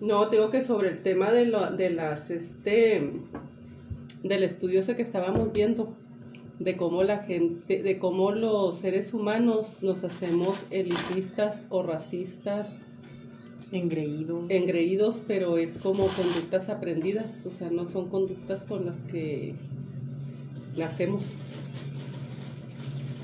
No, 0.00 0.28
tengo 0.28 0.50
que 0.50 0.62
sobre 0.62 0.88
el 0.88 1.02
tema 1.02 1.30
de, 1.30 1.44
lo, 1.44 1.70
de 1.72 1.90
las, 1.90 2.30
este, 2.30 3.12
del 4.22 4.42
estudio 4.42 4.80
ese 4.80 4.96
que 4.96 5.02
estábamos 5.02 5.52
viendo, 5.52 5.94
de 6.58 6.76
cómo 6.76 7.02
la 7.02 7.18
gente, 7.18 7.82
de 7.82 7.98
cómo 7.98 8.32
los 8.32 8.78
seres 8.78 9.12
humanos 9.12 9.78
nos 9.82 10.02
hacemos 10.02 10.64
elitistas 10.70 11.64
o 11.68 11.82
racistas. 11.82 12.78
Engreídos. 13.72 14.46
Engreídos, 14.48 15.22
pero 15.26 15.58
es 15.58 15.76
como 15.76 16.06
conductas 16.06 16.70
aprendidas, 16.70 17.44
o 17.46 17.50
sea, 17.50 17.70
no 17.70 17.86
son 17.86 18.08
conductas 18.08 18.64
con 18.64 18.86
las 18.86 19.04
que 19.04 19.54
nacemos. 20.78 21.36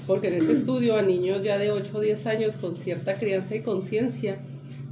Porque 0.06 0.28
en 0.28 0.34
ese 0.34 0.52
estudio 0.52 0.96
a 0.96 1.02
niños 1.02 1.42
ya 1.42 1.58
de 1.58 1.70
8 1.70 1.92
o 1.96 2.00
10 2.00 2.26
años 2.26 2.56
con 2.56 2.76
cierta 2.76 3.14
crianza 3.14 3.56
y 3.56 3.60
conciencia, 3.60 4.38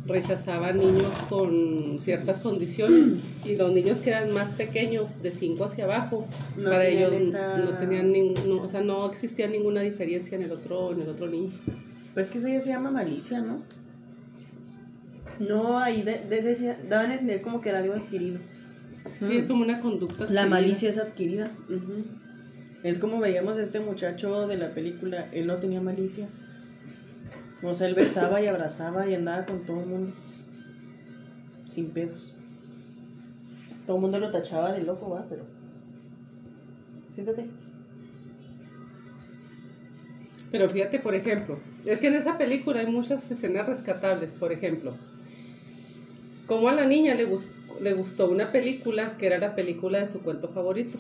rechazaba 0.07 0.73
niños 0.73 1.13
con 1.29 1.99
ciertas 1.99 2.41
condiciones 2.41 3.21
y 3.45 3.57
los 3.57 3.73
niños 3.73 4.01
que 4.01 4.11
eran 4.11 4.33
más 4.35 4.53
pequeños, 4.53 5.23
de 5.23 5.31
5 5.31 5.65
hacia 5.65 5.85
abajo, 5.85 6.27
para 6.63 6.87
ellos 6.87 7.13
no 7.33 7.79
tenían 7.79 8.13
no, 8.13 8.63
o 8.63 8.69
sea, 8.69 8.83
no 8.83 9.07
existía 9.07 9.47
ninguna 9.49 9.81
diferencia 9.81 10.37
en 10.37 10.43
el 10.43 10.53
otro, 10.53 10.93
en 10.93 11.03
el 11.03 11.09
otro 11.09 11.27
niño. 11.27 11.51
Pues 12.13 12.31
que 12.31 12.39
eso 12.39 12.49
ya 12.49 12.61
se 12.61 12.71
llama 12.71 12.91
malicia, 12.91 13.41
¿no? 13.41 13.63
No, 15.41 15.79
ahí 15.79 16.03
de, 16.03 16.77
daban 16.89 17.11
a 17.11 17.15
entender 17.15 17.43
como 17.43 17.61
que 17.61 17.71
era 17.71 17.79
algo 17.79 17.95
adquirido. 17.95 18.39
Sí, 19.21 19.37
es 19.37 19.47
como 19.47 19.63
una 19.63 19.81
conducta. 19.81 20.27
La 20.31 20.47
malicia 20.47 20.89
es 20.89 20.99
adquirida. 20.99 21.51
Es 22.85 22.99
como 22.99 23.19
veíamos 23.19 23.57
a 23.57 23.63
este 23.63 23.81
muchacho 23.81 24.47
de 24.47 24.59
la 24.59 24.75
película, 24.75 25.27
él 25.33 25.47
no 25.47 25.57
tenía 25.57 25.81
malicia. 25.81 26.29
O 27.63 27.73
sea, 27.73 27.87
él 27.87 27.95
besaba 27.95 28.43
y 28.43 28.47
abrazaba 28.47 29.09
y 29.09 29.15
andaba 29.15 29.47
con 29.47 29.65
todo 29.65 29.81
el 29.81 29.87
mundo. 29.87 30.13
Sin 31.67 31.89
pedos. 31.93 32.35
Todo 33.87 33.97
el 33.97 34.03
mundo 34.03 34.19
lo 34.19 34.31
tachaba 34.31 34.73
de 34.73 34.85
loco, 34.85 35.09
va, 35.09 35.25
pero. 35.31 35.47
Siéntate. 37.09 37.47
Pero 40.51 40.69
fíjate, 40.69 40.99
por 40.99 41.15
ejemplo, 41.15 41.59
es 41.87 42.01
que 42.01 42.09
en 42.09 42.15
esa 42.15 42.37
película 42.37 42.81
hay 42.81 42.87
muchas 42.87 43.31
escenas 43.31 43.67
rescatables, 43.67 44.35
por 44.35 44.53
ejemplo. 44.53 44.95
Como 46.47 46.69
a 46.69 46.75
la 46.75 46.85
niña 46.85 47.15
le, 47.15 47.27
le 47.81 47.95
gustó 47.95 48.31
una 48.31 48.53
película 48.53 49.17
que 49.17 49.27
era 49.27 49.39
la 49.39 49.55
película 49.55 50.01
de 50.01 50.07
su 50.07 50.21
cuento 50.21 50.51
favorito, 50.51 50.99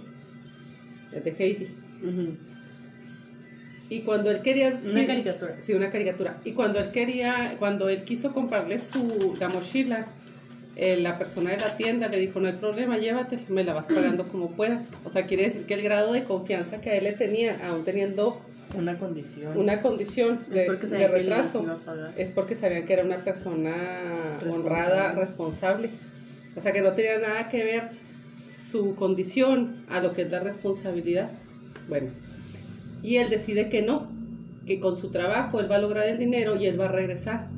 el 1.12 1.22
de 1.22 1.30
Heidi. 1.38 1.83
Y 3.88 4.00
cuando 4.00 4.30
él 4.30 4.42
quería... 4.42 4.80
Una 4.82 5.06
caricatura. 5.06 5.60
Sí, 5.60 5.72
una 5.74 5.90
caricatura. 5.90 6.40
Y 6.44 6.52
cuando 6.52 6.78
él 6.78 6.90
quería, 6.90 7.56
cuando 7.58 7.88
él 7.88 8.02
quiso 8.04 8.32
comprarle 8.32 8.78
su, 8.78 9.34
la 9.38 9.48
mochila, 9.48 10.06
eh, 10.76 10.96
la 10.96 11.14
persona 11.14 11.50
de 11.50 11.58
la 11.58 11.76
tienda 11.76 12.08
le 12.08 12.18
dijo, 12.18 12.40
no 12.40 12.48
hay 12.48 12.54
problema, 12.54 12.98
llévate, 12.98 13.38
me 13.48 13.62
la 13.62 13.74
vas 13.74 13.86
pagando 13.86 14.26
como 14.28 14.52
puedas. 14.52 14.94
O 15.04 15.10
sea, 15.10 15.24
quiere 15.26 15.44
decir 15.44 15.66
que 15.66 15.74
el 15.74 15.82
grado 15.82 16.12
de 16.12 16.24
confianza 16.24 16.80
que 16.80 16.90
a 16.90 16.94
él 16.96 17.04
le 17.04 17.12
tenía, 17.12 17.58
aún 17.68 17.84
teniendo 17.84 18.40
una 18.76 18.98
condición, 18.98 19.56
una 19.56 19.80
condición 19.80 20.44
de, 20.48 20.68
de 20.68 21.08
retraso, 21.08 21.64
es 22.16 22.30
porque 22.30 22.56
sabían 22.56 22.86
que 22.86 22.94
era 22.94 23.04
una 23.04 23.22
persona 23.22 24.38
honrada, 24.50 25.12
responsable. 25.12 25.90
O 26.56 26.60
sea, 26.60 26.72
que 26.72 26.80
no 26.80 26.92
tenía 26.92 27.18
nada 27.18 27.48
que 27.48 27.62
ver 27.62 27.90
su 28.48 28.94
condición 28.94 29.84
a 29.88 30.00
lo 30.00 30.12
que 30.12 30.22
es 30.22 30.30
la 30.30 30.40
responsabilidad. 30.40 31.30
Bueno, 31.88 32.10
y 33.02 33.16
él 33.16 33.28
decide 33.28 33.68
que 33.68 33.82
no, 33.82 34.08
que 34.66 34.80
con 34.80 34.96
su 34.96 35.10
trabajo 35.10 35.60
él 35.60 35.70
va 35.70 35.76
a 35.76 35.80
lograr 35.80 36.06
el 36.06 36.18
dinero 36.18 36.56
y 36.56 36.66
él 36.66 36.80
va 36.80 36.86
a 36.86 36.92
regresar. 36.92 37.48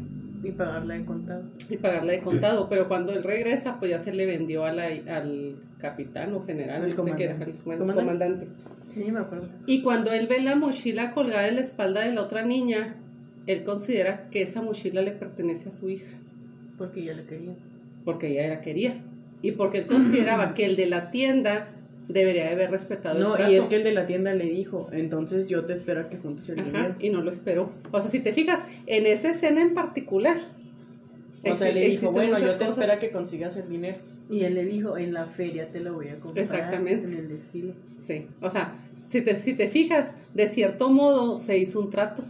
Y 0.42 0.50
pagarla 0.50 0.94
de 0.94 1.04
contado. 1.04 1.44
Y 1.70 1.76
pagarla 1.76 2.12
de 2.12 2.20
contado, 2.20 2.68
pero 2.68 2.88
cuando 2.88 3.12
él 3.12 3.24
regresa, 3.24 3.78
pues 3.78 3.90
ya 3.90 3.98
se 3.98 4.12
le 4.12 4.26
vendió 4.26 4.64
a 4.64 4.72
la, 4.72 4.86
al 4.86 5.56
capitán 5.78 6.34
o 6.34 6.44
general, 6.44 6.84
el 6.84 6.94
comandante. 6.94 7.50
el 7.50 7.94
comandante. 7.94 8.48
Sí, 8.92 9.10
me 9.10 9.20
acuerdo. 9.20 9.48
Y 9.66 9.82
cuando 9.82 10.12
él 10.12 10.26
ve 10.26 10.40
la 10.40 10.56
mochila 10.56 11.12
colgada 11.12 11.48
en 11.48 11.56
la 11.56 11.60
espalda 11.60 12.02
de 12.02 12.12
la 12.12 12.22
otra 12.22 12.44
niña, 12.44 12.96
él 13.46 13.64
considera 13.64 14.28
que 14.30 14.42
esa 14.42 14.62
mochila 14.62 15.02
le 15.02 15.12
pertenece 15.12 15.68
a 15.68 15.72
su 15.72 15.88
hija. 15.88 16.16
Porque 16.78 17.00
ella 17.00 17.14
la 17.14 17.22
quería. 17.24 17.54
Porque 18.04 18.28
ella 18.28 18.48
la 18.48 18.60
quería. 18.60 19.00
Y 19.42 19.52
porque 19.52 19.78
él 19.78 19.86
consideraba 19.86 20.54
que 20.54 20.66
el 20.66 20.76
de 20.76 20.86
la 20.86 21.10
tienda 21.10 21.68
debería 22.08 22.50
haber 22.50 22.70
respetado 22.70 23.18
no, 23.18 23.50
y 23.50 23.56
es 23.56 23.66
que 23.66 23.76
el 23.76 23.84
de 23.84 23.92
la 23.92 24.06
tienda 24.06 24.34
le 24.34 24.44
dijo, 24.44 24.88
entonces 24.92 25.48
yo 25.48 25.64
te 25.64 25.72
espero 25.72 26.02
a 26.02 26.08
que 26.08 26.16
juntes 26.16 26.48
el 26.48 26.64
dinero. 26.64 26.94
Y 27.00 27.10
no 27.10 27.20
lo 27.20 27.30
esperó. 27.30 27.72
O 27.90 28.00
sea, 28.00 28.10
si 28.10 28.20
te 28.20 28.32
fijas, 28.32 28.62
en 28.86 29.06
esa 29.06 29.30
escena 29.30 29.62
en 29.62 29.74
particular. 29.74 30.36
O 31.44 31.54
sea, 31.54 31.72
le 31.72 31.88
dijo, 31.88 32.12
bueno, 32.12 32.38
yo 32.38 32.56
te 32.56 32.64
espero 32.64 32.92
a 32.92 32.98
que 32.98 33.10
consigas 33.10 33.56
el 33.56 33.68
dinero. 33.68 33.98
Y 34.28 34.42
él 34.42 34.54
le 34.54 34.64
dijo, 34.64 34.96
en 34.96 35.12
la 35.12 35.26
feria 35.26 35.70
te 35.70 35.80
lo 35.80 35.94
voy 35.94 36.08
a 36.08 36.18
comprar. 36.18 36.42
Exactamente. 36.42 37.12
En 37.12 37.18
el 37.18 37.28
desfile. 37.28 37.74
Sí, 37.98 38.26
o 38.40 38.50
sea, 38.50 38.76
si 39.06 39.22
te, 39.22 39.36
si 39.36 39.54
te 39.54 39.68
fijas, 39.68 40.14
de 40.34 40.48
cierto 40.48 40.90
modo 40.90 41.36
se 41.36 41.58
hizo 41.58 41.80
un 41.80 41.90
trato. 41.90 42.24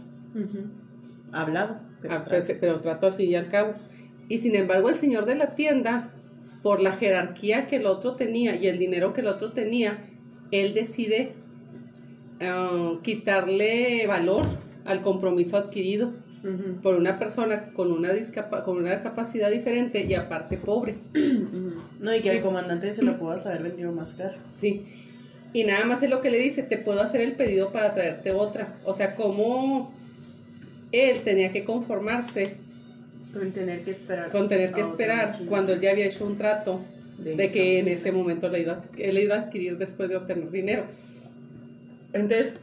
Hablado. 1.31 1.79
Pero, 2.01 2.13
ah, 2.13 2.23
trato. 2.23 2.53
pero 2.59 2.79
trato 2.79 3.07
al 3.07 3.13
fin 3.13 3.31
y 3.31 3.35
al 3.35 3.49
cabo. 3.49 3.73
Y 4.29 4.37
sin 4.37 4.55
embargo, 4.55 4.89
el 4.89 4.95
señor 4.95 5.25
de 5.25 5.35
la 5.35 5.55
tienda 5.55 6.13
por 6.63 6.81
la 6.81 6.91
jerarquía 6.91 7.67
que 7.67 7.77
el 7.77 7.85
otro 7.85 8.15
tenía 8.15 8.55
y 8.55 8.67
el 8.67 8.77
dinero 8.77 9.13
que 9.13 9.21
el 9.21 9.27
otro 9.27 9.51
tenía, 9.51 9.99
él 10.51 10.73
decide 10.73 11.33
ah, 12.41 12.93
quitarle 13.03 14.05
valor 14.07 14.45
al 14.85 15.01
compromiso 15.01 15.57
adquirido 15.57 16.13
por 16.81 16.95
una 16.95 17.17
persona 17.17 17.73
con 17.73 17.91
una, 17.91 18.09
con 18.63 18.77
una 18.77 18.99
capacidad 18.99 19.51
diferente 19.51 20.05
y 20.05 20.13
aparte 20.13 20.57
pobre. 20.57 20.95
No, 21.99 22.15
y 22.15 22.21
que 22.21 22.29
el 22.29 22.41
comandante 22.41 22.93
se 22.93 23.03
lo 23.03 23.17
pudo 23.17 23.31
haber 23.31 23.63
vendido 23.63 23.91
más 23.91 24.13
caro. 24.13 24.37
Sí. 24.53 24.85
Y 25.51 25.63
nada 25.63 25.85
más 25.85 26.03
es 26.03 26.09
lo 26.09 26.21
que 26.21 26.29
le 26.29 26.37
dice, 26.37 26.63
te 26.63 26.77
puedo 26.77 27.01
hacer 27.01 27.21
el 27.21 27.35
pedido 27.35 27.71
para 27.71 27.93
traerte 27.93 28.31
otra. 28.31 28.79
O 28.85 28.93
sea, 28.93 29.15
como 29.15 29.91
él 30.91 31.21
tenía 31.23 31.51
que 31.51 31.63
conformarse 31.63 32.57
con 33.37 33.51
tener 33.51 33.83
que 33.83 33.91
esperar. 33.91 34.29
Con 34.31 34.47
tener 34.47 34.73
que 34.73 34.81
esperar 34.81 35.39
cuando 35.47 35.73
él 35.73 35.79
ya 35.79 35.91
había 35.91 36.05
hecho 36.05 36.25
un 36.25 36.37
trato 36.37 36.81
de, 37.17 37.47
que 37.47 37.79
en 37.79 37.87
ese 37.87 38.11
momento 38.11 38.49
le 38.49 38.61
iba, 38.61 38.83
él 38.97 39.17
iba 39.17 39.35
a 39.35 39.39
adquirir 39.41 39.77
después 39.77 40.09
de 40.09 40.17
obtener 40.17 40.51
dinero. 40.51 40.83
Entonces, 42.13 42.55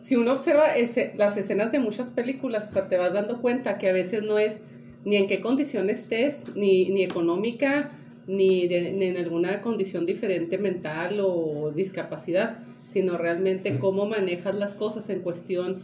si 0.00 0.16
uno 0.16 0.32
observa 0.32 0.76
ese, 0.76 1.12
las 1.16 1.36
escenas 1.36 1.72
de 1.72 1.78
muchas 1.78 2.10
películas, 2.10 2.68
o 2.68 2.72
sea, 2.72 2.88
te 2.88 2.96
vas 2.96 3.12
dando 3.12 3.40
cuenta 3.40 3.78
que 3.78 3.88
a 3.88 3.92
veces 3.92 4.22
no 4.22 4.38
es 4.38 4.58
ni 5.04 5.16
en 5.16 5.26
qué 5.26 5.40
condición 5.40 5.90
estés, 5.90 6.44
ni, 6.54 6.86
ni 6.90 7.02
económica, 7.02 7.90
ni, 8.26 8.68
de, 8.68 8.92
ni 8.92 9.06
en 9.06 9.16
alguna 9.16 9.60
condición 9.60 10.06
diferente 10.06 10.58
mental 10.58 11.18
o 11.20 11.72
discapacidad, 11.74 12.58
sino 12.86 13.16
realmente 13.16 13.78
cómo 13.78 14.06
manejas 14.06 14.54
las 14.54 14.74
cosas 14.74 15.08
en 15.08 15.20
cuestión 15.20 15.82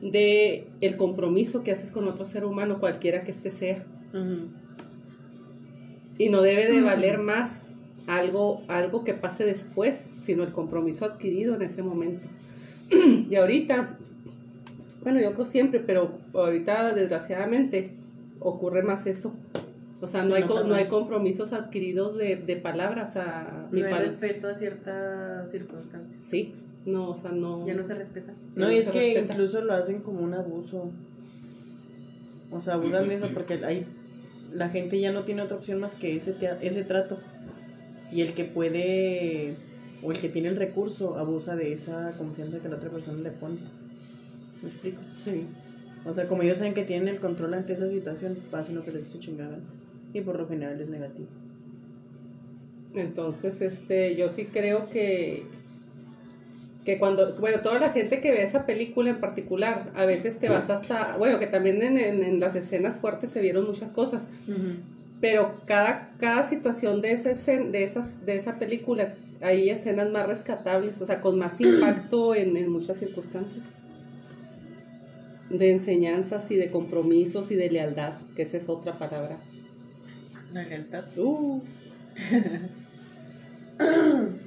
de 0.00 0.68
el 0.80 0.96
compromiso 0.96 1.64
que 1.64 1.72
haces 1.72 1.90
con 1.90 2.06
otro 2.06 2.24
ser 2.24 2.44
humano, 2.44 2.78
cualquiera 2.80 3.24
que 3.24 3.30
este 3.30 3.50
sea. 3.50 3.84
Y 6.18 6.28
no 6.30 6.42
debe 6.42 6.72
de 6.72 6.80
valer 6.82 7.18
más 7.18 7.72
algo, 8.06 8.62
algo 8.68 9.04
que 9.04 9.14
pase 9.14 9.44
después, 9.44 10.14
sino 10.18 10.42
el 10.42 10.52
compromiso 10.52 11.04
adquirido 11.04 11.54
en 11.54 11.62
ese 11.62 11.82
momento. 11.82 12.28
y 13.28 13.34
ahorita, 13.34 13.98
bueno, 15.02 15.20
yo 15.20 15.32
creo 15.34 15.44
siempre, 15.44 15.80
pero 15.80 16.18
ahorita 16.32 16.94
desgraciadamente 16.94 17.92
ocurre 18.40 18.82
más 18.82 19.06
eso. 19.06 19.34
O 20.00 20.06
sea, 20.06 20.22
no, 20.24 20.34
hay, 20.34 20.44
no 20.44 20.74
hay 20.74 20.86
compromisos 20.86 21.52
adquiridos 21.52 22.16
de, 22.16 22.36
de 22.36 22.56
palabras. 22.56 23.16
O 23.16 23.22
no 23.72 23.86
hay 23.86 23.92
respeto 23.92 24.48
a 24.48 24.54
ciertas 24.54 25.50
circunstancias. 25.50 26.24
Sí, 26.24 26.54
no, 26.88 27.10
o 27.10 27.16
sea, 27.16 27.30
no. 27.30 27.66
Ya 27.66 27.74
no 27.74 27.84
se 27.84 27.94
respeta. 27.94 28.32
No, 28.56 28.72
y 28.72 28.76
es 28.76 28.90
que 28.90 29.20
incluso 29.20 29.60
lo 29.60 29.74
hacen 29.74 30.00
como 30.00 30.20
un 30.20 30.34
abuso. 30.34 30.90
O 32.50 32.60
sea, 32.60 32.74
abusan 32.74 33.08
de 33.08 33.14
eso 33.14 33.28
porque 33.34 33.60
hay, 33.64 33.86
la 34.52 34.70
gente 34.70 34.98
ya 34.98 35.12
no 35.12 35.24
tiene 35.24 35.42
otra 35.42 35.58
opción 35.58 35.80
más 35.80 35.94
que 35.94 36.16
ese, 36.16 36.34
ese 36.62 36.84
trato. 36.84 37.18
Y 38.10 38.22
el 38.22 38.32
que 38.32 38.44
puede, 38.44 39.56
o 40.02 40.10
el 40.12 40.18
que 40.18 40.30
tiene 40.30 40.48
el 40.48 40.56
recurso, 40.56 41.18
abusa 41.18 41.56
de 41.56 41.72
esa 41.72 42.12
confianza 42.16 42.60
que 42.60 42.70
la 42.70 42.76
otra 42.76 42.90
persona 42.90 43.18
le 43.18 43.30
pone. 43.30 43.58
¿Me 44.62 44.68
explico? 44.68 45.02
Sí. 45.12 45.46
O 46.06 46.12
sea, 46.12 46.26
como 46.26 46.42
ellos 46.42 46.58
saben 46.58 46.72
que 46.72 46.84
tienen 46.84 47.08
el 47.08 47.20
control 47.20 47.52
ante 47.52 47.74
esa 47.74 47.86
situación, 47.86 48.38
pasen 48.50 48.76
lo 48.76 48.84
que 48.84 48.92
les 48.92 49.06
su 49.06 49.18
chingada. 49.18 49.58
Y 50.14 50.22
por 50.22 50.38
lo 50.38 50.48
general 50.48 50.80
es 50.80 50.88
negativo. 50.88 51.28
Entonces, 52.94 53.60
este, 53.60 54.16
yo 54.16 54.30
sí 54.30 54.46
creo 54.46 54.88
que 54.88 55.44
que 56.88 56.98
cuando, 56.98 57.34
bueno, 57.34 57.60
toda 57.60 57.78
la 57.78 57.90
gente 57.90 58.18
que 58.22 58.30
ve 58.30 58.42
esa 58.42 58.64
película 58.64 59.10
en 59.10 59.20
particular, 59.20 59.92
a 59.94 60.06
veces 60.06 60.38
te 60.38 60.48
vas 60.48 60.70
hasta, 60.70 61.18
bueno, 61.18 61.38
que 61.38 61.46
también 61.46 61.82
en, 61.82 61.98
en, 61.98 62.40
las 62.40 62.54
escenas 62.54 62.96
fuertes 62.96 63.28
se 63.28 63.42
vieron 63.42 63.66
muchas 63.66 63.90
cosas, 63.90 64.26
pero 65.20 65.60
cada, 65.66 66.12
cada 66.16 66.42
situación 66.42 67.02
de, 67.02 67.12
ese, 67.12 67.58
de, 67.58 67.84
esas, 67.84 68.24
de 68.24 68.36
esa 68.36 68.58
película, 68.58 69.16
hay 69.42 69.68
escenas 69.68 70.08
más 70.08 70.26
rescatables, 70.26 71.02
o 71.02 71.04
sea, 71.04 71.20
con 71.20 71.38
más 71.38 71.60
impacto 71.60 72.34
en, 72.34 72.56
en 72.56 72.70
muchas 72.70 72.96
circunstancias. 72.96 73.66
de 75.50 75.70
enseñanzas 75.70 76.50
y 76.50 76.56
de 76.56 76.70
compromisos 76.70 77.50
y 77.50 77.56
de 77.56 77.68
lealtad, 77.68 78.14
que 78.34 78.40
esa 78.40 78.56
es 78.56 78.66
otra 78.70 78.98
palabra. 78.98 79.38
La 80.54 80.64
lealtad. 80.64 81.04
Uh. 81.18 81.60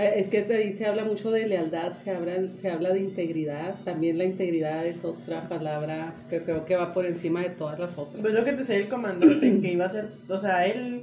Eh, 0.00 0.18
es 0.18 0.30
que 0.30 0.40
te 0.40 0.56
dice, 0.56 0.86
habla 0.86 1.04
mucho 1.04 1.30
de 1.30 1.46
lealtad, 1.46 1.94
se 1.94 2.10
habla, 2.10 2.32
se 2.54 2.70
habla 2.70 2.90
de 2.94 3.00
integridad, 3.00 3.74
también 3.84 4.16
la 4.16 4.24
integridad 4.24 4.86
es 4.86 5.04
otra 5.04 5.46
palabra 5.46 6.14
que 6.30 6.42
creo 6.42 6.64
que 6.64 6.74
va 6.74 6.94
por 6.94 7.04
encima 7.04 7.42
de 7.42 7.50
todas 7.50 7.78
las 7.78 7.98
otras. 7.98 8.22
Pues 8.22 8.32
lo 8.32 8.42
que 8.42 8.52
te 8.52 8.58
decía 8.58 8.78
el 8.78 8.88
comandante, 8.88 9.60
que 9.60 9.72
iba 9.72 9.84
a 9.84 9.90
ser, 9.90 10.08
o 10.26 10.38
sea, 10.38 10.66
él 10.66 11.02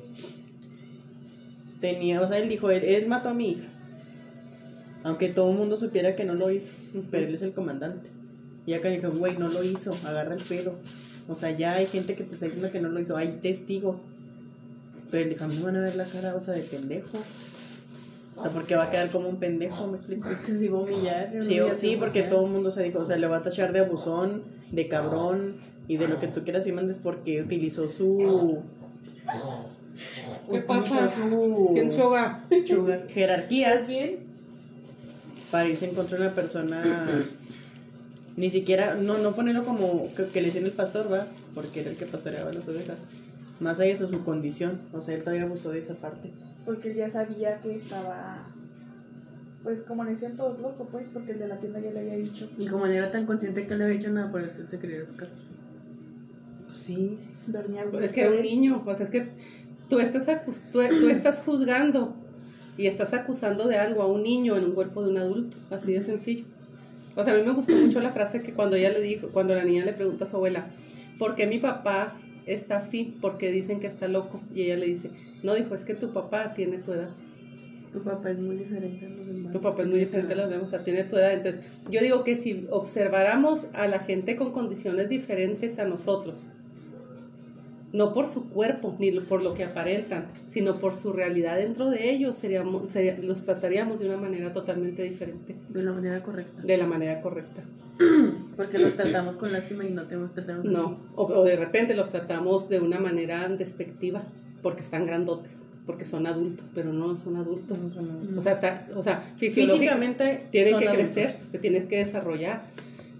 tenía, 1.79 2.19
o 2.21 2.27
sea, 2.27 2.39
él 2.39 2.49
dijo, 2.49 2.71
él, 2.71 2.83
él 2.83 3.05
mató 3.05 3.29
a 3.29 3.33
mi 3.35 3.51
hija. 3.51 3.67
Aunque 5.03 5.29
todo 5.29 5.51
el 5.51 5.57
mundo 5.59 5.77
supiera 5.77 6.15
que 6.15 6.25
no 6.25 6.33
lo 6.33 6.49
hizo, 6.49 6.73
pero 7.11 7.27
él 7.27 7.35
es 7.35 7.43
el 7.43 7.53
comandante. 7.53 8.09
Y 8.65 8.73
acá 8.73 8.89
dijeron, 8.89 9.19
güey, 9.19 9.37
no 9.37 9.47
lo 9.47 9.63
hizo, 9.63 9.95
agarra 10.05 10.33
el 10.33 10.41
pedo. 10.41 10.73
O 11.27 11.35
sea, 11.35 11.51
ya 11.51 11.73
hay 11.73 11.85
gente 11.85 12.15
que 12.15 12.23
te 12.23 12.33
está 12.33 12.45
diciendo 12.45 12.71
que 12.71 12.81
no 12.81 12.89
lo 12.89 12.99
hizo, 12.99 13.15
hay 13.15 13.33
testigos. 13.33 14.05
Pero 15.11 15.23
él 15.23 15.29
dijo, 15.29 15.43
a 15.43 15.47
mí 15.47 15.55
me 15.57 15.65
van 15.65 15.75
a 15.75 15.81
ver 15.81 15.95
la 15.95 16.05
cara, 16.05 16.35
o 16.35 16.39
sea, 16.39 16.55
de 16.55 16.63
pendejo. 16.63 17.19
O 18.37 18.41
sea, 18.41 18.51
porque 18.51 18.75
va 18.75 18.83
a 18.83 18.91
quedar 18.91 19.09
como 19.09 19.29
un 19.29 19.37
pendejo, 19.37 19.87
¿me 19.87 19.97
explico? 19.97 20.29
Es 20.29 20.39
que 20.39 20.51
se 20.57 20.65
iba 20.65 20.77
a 20.77 20.81
humillar. 20.81 21.33
Sí, 21.41 21.59
o- 21.59 21.73
sí, 21.75 21.95
porque 21.97 22.21
todo 22.23 22.45
el 22.45 22.51
mundo 22.51 22.69
se 22.69 22.83
dijo, 22.83 22.99
o 22.99 23.05
sea, 23.05 23.17
le 23.17 23.25
va 23.27 23.37
a 23.37 23.41
tachar 23.41 23.73
de 23.73 23.79
abusón, 23.79 24.43
de 24.71 24.87
cabrón 24.87 25.55
y 25.87 25.97
de 25.97 26.07
lo 26.07 26.19
que 26.19 26.27
tú 26.27 26.43
quieras 26.43 26.67
y 26.67 26.71
mandes 26.71 26.99
porque 26.99 27.41
utilizó 27.41 27.87
su... 27.87 28.59
¿Qué 30.51 30.59
pasa? 30.59 31.09
Su, 31.13 31.71
¿Quién 31.73 31.89
choga? 31.89 32.43
su 32.65 32.87
jerarquía 33.09 33.73
¿Estás 33.73 33.87
bien? 33.87 34.17
para 35.51 35.67
irse 35.67 35.85
en 35.89 35.95
contra 35.95 36.17
de 36.17 36.25
una 36.25 36.35
persona 36.35 37.05
ni 38.35 38.49
siquiera 38.49 38.95
no 38.95 39.17
no 39.17 39.33
ponerlo 39.33 39.63
como 39.63 40.13
que, 40.15 40.25
que 40.27 40.41
le 40.41 40.47
decían 40.47 40.65
el 40.65 40.71
pastor 40.71 41.11
va 41.11 41.25
porque 41.55 41.79
era 41.81 41.89
el 41.89 41.97
que 41.97 42.05
pastoreaba 42.05 42.51
las 42.53 42.67
ovejas 42.67 43.01
más 43.59 43.79
allá 43.79 43.87
de 43.87 43.93
eso 43.93 44.07
su 44.09 44.23
condición 44.23 44.79
o 44.93 45.01
sea 45.01 45.15
él 45.15 45.21
todavía 45.23 45.43
abusó 45.43 45.71
de 45.71 45.79
esa 45.79 45.95
parte 45.95 46.31
Porque 46.67 46.89
él 46.89 46.95
ya 46.97 47.09
sabía 47.09 47.59
que 47.61 47.75
estaba. 47.77 48.45
Pues 49.63 49.79
como 49.87 50.03
le 50.03 50.11
decían 50.11 50.35
todos 50.35 50.59
locos, 50.59 50.87
pues, 50.91 51.05
porque 51.13 51.31
el 51.31 51.39
de 51.39 51.47
la 51.47 51.55
tienda 51.55 51.79
ya 51.79 51.91
le 51.91 51.99
había 52.01 52.15
dicho. 52.15 52.47
Y 52.59 52.67
como 52.67 52.85
no 52.85 52.91
era 52.93 53.09
tan 53.09 53.25
consciente 53.25 53.65
que 53.65 53.73
él 53.73 53.79
le 53.79 53.85
había 53.85 53.97
hecho 53.97 54.11
nada, 54.11 54.29
por 54.29 54.41
eso 54.41 54.61
él 54.61 54.69
se 54.69 54.77
quería 54.77 55.05
su 55.05 55.15
casa. 55.15 55.33
sí 56.73 57.17
Dormía 57.47 57.83
a 57.83 58.03
Es 58.03 58.11
que 58.11 58.21
era 58.21 58.29
un 58.29 58.37
él. 58.37 58.41
niño, 58.43 58.81
pues 58.83 58.99
es 59.01 59.09
que 59.09 59.25
tú 59.89 59.99
estás, 59.99 60.27
acus- 60.27 60.61
tú, 60.71 60.79
tú 60.99 61.07
estás 61.09 61.41
juzgando 61.41 62.13
y 62.77 62.85
estás 62.85 63.13
acusando 63.13 63.67
de 63.67 63.77
algo 63.77 64.01
a 64.01 64.07
un 64.07 64.23
niño 64.23 64.55
en 64.57 64.65
un 64.65 64.73
cuerpo 64.73 65.01
de 65.01 65.09
un 65.09 65.17
adulto, 65.17 65.57
así 65.69 65.93
de 65.93 66.01
sencillo. 66.01 66.43
O 67.15 67.23
sea, 67.23 67.33
a 67.33 67.35
mí 67.35 67.41
me 67.41 67.51
gustó 67.51 67.75
mucho 67.75 67.99
la 67.99 68.11
frase 68.11 68.41
que 68.43 68.53
cuando 68.53 68.75
ella 68.75 68.91
le 68.91 69.01
dijo, 69.01 69.29
cuando 69.29 69.55
la 69.55 69.63
niña 69.63 69.83
le 69.83 69.93
pregunta 69.93 70.25
a 70.25 70.27
su 70.27 70.35
abuela, 70.35 70.65
¿por 71.17 71.33
qué 71.35 71.47
mi 71.47 71.57
papá 71.57 72.13
está 72.45 72.75
así? 72.75 73.17
Porque 73.21 73.49
dicen 73.51 73.79
que 73.79 73.87
está 73.87 74.07
loco. 74.07 74.39
Y 74.53 74.63
ella 74.63 74.77
le 74.77 74.85
dice, 74.85 75.09
no, 75.43 75.53
dijo, 75.55 75.75
es 75.75 75.85
que 75.85 75.93
tu 75.95 76.11
papá 76.11 76.53
tiene 76.53 76.77
tu 76.79 76.93
edad. 76.93 77.09
Tu 77.93 78.03
papá 78.03 78.29
es 78.31 78.39
muy 78.39 78.57
diferente 78.57 79.05
a 79.05 79.09
los 79.09 79.25
demás. 79.27 79.51
Tu 79.53 79.61
papá 79.61 79.81
es 79.83 79.87
muy 79.87 79.99
diferente 79.99 80.33
a 80.33 80.37
los 80.37 80.49
demás, 80.49 80.67
o 80.67 80.69
sea, 80.69 80.83
tiene 80.83 81.03
tu 81.05 81.15
edad. 81.15 81.31
Entonces, 81.33 81.61
yo 81.89 82.01
digo 82.01 82.23
que 82.23 82.35
si 82.35 82.67
observáramos 82.69 83.69
a 83.73 83.87
la 83.87 83.99
gente 83.99 84.35
con 84.35 84.51
condiciones 84.51 85.09
diferentes 85.09 85.79
a 85.79 85.85
nosotros, 85.85 86.47
no 87.93 88.13
por 88.13 88.27
su 88.27 88.49
cuerpo 88.49 88.95
ni 88.99 89.11
por 89.21 89.41
lo 89.41 89.53
que 89.53 89.63
aparentan, 89.63 90.27
sino 90.45 90.79
por 90.79 90.93
su 90.95 91.13
realidad 91.13 91.55
dentro 91.57 91.89
de 91.89 92.11
ellos, 92.11 92.35
seríamos, 92.35 92.91
sería- 92.91 93.17
los 93.17 93.43
trataríamos 93.43 93.99
de 93.99 94.07
una 94.07 94.17
manera 94.17 94.51
totalmente 94.51 95.03
diferente, 95.03 95.55
De 95.69 95.81
la 95.83 95.93
manera 95.93 96.21
correcta. 96.21 96.61
de 96.61 96.77
la 96.77 96.85
manera 96.85 97.21
correcta. 97.21 97.63
Porque 98.57 98.77
los 98.77 98.95
tratamos 98.95 99.35
con 99.37 99.51
lástima 99.53 99.85
y 99.85 99.91
no 99.91 100.03
te 100.05 100.17
tratamos 100.17 100.65
No, 100.65 100.99
o, 101.15 101.23
o 101.27 101.43
de 101.45 101.55
repente 101.55 101.95
los 101.95 102.09
tratamos 102.09 102.67
de 102.69 102.79
una 102.81 102.99
manera 102.99 103.47
despectiva, 103.47 104.23
porque 104.61 104.81
están 104.81 105.05
grandotes, 105.05 105.61
porque 105.85 106.05
son 106.05 106.27
adultos, 106.27 106.71
pero 106.73 106.91
no 106.93 107.15
son 107.15 107.37
adultos. 107.37 107.83
No 107.83 107.89
son- 107.89 108.37
O 108.37 108.41
sea, 108.41 108.51
está, 108.53 108.77
o 108.95 109.03
sea 109.03 109.33
físicamente 109.37 110.45
tienen 110.51 110.73
son 110.73 110.81
que 110.81 110.87
adultos. 110.89 111.13
crecer, 111.13 111.35
pues 111.37 111.49
te 111.49 111.59
tienes 111.59 111.85
que 111.85 111.97
desarrollar, 111.97 112.63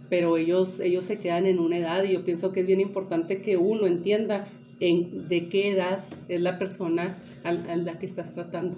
pero 0.09 0.37
ellos, 0.37 0.79
ellos 0.79 1.05
se 1.05 1.19
quedan 1.19 1.45
en 1.45 1.59
una 1.59 1.77
edad 1.77 2.03
y 2.03 2.13
yo 2.13 2.23
pienso 2.25 2.51
que 2.51 2.61
es 2.61 2.67
bien 2.67 2.79
importante 2.81 3.41
que 3.41 3.57
uno 3.57 3.87
entienda 3.87 4.45
en 4.79 5.27
de 5.27 5.49
qué 5.49 5.71
edad 5.71 6.03
es 6.29 6.39
la 6.41 6.57
persona 6.57 7.17
a, 7.43 7.49
a 7.49 7.75
la 7.75 7.97
que 7.99 8.05
estás 8.05 8.31
tratando. 8.33 8.77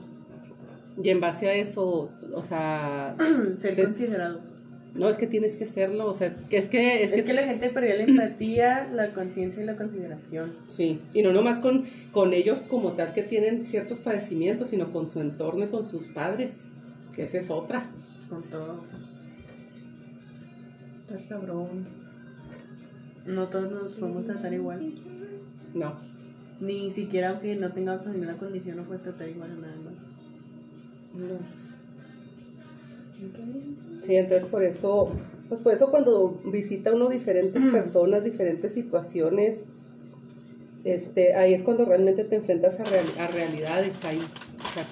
Y 1.02 1.10
en 1.10 1.20
base 1.22 1.48
a 1.48 1.54
eso, 1.54 2.10
o 2.34 2.44
sea, 2.44 3.16
Ser 3.58 3.76
Te- 3.76 3.84
considerados. 3.86 4.54
No 4.96 5.08
es 5.08 5.18
que 5.18 5.28
tienes 5.28 5.56
que 5.56 5.66
serlo, 5.66 6.08
o 6.08 6.14
sea, 6.14 6.28
es 6.28 6.36
que 6.36 6.58
es 6.58 6.68
que, 6.68 7.04
es 7.04 7.12
Es 7.12 7.22
que, 7.22 7.26
que 7.26 7.34
la 7.34 7.44
gente 7.44 7.70
perdió 7.70 7.96
la 7.96 8.04
empatía, 8.04 8.90
la 8.92 9.10
conciencia 9.12 9.62
y 9.62 9.66
la 9.66 9.76
consideración. 9.76 10.54
sí, 10.66 11.00
y 11.14 11.22
no 11.22 11.32
nomás 11.32 11.60
con, 11.60 11.86
con 12.12 12.34
ellos 12.34 12.62
como 12.62 12.94
tal 12.94 13.14
que 13.14 13.24
tienen 13.24 13.66
ciertos 13.66 14.00
padecimientos, 14.00 14.70
sino 14.70 14.92
con 14.92 15.06
su 15.06 15.22
entorno 15.22 15.66
y 15.66 15.68
con 15.68 15.84
sus 15.84 16.08
padres, 16.08 16.62
que 17.16 17.24
esa 17.24 17.38
es 17.38 17.50
otra. 17.50 17.92
Con 18.30 18.44
todo. 18.44 18.84
Está 21.02 21.28
cabrón 21.28 21.88
No 23.26 23.48
todos 23.48 23.72
nos 23.72 23.94
podemos 23.94 24.28
tratar 24.28 24.54
igual. 24.54 24.94
No. 25.74 26.00
Ni 26.60 26.92
siquiera 26.92 27.30
aunque 27.30 27.56
no 27.56 27.72
tengamos 27.72 28.06
ninguna 28.08 28.38
condición, 28.38 28.78
no 28.78 28.84
puedes 28.84 29.04
tratar 29.04 29.30
igual 29.30 29.52
a 29.52 29.56
nada 29.56 29.76
más. 29.78 31.50
Sí, 34.02 34.16
entonces 34.16 34.48
por 34.50 34.64
eso, 34.64 35.10
pues 35.50 35.60
por 35.62 35.74
eso 35.74 35.90
cuando 35.92 36.40
visita 36.46 36.94
uno 36.94 37.10
diferentes 37.10 37.64
personas, 37.72 38.24
diferentes 38.24 38.74
situaciones, 38.74 39.66
este, 40.86 41.36
ahí 41.36 41.54
es 41.54 41.64
cuando 41.64 41.86
realmente 41.86 42.24
te 42.24 42.36
enfrentas 42.38 42.80
a, 42.80 42.84
real- 42.86 43.06
a 43.20 43.28
realidades 43.28 44.04
ahí, 44.06 44.20
o 44.20 44.74
sea, 44.74 44.86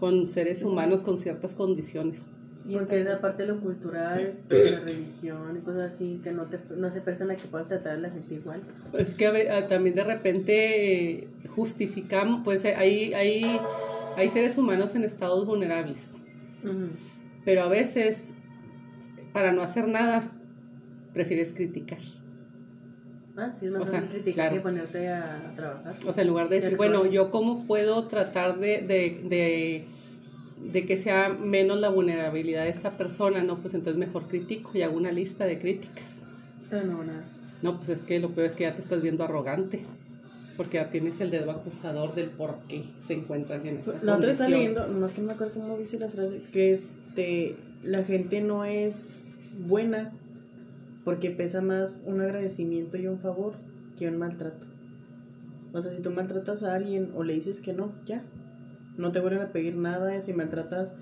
con 0.00 0.26
seres 0.26 0.62
humanos 0.62 1.02
con 1.02 1.18
ciertas 1.18 1.52
condiciones. 1.54 2.26
Porque 2.72 3.02
es 3.02 3.06
aparte 3.08 3.42
de 3.42 3.52
lo 3.52 3.60
cultural, 3.60 4.38
la 4.48 4.80
religión 4.80 5.58
y 5.58 5.60
cosas 5.64 5.92
así, 5.94 6.18
que 6.24 6.32
no, 6.32 6.44
te, 6.46 6.58
no 6.74 6.88
se 6.90 7.02
prestan 7.02 7.30
a 7.30 7.36
que 7.36 7.46
puedas 7.48 7.68
tratar 7.68 7.92
a 7.92 7.98
la 7.98 8.08
gente 8.10 8.36
igual. 8.36 8.62
Es 8.98 9.14
que 9.14 9.26
a 9.26 9.58
a- 9.58 9.66
también 9.66 9.94
de 9.94 10.04
repente 10.04 11.28
justificamos, 11.54 12.40
pues 12.42 12.64
eh, 12.64 12.74
hay, 12.74 13.12
hay, 13.12 13.60
hay 14.16 14.28
seres 14.30 14.56
humanos 14.56 14.94
en 14.94 15.04
estados 15.04 15.46
vulnerables, 15.46 16.12
pero 17.44 17.62
a 17.62 17.68
veces, 17.68 18.34
para 19.32 19.52
no 19.52 19.62
hacer 19.62 19.88
nada, 19.88 20.30
prefieres 21.12 21.52
criticar. 21.52 21.98
Ah, 23.36 23.50
sí, 23.50 23.66
es 23.66 23.72
más 23.72 23.82
O 23.82 23.86
sea, 23.86 24.00
fácil 24.00 24.14
criticar 24.22 24.34
claro. 24.50 24.56
que 24.56 24.60
ponerte 24.62 25.08
a, 25.08 25.48
a 25.50 25.54
trabajar. 25.54 25.94
O 26.06 26.12
sea, 26.12 26.22
en 26.22 26.28
lugar 26.28 26.48
de 26.48 26.56
decir, 26.56 26.76
bueno, 26.76 27.04
yo 27.06 27.30
cómo 27.30 27.66
puedo 27.66 28.06
tratar 28.06 28.58
de, 28.60 28.78
de, 28.82 29.20
de, 29.28 29.84
de 30.72 30.86
que 30.86 30.96
sea 30.96 31.30
menos 31.30 31.78
la 31.80 31.88
vulnerabilidad 31.88 32.62
de 32.64 32.70
esta 32.70 32.96
persona, 32.96 33.42
no, 33.42 33.60
pues 33.60 33.74
entonces 33.74 33.98
mejor 33.98 34.28
critico 34.28 34.70
y 34.74 34.82
hago 34.82 34.96
una 34.96 35.10
lista 35.10 35.46
de 35.46 35.58
críticas. 35.58 36.20
Pero 36.70 36.84
no, 36.86 37.02
nada. 37.02 37.24
No, 37.62 37.76
pues 37.76 37.88
es 37.88 38.02
que 38.04 38.20
lo 38.20 38.30
peor 38.34 38.46
es 38.46 38.54
que 38.54 38.64
ya 38.64 38.74
te 38.74 38.80
estás 38.82 39.02
viendo 39.02 39.24
arrogante, 39.24 39.84
porque 40.56 40.76
ya 40.76 40.88
tienes 40.90 41.20
el 41.20 41.30
dedo 41.30 41.50
acusador 41.50 42.14
del 42.14 42.30
por 42.30 42.58
qué 42.68 42.84
se 42.98 43.14
encuentran 43.14 43.66
en 43.66 43.78
esa 43.78 44.00
La 44.02 44.16
otra 44.16 44.30
está 44.30 44.44
condición. 44.44 44.50
leyendo, 44.52 44.86
nomás 44.86 45.12
que 45.12 45.22
no 45.22 45.26
me 45.28 45.32
acuerdo 45.32 45.54
cómo 45.54 45.76
dice 45.76 45.98
la 45.98 46.08
frase, 46.08 46.42
que 46.52 46.72
este, 47.14 47.54
la 47.84 48.02
gente 48.02 48.40
no 48.40 48.64
es 48.64 49.38
buena 49.68 50.12
porque 51.04 51.30
pesa 51.30 51.60
más 51.60 52.02
un 52.04 52.20
agradecimiento 52.20 52.96
y 52.96 53.06
un 53.06 53.20
favor 53.20 53.54
que 53.96 54.08
un 54.08 54.16
maltrato. 54.16 54.66
O 55.72 55.80
sea, 55.80 55.92
si 55.92 56.02
tú 56.02 56.10
maltratas 56.10 56.64
a 56.64 56.74
alguien 56.74 57.12
o 57.14 57.22
le 57.22 57.34
dices 57.34 57.60
que 57.60 57.72
no, 57.72 57.92
ya. 58.04 58.24
No 58.96 59.12
te 59.12 59.20
vuelven 59.20 59.42
a 59.42 59.52
pedir 59.52 59.76
nada, 59.76 60.20
si 60.20 60.32
maltratas, 60.32 60.94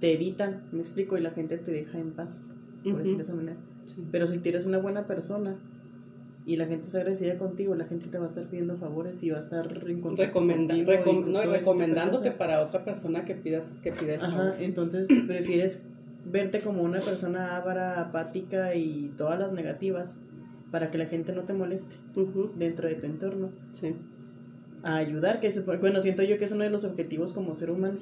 te 0.00 0.12
evitan, 0.12 0.64
me 0.72 0.80
explico, 0.80 1.16
y 1.16 1.20
la 1.20 1.30
gente 1.30 1.58
te 1.58 1.70
deja 1.70 1.98
en 1.98 2.10
paz, 2.10 2.50
por 2.82 2.98
decirlo 2.98 3.18
de 3.18 3.22
esa 3.22 3.34
manera. 3.34 3.58
Sí. 3.84 4.04
Pero 4.10 4.26
si 4.26 4.38
tú 4.38 4.48
eres 4.48 4.66
una 4.66 4.78
buena 4.78 5.06
persona 5.06 5.56
y 6.44 6.56
la 6.56 6.66
gente 6.66 6.86
está 6.86 6.98
agradecida 6.98 7.38
contigo, 7.38 7.74
la 7.74 7.84
gente 7.84 8.08
te 8.08 8.18
va 8.18 8.24
a 8.24 8.26
estar 8.26 8.48
pidiendo 8.48 8.76
favores 8.76 9.22
y 9.22 9.30
va 9.30 9.36
a 9.36 9.40
estar 9.40 9.66
Recomenda- 9.68 10.74
recom- 10.74 11.26
no, 11.26 11.40
de 11.40 11.46
recomendándote 11.46 12.32
para 12.32 12.60
otra 12.62 12.84
persona 12.84 13.24
que 13.24 13.34
pidas 13.34 13.78
que 13.82 13.92
pida 13.92 14.14
el 14.14 14.20
Ajá, 14.20 14.30
favor. 14.36 14.54
entonces 14.60 15.06
prefieres 15.28 15.84
verte 16.24 16.60
como 16.60 16.82
una 16.82 17.00
persona 17.00 17.56
ávara, 17.56 18.00
apática 18.00 18.74
y 18.74 19.12
todas 19.16 19.38
las 19.38 19.52
negativas 19.52 20.16
para 20.70 20.90
que 20.90 20.98
la 20.98 21.06
gente 21.06 21.32
no 21.32 21.42
te 21.42 21.52
moleste 21.52 21.94
dentro 22.56 22.88
de 22.88 22.94
tu 22.96 23.06
entorno. 23.06 23.50
sí. 23.72 23.94
A 24.84 24.96
ayudar, 24.96 25.38
que 25.38 25.46
es, 25.46 25.64
bueno, 25.64 26.00
siento 26.00 26.24
yo 26.24 26.38
que 26.38 26.44
es 26.44 26.50
uno 26.50 26.64
de 26.64 26.70
los 26.70 26.82
objetivos 26.82 27.32
como 27.32 27.54
ser 27.54 27.70
humano. 27.70 27.98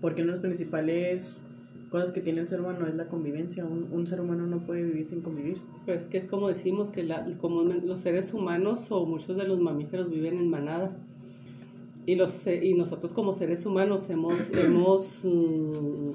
Porque 0.00 0.22
una 0.22 0.32
de 0.32 0.36
las 0.38 0.40
principales 0.40 1.42
cosas 1.90 2.12
que 2.12 2.20
tiene 2.20 2.40
el 2.40 2.48
ser 2.48 2.60
humano 2.60 2.86
es 2.86 2.94
la 2.94 3.08
convivencia. 3.08 3.64
Un, 3.64 3.88
un 3.90 4.06
ser 4.06 4.20
humano 4.20 4.46
no 4.46 4.60
puede 4.66 4.82
vivir 4.84 5.04
sin 5.06 5.22
convivir. 5.22 5.58
Pues 5.86 6.06
que 6.06 6.18
es 6.18 6.26
como 6.26 6.48
decimos 6.48 6.90
que 6.90 7.02
la, 7.02 7.24
comúnmente 7.38 7.86
los 7.86 8.00
seres 8.00 8.34
humanos 8.34 8.90
o 8.90 9.06
muchos 9.06 9.36
de 9.36 9.44
los 9.48 9.58
mamíferos 9.60 10.10
viven 10.10 10.36
en 10.38 10.48
manada. 10.50 10.96
Y, 12.06 12.14
los, 12.16 12.30
se- 12.30 12.64
y 12.64 12.74
nosotros 12.74 13.12
como 13.12 13.32
seres 13.32 13.64
humanos 13.66 14.08
hemos, 14.10 14.50
hemos 14.54 15.20
mm, 15.24 16.10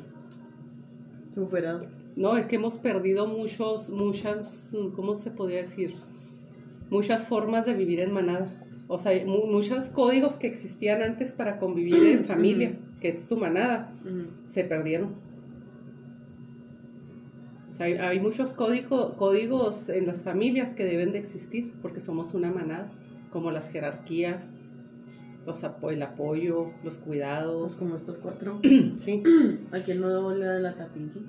Superado. 1.34 1.88
No, 2.15 2.38
es 2.38 2.46
que 2.46 2.58
hemos 2.58 2.77
perdido 2.77 3.25
muchos, 3.25 3.89
muchas, 3.89 4.75
¿cómo 4.96 5.15
se 5.15 5.32
podría 5.32 5.58
decir? 5.60 5.96
Muchas 6.92 7.24
formas 7.25 7.65
de 7.65 7.74
vivir 7.74 8.00
en 8.01 8.12
manada. 8.13 8.53
O 8.88 9.00
sea, 9.00 9.25
mu- 9.25 9.48
muchos 9.48 9.89
códigos 9.89 10.36
que 10.36 10.46
existían 10.46 11.01
antes 11.01 11.32
para 11.34 11.58
convivir 11.58 12.03
en 12.03 12.24
familia, 12.24 12.77
que 13.01 13.08
es 13.08 13.27
tu 13.27 13.38
manada, 13.38 13.92
se 14.46 14.63
perdieron. 14.63 15.15
O 17.74 17.75
sea, 17.75 17.88
hay, 17.88 17.94
hay 17.94 18.20
muchos 18.20 18.53
código- 18.53 19.15
códigos 19.15 19.89
en 19.89 20.06
las 20.06 20.22
familias 20.22 20.74
que 20.74 20.86
deben 20.86 21.12
de 21.12 21.18
existir 21.18 21.74
porque 21.82 22.00
somos 22.00 22.36
una 22.36 22.51
manada, 22.51 22.92
como 23.32 23.50
las 23.50 23.68
jerarquías, 23.70 24.51
los 25.48 25.63
apo- 25.63 25.89
el 25.92 26.01
apoyo, 26.03 26.65
los 26.84 26.98
Pues 26.98 26.98
cuidados. 26.98 27.75
como 27.77 27.96
estos 27.96 28.18
cuatro. 28.18 28.60
Sí. 28.96 29.24
¿A 29.72 29.80
quién 29.80 30.01
no 30.01 30.32
le 30.36 30.46
da 30.46 30.60
lata 30.60 30.88
Pinky? 30.94 31.25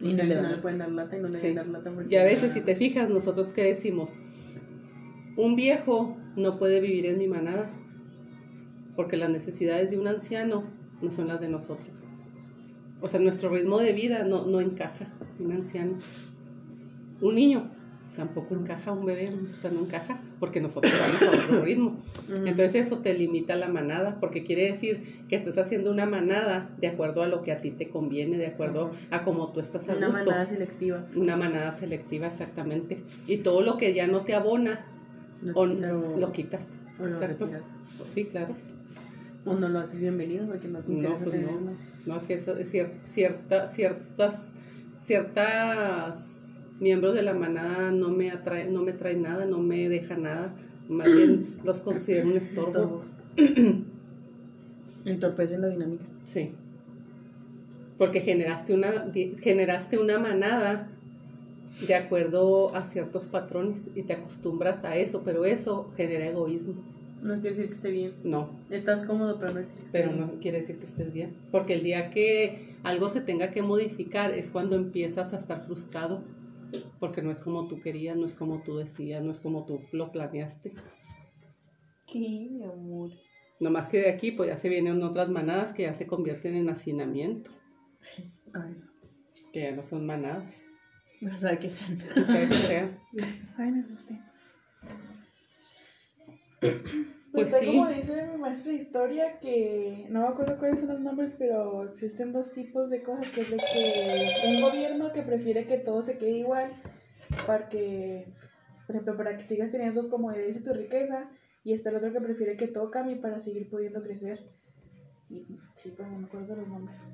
Y 0.00 0.10
Y 0.10 0.14
no 0.14 0.24
no, 0.24 0.48
le 0.50 0.56
pueden 0.58 0.78
dar 0.78 0.90
lata 0.90 1.16
y 1.16 1.22
no 1.22 1.28
le 1.28 1.34
Sí. 1.34 1.54
dar 1.54 1.68
lata 1.68 1.90
porque... 1.92 2.12
Y 2.12 2.18
a 2.18 2.24
veces, 2.24 2.52
si 2.52 2.60
te 2.60 2.74
fijas, 2.74 3.08
nosotros 3.08 3.50
qué 3.52 3.62
decimos, 3.62 4.16
un 5.36 5.54
viejo 5.56 6.16
no 6.34 6.58
puede 6.58 6.80
vivir 6.80 7.06
en 7.06 7.18
mi 7.18 7.28
manada, 7.28 7.70
porque 8.96 9.16
las 9.16 9.30
necesidades 9.30 9.90
de 9.92 9.98
un 9.98 10.06
anciano 10.08 10.64
no 11.00 11.10
son 11.12 11.28
las 11.28 11.40
de 11.40 11.48
nosotros. 11.48 12.02
O 13.00 13.08
sea, 13.08 13.20
nuestro 13.20 13.50
ritmo 13.50 13.78
de 13.78 13.92
vida 13.92 14.24
no, 14.24 14.46
no 14.46 14.60
encaja 14.60 15.06
un 15.38 15.52
anciano. 15.52 15.96
Un 17.20 17.34
niño 17.34 17.70
tampoco 18.14 18.54
encaja, 18.54 18.92
un 18.92 19.04
bebé, 19.04 19.28
o 19.28 19.54
sea, 19.54 19.70
no 19.70 19.80
encaja, 19.80 20.18
porque 20.40 20.58
nosotros 20.62 20.90
vamos 20.98 21.22
a 21.22 21.44
otro 21.44 21.62
ritmo. 21.62 21.98
Entonces 22.46 22.86
eso 22.86 22.98
te 22.98 23.12
limita 23.12 23.56
la 23.56 23.68
manada, 23.68 24.18
porque 24.20 24.42
quiere 24.42 24.62
decir 24.64 25.02
que 25.28 25.36
estás 25.36 25.58
haciendo 25.58 25.90
una 25.90 26.06
manada 26.06 26.70
de 26.80 26.86
acuerdo 26.88 27.22
a 27.22 27.26
lo 27.26 27.42
que 27.42 27.52
a 27.52 27.60
ti 27.60 27.70
te 27.72 27.90
conviene, 27.90 28.38
de 28.38 28.46
acuerdo 28.46 28.92
a 29.10 29.22
cómo 29.22 29.52
tú 29.52 29.60
estás 29.60 29.86
a 29.90 29.96
Una 29.96 30.06
gusto. 30.06 30.24
manada 30.24 30.46
selectiva. 30.46 31.04
Una 31.14 31.36
manada 31.36 31.70
selectiva, 31.72 32.28
exactamente. 32.28 33.02
Y 33.26 33.38
todo 33.38 33.60
lo 33.60 33.76
que 33.76 33.92
ya 33.92 34.06
no 34.06 34.22
te 34.22 34.32
abona, 34.34 34.86
Lo 35.42 35.52
o 35.60 35.68
quitas, 35.68 36.18
lo 36.18 36.32
quitas. 36.32 36.68
o 36.98 37.02
lo 37.02 37.08
Exacto. 37.08 37.44
retiras. 37.44 37.66
Sí, 38.06 38.24
claro. 38.24 38.56
O 39.46 39.54
no 39.54 39.68
lo 39.68 39.78
haces 39.78 40.00
bienvenido 40.00 40.46
porque 40.46 40.68
no 40.68 40.80
te 40.80 40.90
No, 40.90 40.96
interesa 40.98 41.24
pues 41.24 41.36
tenerlo. 41.36 41.60
no. 41.60 41.76
No, 42.06 42.16
es 42.16 42.26
que 42.26 42.34
eso 42.34 42.56
es 42.56 42.72
cier- 42.74 42.92
cierta, 43.02 43.66
ciertas, 43.66 44.54
ciertas 44.96 46.64
miembros 46.80 47.14
de 47.14 47.22
la 47.22 47.34
manada 47.34 47.90
no 47.90 48.10
me 48.10 48.30
atraen, 48.30 48.72
no 48.74 48.82
me 48.82 48.92
traen 48.92 49.22
nada, 49.22 49.44
no 49.46 49.58
me 49.58 49.88
dejan 49.88 50.22
nada. 50.22 50.54
Más 50.88 51.06
bien 51.12 51.46
los 51.64 51.80
considero 51.80 52.28
un 52.28 52.36
estorbo. 52.36 52.68
Estorbo. 52.68 53.02
Entorpecen 55.04 55.60
la 55.60 55.68
dinámica. 55.68 56.04
Sí. 56.24 56.52
Porque 57.98 58.20
generaste 58.20 58.74
una, 58.74 59.10
generaste 59.40 59.98
una 59.98 60.18
manada 60.18 60.88
de 61.86 61.94
acuerdo 61.94 62.74
a 62.74 62.84
ciertos 62.84 63.26
patrones 63.26 63.90
y 63.94 64.02
te 64.02 64.12
acostumbras 64.14 64.84
a 64.84 64.96
eso, 64.96 65.22
pero 65.24 65.44
eso 65.44 65.90
genera 65.96 66.26
egoísmo. 66.26 66.74
No 67.26 67.34
quiere 67.34 67.50
decir 67.50 67.66
que 67.66 67.72
esté 67.72 67.90
bien. 67.90 68.14
No, 68.24 68.50
Estás 68.70 69.04
cómodo, 69.04 69.38
pero 69.38 69.52
no 69.52 69.60
quiere 69.64 69.66
decir 69.66 69.78
que 69.78 69.84
esté 69.86 69.98
pero 69.98 70.12
bien. 70.12 70.20
no 70.26 70.40
quiere 70.40 70.56
decir 70.58 70.78
que 70.78 70.84
estés 70.84 71.12
bien. 71.12 71.36
Porque 71.50 71.74
el 71.74 71.82
día 71.82 72.10
que 72.10 72.76
algo 72.82 73.08
se 73.08 73.20
tenga 73.20 73.50
que 73.50 73.62
modificar 73.62 74.32
es 74.32 74.50
cuando 74.50 74.76
empiezas 74.76 75.32
a 75.32 75.36
estar 75.38 75.64
frustrado. 75.66 76.22
Porque 76.98 77.22
no 77.22 77.30
es 77.30 77.38
como 77.38 77.68
tú 77.68 77.80
querías, 77.80 78.16
no 78.16 78.26
es 78.26 78.34
como 78.34 78.62
tú 78.62 78.76
decías, 78.76 79.22
no 79.22 79.30
es 79.30 79.40
como 79.40 79.64
tú 79.66 79.80
lo 79.92 80.10
planeaste. 80.12 80.72
¿Qué, 82.06 82.48
mi 82.50 82.64
amor? 82.64 83.10
Nomás 83.60 83.88
que 83.88 83.98
de 84.00 84.10
aquí 84.10 84.32
pues 84.32 84.48
ya 84.50 84.56
se 84.56 84.68
vienen 84.68 85.02
otras 85.02 85.28
manadas 85.28 85.72
que 85.72 85.82
ya 85.84 85.92
se 85.94 86.06
convierten 86.06 86.54
en 86.54 86.68
hacinamiento, 86.68 87.50
Ay, 88.52 88.76
que 89.52 89.62
ya 89.62 89.72
no 89.74 89.82
son 89.82 90.04
manadas. 90.06 90.66
no 91.22 91.34
sabe 91.36 91.58
qué 91.58 91.70
sean. 91.70 91.96
O 92.20 92.24
sea, 92.24 92.46
que 92.46 92.52
sea. 92.52 92.98
Ay, 93.56 93.70
me 93.72 93.80
asusté. 93.80 94.20
Pues 97.36 97.50
Pues 97.50 97.60
sí. 97.60 97.66
como 97.66 97.86
dice 97.88 98.26
mi 98.32 98.38
maestra 98.38 98.72
de 98.72 98.78
historia 98.78 99.38
que 99.40 100.06
no 100.08 100.22
me 100.22 100.28
acuerdo 100.28 100.58
cuáles 100.58 100.80
son 100.80 100.88
los 100.88 101.00
nombres, 101.00 101.34
pero 101.38 101.84
existen 101.84 102.32
dos 102.32 102.50
tipos 102.54 102.88
de 102.88 103.02
cosas, 103.02 103.28
que 103.28 103.42
es 103.42 103.50
de 103.50 103.58
que 103.58 104.48
un 104.48 104.62
gobierno 104.62 105.12
que 105.12 105.20
prefiere 105.20 105.66
que 105.66 105.76
todo 105.76 106.02
se 106.02 106.16
quede 106.16 106.38
igual 106.38 106.72
para 107.46 107.68
que, 107.68 108.26
por 108.86 108.96
ejemplo, 108.96 109.18
para 109.18 109.36
que 109.36 109.44
sigas 109.44 109.70
teniendo 109.70 110.00
tus 110.00 110.10
comodidades 110.10 110.56
y 110.56 110.64
tu 110.64 110.72
riqueza, 110.72 111.28
y 111.62 111.74
está 111.74 111.90
el 111.90 111.96
otro 111.96 112.10
que 112.10 112.22
prefiere 112.22 112.56
que 112.56 112.68
todo 112.68 112.90
cambie 112.90 113.16
para 113.16 113.38
seguir 113.38 113.68
pudiendo 113.68 114.02
crecer. 114.02 114.40
Y 115.28 115.44
sí, 115.74 115.92
pero 115.94 116.08
no 116.08 116.20
me 116.20 116.26
acuerdo 116.28 116.56
los 116.56 116.68
nombres. 116.68 117.06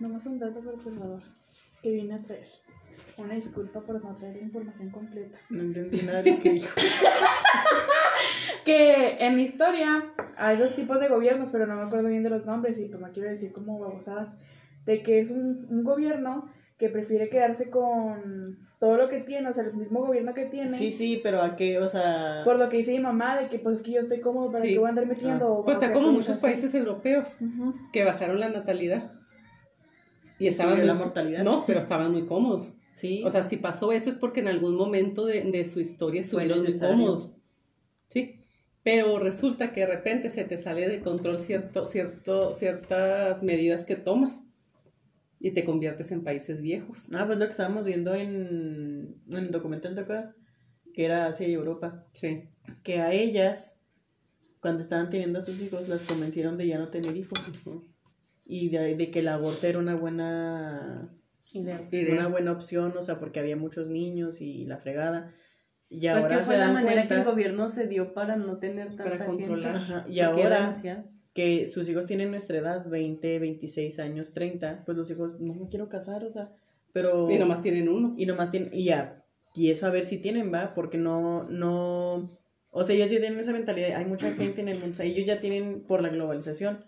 Nomás 0.00 0.26
un 0.26 0.40
dato 0.40 0.60
perturbador 0.60 1.22
que 1.80 1.92
vine 1.92 2.14
a 2.14 2.18
traer. 2.18 2.48
Una 3.18 3.34
disculpa 3.34 3.80
por 3.80 4.02
no 4.02 4.14
traer 4.14 4.36
la 4.36 4.42
información 4.42 4.90
completa. 4.90 5.38
No 5.50 5.60
entendí 5.62 6.02
nada 6.02 6.22
de 6.22 6.32
lo 6.32 6.38
que 6.38 6.50
dijo. 6.52 6.74
Que 8.64 9.16
en 9.20 9.36
mi 9.36 9.44
historia 9.44 10.12
hay 10.36 10.58
dos 10.58 10.74
tipos 10.76 11.00
de 11.00 11.08
gobiernos, 11.08 11.48
pero 11.50 11.66
no 11.66 11.76
me 11.76 11.82
acuerdo 11.82 12.08
bien 12.08 12.22
de 12.22 12.28
los 12.30 12.44
nombres 12.44 12.78
y 12.78 12.84
pues 12.86 13.00
no 13.00 13.10
quiero 13.12 13.28
decir 13.30 13.52
como 13.52 13.78
babosadas. 13.78 14.28
De 14.84 15.02
que 15.02 15.20
es 15.20 15.30
un, 15.30 15.66
un 15.70 15.84
gobierno 15.84 16.50
que 16.76 16.88
prefiere 16.90 17.28
quedarse 17.30 17.70
con 17.70 18.58
todo 18.78 18.96
lo 18.96 19.08
que 19.08 19.20
tiene, 19.20 19.48
o 19.48 19.52
sea, 19.54 19.64
el 19.64 19.74
mismo 19.74 20.00
gobierno 20.04 20.34
que 20.34 20.44
tiene. 20.46 20.70
Sí, 20.70 20.90
sí, 20.90 21.20
pero 21.22 21.40
a 21.42 21.56
qué, 21.56 21.78
o 21.78 21.88
sea. 21.88 22.42
Por 22.44 22.58
lo 22.58 22.68
que 22.68 22.76
dice 22.78 22.92
mi 22.92 23.00
mamá, 23.00 23.38
de 23.40 23.48
que 23.48 23.58
pues 23.58 23.78
es 23.78 23.84
que 23.84 23.92
yo 23.92 24.00
estoy 24.02 24.20
cómodo 24.20 24.52
para 24.52 24.62
Sí. 24.64 24.72
que 24.74 24.78
voy 24.78 24.86
a 24.86 24.90
andar 24.90 25.06
metiendo. 25.06 25.50
o 25.54 25.64
Pues 25.64 25.76
está 25.78 25.92
como 25.92 26.12
muchos 26.12 26.36
países 26.36 26.74
europeos 26.74 27.38
que 27.92 28.04
bajaron 28.04 28.38
la 28.38 28.50
natalidad. 28.50 29.12
Y 30.38 30.46
estaban 30.46 30.74
subió 30.74 30.86
la 30.86 30.94
muy- 30.94 31.04
mortalidad. 31.04 31.42
No, 31.42 31.64
pero 31.66 31.78
estaban 31.80 32.12
muy 32.12 32.26
cómodos. 32.26 32.76
Sí. 32.98 33.22
O 33.24 33.30
sea, 33.30 33.44
si 33.44 33.58
pasó 33.58 33.92
eso 33.92 34.10
es 34.10 34.16
porque 34.16 34.40
en 34.40 34.48
algún 34.48 34.74
momento 34.76 35.24
de, 35.24 35.42
de 35.42 35.64
su 35.64 35.78
historia 35.78 36.20
estuvieron 36.20 36.58
muy 36.58 36.66
necesario. 36.66 36.96
cómodos. 36.96 37.36
Sí. 38.08 38.40
Pero 38.82 39.20
resulta 39.20 39.72
que 39.72 39.80
de 39.80 39.86
repente 39.86 40.30
se 40.30 40.42
te 40.44 40.58
sale 40.58 40.88
de 40.88 41.00
control 41.00 41.38
cierto, 41.38 41.86
cierto, 41.86 42.54
ciertas 42.54 43.42
medidas 43.44 43.84
que 43.84 43.94
tomas 43.94 44.42
y 45.38 45.52
te 45.52 45.64
conviertes 45.64 46.10
en 46.10 46.24
países 46.24 46.60
viejos. 46.60 47.08
Ah, 47.12 47.24
pues 47.24 47.38
lo 47.38 47.44
que 47.44 47.52
estábamos 47.52 47.86
viendo 47.86 48.14
en, 48.16 49.22
en 49.30 49.38
el 49.38 49.50
documental, 49.52 49.94
¿te 49.94 50.00
acuerdas? 50.00 50.34
Que 50.92 51.04
era 51.04 51.26
Asia 51.26 51.46
y 51.46 51.52
Europa. 51.52 52.04
Sí. 52.14 52.48
Que 52.82 52.98
a 52.98 53.12
ellas, 53.12 53.78
cuando 54.60 54.82
estaban 54.82 55.08
teniendo 55.08 55.38
a 55.38 55.42
sus 55.42 55.62
hijos, 55.62 55.88
las 55.88 56.02
convencieron 56.02 56.56
de 56.56 56.66
ya 56.66 56.78
no 56.78 56.88
tener 56.88 57.16
hijos. 57.16 57.38
Y 58.44 58.70
de, 58.70 58.96
de 58.96 59.10
que 59.12 59.20
el 59.20 59.28
aborto 59.28 59.66
era 59.68 59.78
una 59.78 59.94
buena, 59.94 61.14
Idea. 61.52 61.88
Idea. 61.90 62.14
una 62.14 62.28
buena 62.28 62.52
opción, 62.52 62.92
o 62.96 63.02
sea, 63.02 63.18
porque 63.18 63.40
había 63.40 63.56
muchos 63.56 63.88
niños 63.88 64.40
y 64.40 64.64
la 64.64 64.78
fregada. 64.78 65.32
Y 65.88 66.00
Pues 66.00 66.14
ahora 66.24 66.38
que 66.38 66.44
fue 66.44 66.54
se 66.54 66.60
la 66.60 66.66
dan 66.66 66.74
manera 66.74 66.94
cuenta 66.96 67.14
que 67.14 67.20
el 67.22 67.26
gobierno 67.26 67.68
se 67.70 67.86
dio 67.86 68.12
para 68.12 68.36
no 68.36 68.58
tener 68.58 68.88
tanta 68.94 69.04
Para 69.04 69.26
controlar. 69.26 69.78
gente. 69.78 69.94
Ajá, 69.94 70.08
y 70.08 70.20
ahora 70.20 70.74
que 71.32 71.66
sus 71.66 71.88
hijos 71.88 72.06
tienen 72.06 72.30
nuestra 72.30 72.58
edad, 72.58 72.86
20, 72.86 73.38
26 73.38 73.98
años, 74.00 74.34
30, 74.34 74.82
pues 74.84 74.98
los 74.98 75.10
hijos, 75.10 75.40
no 75.40 75.54
me 75.54 75.68
quiero 75.68 75.88
casar, 75.88 76.24
o 76.24 76.30
sea, 76.30 76.52
pero... 76.92 77.30
Y 77.30 77.38
nomás 77.38 77.62
tienen 77.62 77.88
uno. 77.88 78.14
Y 78.18 78.26
nomás 78.26 78.50
tienen, 78.50 78.70
y 78.72 78.84
ya, 78.84 79.24
y 79.54 79.70
eso 79.70 79.86
a 79.86 79.90
ver 79.90 80.04
si 80.04 80.18
tienen, 80.18 80.52
va, 80.52 80.74
porque 80.74 80.98
no, 80.98 81.44
no, 81.44 82.28
o 82.70 82.84
sea, 82.84 82.96
ellos 82.96 83.10
ya 83.10 83.20
tienen 83.20 83.38
esa 83.38 83.52
mentalidad, 83.52 83.96
hay 83.96 84.06
mucha 84.06 84.32
gente 84.32 84.60
en 84.60 84.68
el 84.68 84.78
mundo, 84.80 84.92
o 84.92 84.96
sea, 84.96 85.06
ellos 85.06 85.24
ya 85.24 85.40
tienen 85.40 85.84
por 85.86 86.02
la 86.02 86.08
globalización 86.08 86.84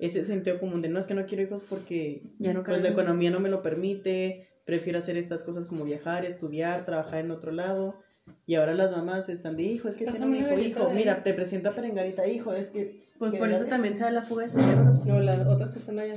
ese 0.00 0.24
sentido 0.24 0.58
común 0.58 0.82
de 0.82 0.88
no 0.88 0.98
es 0.98 1.06
que 1.06 1.14
no 1.14 1.26
quiero 1.26 1.42
hijos 1.44 1.62
porque 1.68 2.22
Ya 2.38 2.52
no 2.54 2.64
pues 2.64 2.80
la 2.82 2.88
economía 2.88 3.30
no 3.30 3.40
me 3.40 3.48
lo 3.48 3.62
permite, 3.62 4.48
prefiero 4.64 4.98
hacer 4.98 5.16
estas 5.16 5.42
cosas 5.42 5.66
como 5.66 5.84
viajar, 5.84 6.24
estudiar, 6.24 6.84
trabajar 6.84 7.20
en 7.20 7.30
otro 7.30 7.52
lado. 7.52 7.98
Y 8.46 8.54
ahora 8.54 8.74
las 8.74 8.92
mamás 8.92 9.28
están 9.28 9.56
de 9.56 9.64
hijo, 9.64 9.88
es 9.88 9.96
que 9.96 10.04
tiene 10.04 10.18
Pásame 10.18 10.38
un 10.54 10.60
hijo, 10.60 10.68
hijo, 10.68 10.86
de- 10.88 10.94
mira, 10.94 11.22
te 11.22 11.34
presento 11.34 11.68
a 11.70 11.74
Perengarita, 11.74 12.26
hijo, 12.28 12.52
es 12.52 12.68
que... 12.68 13.08
Pues 13.18 13.34
por 13.34 13.50
eso 13.50 13.66
también 13.66 13.94
se 13.94 14.00
da 14.00 14.10
la 14.10 14.22
fuga 14.22 14.44
de 14.46 14.50
cerebros. 14.52 15.04
No, 15.04 15.20
las 15.20 15.46
otras 15.46 15.70
que 15.70 15.78
están 15.78 15.98
allá. 15.98 16.14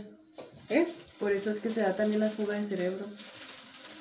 ¿Eh? 0.70 0.86
Por 1.20 1.32
eso 1.34 1.52
es 1.52 1.60
que 1.60 1.70
se 1.70 1.82
da 1.82 1.94
también 1.96 2.22
la 2.22 2.30
fuga 2.30 2.56
de 2.56 2.63
cerebros. 2.63 3.18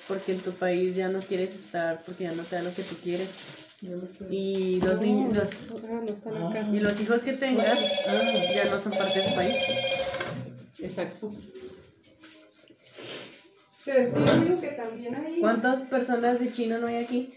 Porque 0.07 0.33
en 0.33 0.39
tu 0.39 0.53
país 0.53 0.95
ya 0.95 1.09
no 1.09 1.19
quieres 1.21 1.55
estar, 1.55 2.01
porque 2.05 2.25
ya 2.25 2.33
no 2.33 2.43
te 2.45 2.57
da 2.57 2.63
lo 2.63 2.73
que 2.73 2.83
tú 2.83 2.95
quieres. 3.03 3.31
Y 3.83 4.81
los 4.81 5.01
niños, 5.01 5.35
los, 5.35 5.51
ah, 5.85 6.53
Ah. 6.55 6.71
y 6.73 6.79
los 6.79 7.01
hijos 7.01 7.23
que 7.23 7.33
tengas 7.33 7.81
ya 8.55 8.65
no 8.71 8.81
son 8.81 8.93
parte 8.93 9.19
de 9.19 9.27
ese 9.27 9.35
país. 9.35 9.57
Exacto. 10.79 11.33
Pero 13.85 13.99
es 13.99 14.11
que 14.11 14.25
yo 14.25 14.41
digo 14.41 14.61
que 14.61 14.69
también 14.69 15.15
hay... 15.17 15.41
¿Cuántas 15.41 15.83
personas 15.83 16.39
de 16.39 16.53
China 16.53 16.79
no 16.79 16.87
hay 16.87 16.97
aquí? 16.97 17.35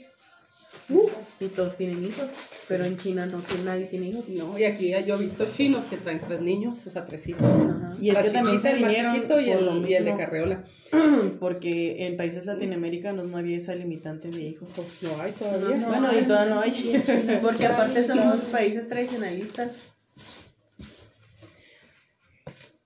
Uh, 0.90 1.10
Y 1.40 1.48
todos 1.48 1.76
tienen 1.78 2.04
hijos. 2.06 2.30
Pero 2.68 2.84
en 2.86 2.96
China 2.98 3.26
no, 3.26 3.42
nadie 3.64 3.86
tiene 3.86 4.10
hijos. 4.10 4.30
No, 4.30 4.58
y 4.58 4.64
aquí 4.64 4.92
yo 5.06 5.16
he 5.16 5.18
visto 5.18 5.46
chinos 5.46 5.86
que 5.86 5.98
traen 5.98 6.22
tres 6.22 6.42
niños, 6.42 6.86
o 6.86 6.90
sea, 6.90 7.06
tres 7.06 7.28
hijos. 7.28 7.54
Ajá. 7.56 7.94
Y 8.00 8.10
es 8.10 8.16
La 8.16 8.22
que 8.24 8.30
también 8.32 8.62
se 8.62 8.72
el 8.72 8.80
más 8.82 8.90
vinieron 8.90 9.14
chiquito 9.16 9.40
y 9.40 9.52
por 9.52 9.62
lo 9.62 9.72
el, 9.74 9.90
y 9.90 9.94
el 9.94 10.04
de 10.06 10.12
mismo. 10.12 10.18
carreola. 10.18 10.64
Porque 11.40 12.06
en 12.08 12.18
países 12.18 12.46
latinoamericanos 12.46 13.28
no 13.28 13.38
había 13.38 13.58
esa 13.58 13.76
limitante 13.76 14.30
de 14.30 14.42
hijos. 14.42 14.70
No 15.02 15.22
hay 15.22 15.32
todavía. 15.32 15.78
No, 15.78 15.88
bueno, 15.88 16.08
y 16.20 16.26
todavía 16.26 16.56
no 16.56 16.62
hay. 16.62 17.40
Porque 17.42 17.66
aparte 17.68 18.04
somos 18.04 18.42
países 18.46 18.88
tradicionalistas. 18.90 19.92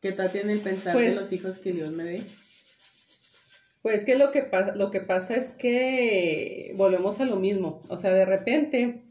Que 0.01 0.13
tal 0.13 0.31
tiene 0.31 0.53
el 0.53 0.59
pensar 0.59 0.93
Pues- 0.93 1.15
de 1.15 1.21
los 1.21 1.31
hijos 1.33 1.57
que 1.57 1.73
Dios 1.73 1.91
me 1.91 2.03
dé. 2.03 2.23
Pues 3.81 4.03
que 4.03 4.17
lo 4.17 4.31
que, 4.31 4.49
lo 4.75 4.91
que 4.91 4.99
pasa 4.99 5.35
es 5.35 5.53
que 5.53 6.73
volvemos 6.75 7.19
a 7.19 7.25
lo 7.25 7.37
mismo. 7.37 7.81
O 7.89 7.97
sea, 7.97 8.11
de 8.11 8.25
repente 8.25 9.03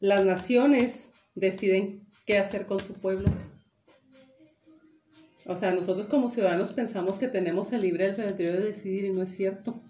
las 0.00 0.24
naciones 0.24 1.10
deciden 1.34 2.06
qué 2.26 2.38
hacer 2.38 2.66
con 2.66 2.80
su 2.80 2.94
pueblo. 2.94 3.28
O 5.46 5.56
sea, 5.56 5.72
nosotros 5.72 6.08
como 6.08 6.28
ciudadanos 6.28 6.72
pensamos 6.72 7.18
que 7.18 7.28
tenemos 7.28 7.72
el 7.72 7.80
libre 7.80 8.06
albedrío 8.06 8.52
de 8.52 8.60
decidir 8.60 9.04
y 9.04 9.12
no 9.12 9.22
es 9.22 9.34
cierto. 9.34 9.80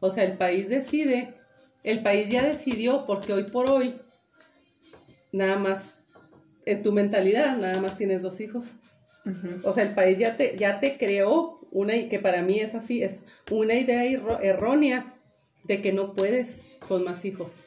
O 0.00 0.10
sea, 0.10 0.24
el 0.24 0.36
país 0.38 0.68
decide, 0.68 1.34
el 1.82 2.02
país 2.02 2.30
ya 2.30 2.44
decidió 2.44 3.04
porque 3.04 3.32
hoy 3.32 3.44
por 3.44 3.68
hoy, 3.68 4.00
nada 5.32 5.58
más, 5.58 6.02
en 6.66 6.82
tu 6.82 6.92
mentalidad, 6.92 7.56
nada 7.56 7.80
más 7.80 7.96
tienes 7.96 8.22
dos 8.22 8.40
hijos. 8.40 8.74
O 9.64 9.72
sea, 9.72 9.82
el 9.82 9.94
país 9.94 10.18
ya 10.18 10.36
te, 10.36 10.56
ya 10.56 10.78
te 10.78 10.96
creó 10.96 11.57
una, 11.70 11.96
y 11.96 12.08
que 12.08 12.18
para 12.18 12.42
mí 12.42 12.60
es 12.60 12.74
así, 12.74 13.02
es 13.02 13.24
una 13.50 13.74
idea 13.74 14.04
errónea 14.42 15.14
de 15.64 15.80
que 15.82 15.92
no 15.92 16.14
puedes 16.14 16.62
con 16.86 17.04
más 17.04 17.24
hijos 17.24 17.60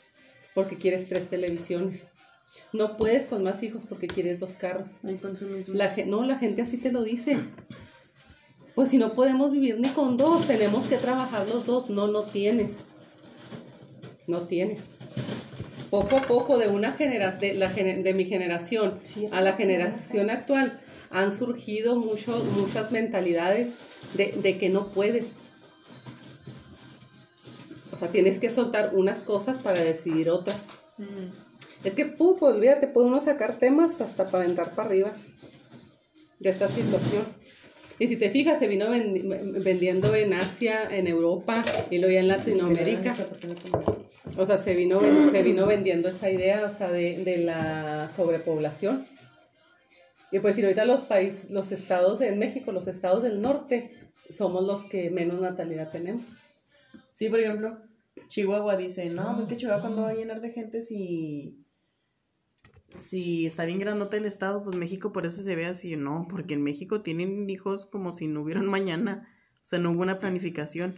porque 0.53 0.77
quieres 0.77 1.07
tres 1.07 1.29
televisiones. 1.29 2.07
No 2.73 2.97
puedes 2.97 3.27
con 3.27 3.43
más 3.43 3.63
hijos 3.63 3.83
porque 3.87 4.07
quieres 4.07 4.39
dos 4.39 4.55
carros. 4.55 4.99
La, 5.67 5.95
no, 6.05 6.25
la 6.25 6.37
gente 6.37 6.61
así 6.61 6.77
te 6.77 6.91
lo 6.91 7.03
dice. 7.03 7.39
Pues 8.75 8.89
si 8.89 8.97
no 8.97 9.13
podemos 9.13 9.51
vivir 9.51 9.79
ni 9.79 9.87
con 9.89 10.17
dos, 10.17 10.47
tenemos 10.47 10.87
que 10.87 10.97
trabajar 10.97 11.47
los 11.47 11.65
dos. 11.65 11.89
No, 11.89 12.07
no 12.07 12.23
tienes. 12.23 12.85
No 14.27 14.41
tienes. 14.41 14.89
Poco 15.89 16.17
a 16.17 16.21
poco, 16.21 16.57
de 16.57 16.67
una 16.67 16.91
genera 16.91 17.31
de, 17.31 17.53
de 18.03 18.13
mi 18.13 18.25
generación 18.25 18.99
a 19.31 19.41
la 19.41 19.53
generación 19.53 20.29
actual, 20.29 20.79
han 21.11 21.31
surgido 21.31 21.95
mucho, 21.95 22.43
muchas 22.57 22.91
mentalidades 22.91 23.73
de, 24.13 24.33
de 24.41 24.57
que 24.57 24.69
no 24.69 24.87
puedes. 24.87 25.33
O 27.93 27.97
sea, 27.97 28.07
tienes 28.09 28.39
que 28.39 28.49
soltar 28.49 28.91
unas 28.95 29.21
cosas 29.21 29.59
para 29.59 29.81
decidir 29.81 30.29
otras. 30.29 30.69
Mm. 30.97 31.29
Es 31.83 31.95
que, 31.95 32.05
puf, 32.05 32.41
olvídate, 32.43 32.87
puede 32.87 33.07
uno 33.07 33.19
sacar 33.21 33.57
temas 33.57 34.01
hasta 34.01 34.25
para 34.29 34.43
aventar 34.43 34.75
para 34.75 34.87
arriba 34.87 35.11
de 36.39 36.49
esta 36.49 36.67
situación. 36.67 37.23
Y 37.99 38.07
si 38.07 38.15
te 38.15 38.31
fijas, 38.31 38.57
se 38.57 38.67
vino 38.67 38.87
vendi- 38.89 39.21
vendiendo 39.63 40.15
en 40.15 40.33
Asia, 40.33 40.87
en 40.89 41.05
Europa 41.07 41.63
y 41.91 41.99
luego 41.99 42.13
ya 42.13 42.19
en 42.21 42.27
Latinoamérica. 42.29 43.15
O 44.37 44.45
sea, 44.45 44.57
se 44.57 44.73
vino, 44.73 44.99
se 45.29 45.43
vino 45.43 45.67
vendiendo 45.67 46.09
esa 46.09 46.31
idea, 46.31 46.67
o 46.67 46.75
sea, 46.75 46.89
de, 46.91 47.23
de 47.23 47.37
la 47.39 48.09
sobrepoblación. 48.15 49.05
Y 50.31 50.39
pues 50.39 50.55
si 50.55 50.63
ahorita 50.63 50.85
los 50.85 51.03
países, 51.03 51.51
los 51.51 51.71
estados 51.71 52.19
de 52.19 52.31
México, 52.35 52.71
los 52.71 52.87
estados 52.87 53.21
del 53.21 53.41
norte, 53.41 53.91
somos 54.29 54.65
los 54.65 54.85
que 54.85 55.09
menos 55.09 55.41
natalidad 55.41 55.91
tenemos. 55.91 56.37
Sí, 57.11 57.29
por 57.29 57.39
ejemplo, 57.39 57.77
Chihuahua 58.27 58.77
dice, 58.77 59.09
no, 59.09 59.35
pues 59.35 59.47
que 59.47 59.57
Chihuahua 59.57 59.81
cuando 59.81 60.03
va 60.03 60.09
a 60.09 60.15
llenar 60.15 60.41
de 60.41 60.51
gente 60.51 60.81
si... 60.81 61.57
Si 62.87 63.45
está 63.45 63.63
bien 63.63 63.79
grandote 63.79 64.17
el 64.17 64.25
estado, 64.25 64.63
pues 64.63 64.75
México 64.75 65.13
por 65.13 65.25
eso 65.25 65.43
se 65.43 65.55
ve 65.55 65.65
así, 65.65 65.95
no, 65.95 66.27
porque 66.29 66.55
en 66.55 66.63
México 66.63 67.01
tienen 67.01 67.49
hijos 67.49 67.85
como 67.85 68.11
si 68.11 68.27
no 68.27 68.41
hubieran 68.41 68.65
mañana, 68.65 69.29
o 69.55 69.65
sea, 69.65 69.79
no 69.79 69.91
hubo 69.91 70.01
una 70.01 70.19
planificación. 70.19 70.93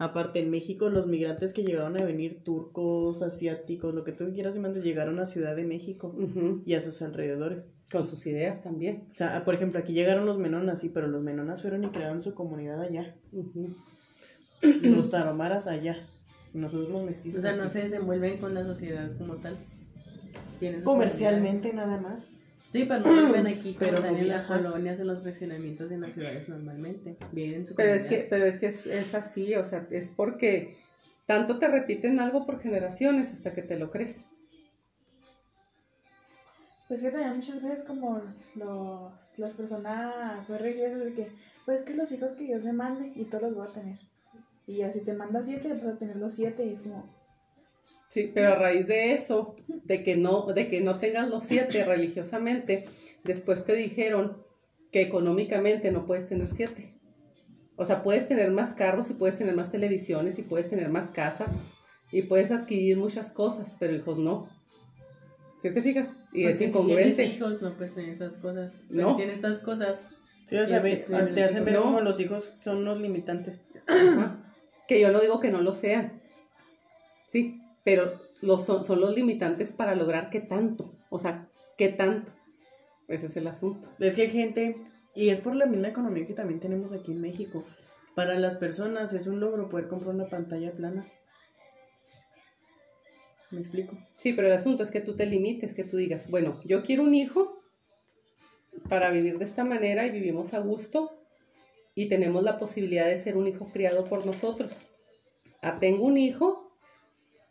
Aparte, 0.00 0.38
en 0.38 0.50
México 0.50 0.88
los 0.90 1.08
migrantes 1.08 1.52
que 1.52 1.64
llegaron 1.64 2.00
a 2.00 2.04
venir, 2.04 2.44
turcos, 2.44 3.20
asiáticos, 3.20 3.92
lo 3.92 4.04
que 4.04 4.12
tú 4.12 4.32
quieras 4.32 4.54
y 4.54 4.60
mandes, 4.60 4.84
llegaron 4.84 5.18
a 5.18 5.26
Ciudad 5.26 5.56
de 5.56 5.64
México 5.64 6.14
Ujú, 6.16 6.62
y 6.64 6.74
a 6.74 6.80
sus 6.80 7.02
alrededores. 7.02 7.72
Con 7.90 8.06
sus 8.06 8.24
ideas 8.28 8.62
también. 8.62 9.08
O 9.10 9.14
sea, 9.14 9.44
por 9.44 9.54
ejemplo, 9.54 9.80
aquí 9.80 9.92
llegaron 9.92 10.24
los 10.24 10.38
menonas, 10.38 10.80
sí, 10.80 10.90
pero 10.90 11.08
los 11.08 11.20
menonas 11.22 11.62
fueron 11.62 11.82
y 11.82 11.88
crearon 11.88 12.20
su 12.20 12.32
comunidad 12.34 12.80
allá. 12.80 13.16
Ujú. 13.32 13.74
Los 14.82 15.10
taromaras 15.10 15.66
allá. 15.68 16.08
Nosotros 16.52 16.88
los 16.90 17.04
mestizos. 17.04 17.38
O 17.38 17.42
sea, 17.42 17.54
no 17.54 17.64
aquí. 17.64 17.72
se 17.72 17.84
desenvuelven 17.84 18.38
con 18.38 18.54
la 18.54 18.64
sociedad 18.64 19.08
como 19.16 19.36
tal. 19.36 19.56
Comercialmente 20.82 21.72
nada 21.72 22.00
más. 22.00 22.30
Sí, 22.70 22.84
pero 22.86 23.00
no 23.00 23.26
viven 23.26 23.46
aquí 23.58 23.76
Pero 23.78 24.04
en 24.04 24.28
las 24.28 24.42
colonias 24.42 24.98
o 24.98 25.02
en 25.02 25.08
los 25.08 25.22
fraccionamientos 25.22 25.90
en 25.90 26.02
las 26.02 26.14
ciudades 26.14 26.48
normalmente. 26.48 27.16
Viven 27.32 27.60
en 27.60 27.66
su 27.66 27.74
Pero 27.74 27.92
es 27.92 28.06
que, 28.06 28.26
pero 28.28 28.44
es 28.44 28.58
que 28.58 28.66
es, 28.66 28.86
es 28.86 29.14
así, 29.14 29.54
o 29.54 29.64
sea, 29.64 29.86
es 29.90 30.08
porque 30.08 30.76
tanto 31.26 31.58
te 31.58 31.68
repiten 31.68 32.20
algo 32.20 32.44
por 32.44 32.60
generaciones 32.60 33.32
hasta 33.32 33.52
que 33.52 33.62
te 33.62 33.78
lo 33.78 33.90
crees. 33.90 34.20
Pues 36.88 37.02
que 37.02 37.10
también 37.10 37.36
muchas 37.36 37.62
veces 37.62 37.82
como 37.82 38.22
los, 38.54 39.12
las 39.36 39.52
personas 39.52 40.48
muy 40.48 40.58
religiosas 40.58 41.04
de 41.04 41.12
que, 41.12 41.28
pues 41.66 41.82
que 41.82 41.94
los 41.94 42.10
hijos 42.12 42.32
que 42.32 42.44
Dios 42.44 42.64
me 42.64 42.72
mande 42.72 43.12
y 43.14 43.26
todos 43.26 43.44
los 43.44 43.54
voy 43.54 43.66
a 43.66 43.72
tener. 43.72 43.98
Y 44.66 44.80
así 44.82 45.00
te 45.00 45.12
manda 45.12 45.42
siete, 45.42 45.74
vas 45.74 45.94
a 45.94 45.98
tener 45.98 46.16
los 46.16 46.32
siete 46.32 46.64
y 46.64 46.72
es 46.72 46.80
como, 46.80 47.06
Sí, 48.08 48.30
pero 48.34 48.52
a 48.52 48.56
raíz 48.56 48.86
de 48.86 49.12
eso, 49.14 49.54
de 49.68 50.02
que 50.02 50.16
no, 50.16 50.46
de 50.46 50.66
que 50.66 50.80
no 50.80 50.96
tengas 50.98 51.28
los 51.28 51.44
siete 51.44 51.84
religiosamente, 51.84 52.84
después 53.24 53.64
te 53.64 53.74
dijeron 53.74 54.42
que 54.90 55.02
económicamente 55.02 55.90
no 55.92 56.06
puedes 56.06 56.26
tener 56.26 56.46
siete. 56.48 56.94
O 57.76 57.84
sea, 57.84 58.02
puedes 58.02 58.26
tener 58.26 58.50
más 58.50 58.72
carros 58.72 59.10
y 59.10 59.14
puedes 59.14 59.36
tener 59.36 59.54
más 59.54 59.70
televisiones 59.70 60.38
y 60.38 60.42
puedes 60.42 60.68
tener 60.68 60.88
más 60.88 61.10
casas 61.10 61.52
y 62.10 62.22
puedes 62.22 62.50
adquirir 62.50 62.96
muchas 62.96 63.30
cosas, 63.30 63.76
pero 63.78 63.94
hijos 63.94 64.16
no. 64.18 64.48
¿Sí 65.58 65.70
te 65.70 65.82
fijas? 65.82 66.08
Y 66.32 66.42
Porque 66.44 66.50
es 66.50 66.58
si 66.58 66.64
incongruente. 66.64 67.14
tienes 67.14 67.36
hijos, 67.36 67.62
no 67.62 67.76
puedes 67.76 67.94
tener 67.94 68.10
esas 68.10 68.38
cosas. 68.38 68.84
Pero 68.88 69.02
No. 69.02 69.10
si 69.10 69.16
tienes 69.16 69.34
estas 69.36 69.58
cosas, 69.58 70.14
Sí, 70.46 70.56
o 70.56 70.64
sea, 70.64 70.80
ve- 70.80 71.04
te 71.34 71.44
hacen 71.44 71.64
ver 71.66 71.74
no. 71.74 71.82
como 71.82 72.00
los 72.00 72.18
hijos 72.20 72.54
son 72.60 72.84
los 72.86 72.98
limitantes. 72.98 73.64
Ajá. 73.86 74.54
Que 74.88 74.98
yo 74.98 75.12
no 75.12 75.20
digo 75.20 75.40
que 75.40 75.50
no 75.50 75.60
lo 75.60 75.74
sean. 75.74 76.22
Sí, 77.26 77.57
pero 77.88 78.20
los 78.42 78.66
son, 78.66 78.84
son 78.84 79.00
los 79.00 79.14
limitantes 79.14 79.72
para 79.72 79.94
lograr 79.94 80.28
qué 80.28 80.40
tanto. 80.40 80.92
O 81.08 81.18
sea, 81.18 81.48
qué 81.78 81.88
tanto. 81.88 82.32
Ese 83.08 83.28
es 83.28 83.36
el 83.38 83.46
asunto. 83.46 83.88
Es 83.98 84.14
que 84.14 84.22
hay 84.22 84.28
gente, 84.28 84.76
y 85.14 85.30
es 85.30 85.40
por 85.40 85.56
la 85.56 85.64
misma 85.64 85.88
economía 85.88 86.26
que 86.26 86.34
también 86.34 86.60
tenemos 86.60 86.92
aquí 86.92 87.12
en 87.12 87.22
México. 87.22 87.64
Para 88.14 88.38
las 88.38 88.56
personas 88.56 89.14
es 89.14 89.26
un 89.26 89.40
logro 89.40 89.70
poder 89.70 89.88
comprar 89.88 90.14
una 90.14 90.28
pantalla 90.28 90.72
plana. 90.72 91.10
¿Me 93.50 93.60
explico? 93.60 93.96
Sí, 94.18 94.34
pero 94.34 94.48
el 94.48 94.52
asunto 94.52 94.82
es 94.82 94.90
que 94.90 95.00
tú 95.00 95.16
te 95.16 95.24
limites, 95.24 95.74
que 95.74 95.84
tú 95.84 95.96
digas, 95.96 96.28
bueno, 96.28 96.60
yo 96.66 96.82
quiero 96.82 97.04
un 97.04 97.14
hijo 97.14 97.62
para 98.90 99.10
vivir 99.10 99.38
de 99.38 99.44
esta 99.44 99.64
manera 99.64 100.04
y 100.04 100.10
vivimos 100.10 100.52
a 100.52 100.58
gusto 100.58 101.18
y 101.94 102.08
tenemos 102.08 102.42
la 102.42 102.58
posibilidad 102.58 103.06
de 103.06 103.16
ser 103.16 103.38
un 103.38 103.46
hijo 103.46 103.70
criado 103.72 104.04
por 104.04 104.26
nosotros. 104.26 104.88
Ah, 105.62 105.78
tengo 105.80 106.04
un 106.04 106.18
hijo, 106.18 106.67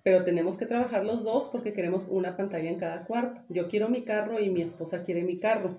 pero 0.08 0.24
tenemos 0.24 0.56
que 0.56 0.65
trabajar 0.65 1.04
los 1.04 1.22
dos 1.26 1.50
porque 1.52 1.74
queremos 1.74 2.08
una 2.08 2.38
pantalla 2.38 2.70
en 2.70 2.78
cada 2.80 3.04
cuarto. 3.04 3.41
Yo 3.50 3.67
quiero 3.67 3.89
mi 3.89 4.06
carro 4.06 4.39
y 4.39 4.50
mi 4.50 4.62
esposa 4.62 5.04
quiere 5.04 5.22
mi 5.26 5.38
carro. 5.38 5.76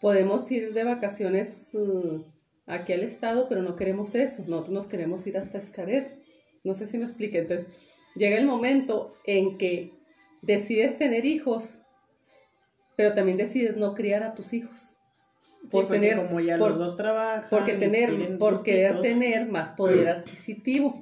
Podemos 0.00 0.50
ir 0.50 0.72
de 0.72 0.84
vacaciones 0.84 1.72
mm, 1.74 2.22
aquí 2.64 2.94
al 2.94 3.02
estado, 3.02 3.46
pero 3.46 3.60
no 3.60 3.76
queremos 3.76 4.14
eso. 4.14 4.44
Nosotros 4.46 4.70
nos 4.72 4.86
queremos 4.86 5.26
ir 5.26 5.36
hasta 5.36 5.58
Escaret. 5.58 6.18
No 6.62 6.72
sé 6.72 6.86
si 6.86 6.96
me 6.96 7.04
expliqué. 7.04 7.40
Entonces, 7.40 7.68
llega 8.14 8.38
el 8.38 8.46
momento 8.46 9.14
en 9.26 9.58
que 9.58 9.92
decides 10.40 10.96
tener 10.96 11.26
hijos, 11.26 11.82
pero 12.96 13.12
también 13.12 13.36
decides 13.36 13.76
no 13.76 13.92
criar 13.92 14.22
a 14.22 14.34
tus 14.34 14.54
hijos. 14.54 14.96
Por 15.70 15.82
Sí, 15.84 15.88
porque 15.88 16.00
tener, 16.00 16.16
como 16.16 16.40
ya 16.40 16.56
por- 16.56 16.70
los 16.70 16.78
dos 16.78 16.96
trabajan. 16.96 17.48
porque 17.50 17.74
tener, 17.74 18.38
por 18.38 18.62
querer 18.62 19.02
tener 19.02 19.46
más 19.46 19.68
poder 19.76 20.08
adquisitivo. 20.16 20.98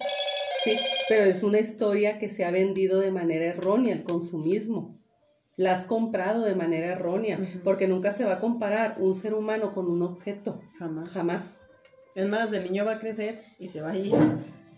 Sí, 0.64 0.76
pero 1.08 1.24
es 1.24 1.42
una 1.42 1.58
historia 1.58 2.18
que 2.18 2.28
se 2.28 2.44
ha 2.44 2.50
vendido 2.50 3.00
de 3.00 3.10
manera 3.10 3.46
errónea, 3.46 3.94
el 3.94 4.04
consumismo. 4.04 4.98
La 5.56 5.72
has 5.72 5.84
comprado 5.84 6.44
de 6.44 6.54
manera 6.54 6.86
errónea, 6.86 7.38
porque 7.64 7.86
nunca 7.88 8.10
se 8.12 8.24
va 8.24 8.34
a 8.34 8.38
comparar 8.38 8.96
un 8.98 9.14
ser 9.14 9.34
humano 9.34 9.72
con 9.72 9.88
un 9.88 10.02
objeto, 10.02 10.60
Jamás. 10.78 11.10
jamás. 11.10 11.60
Es 12.14 12.26
más, 12.26 12.52
el 12.52 12.64
niño 12.64 12.84
va 12.84 12.92
a 12.94 12.98
crecer 12.98 13.42
y 13.58 13.68
se 13.68 13.80
va 13.80 13.90
a 13.90 13.96
ir. 13.96 14.12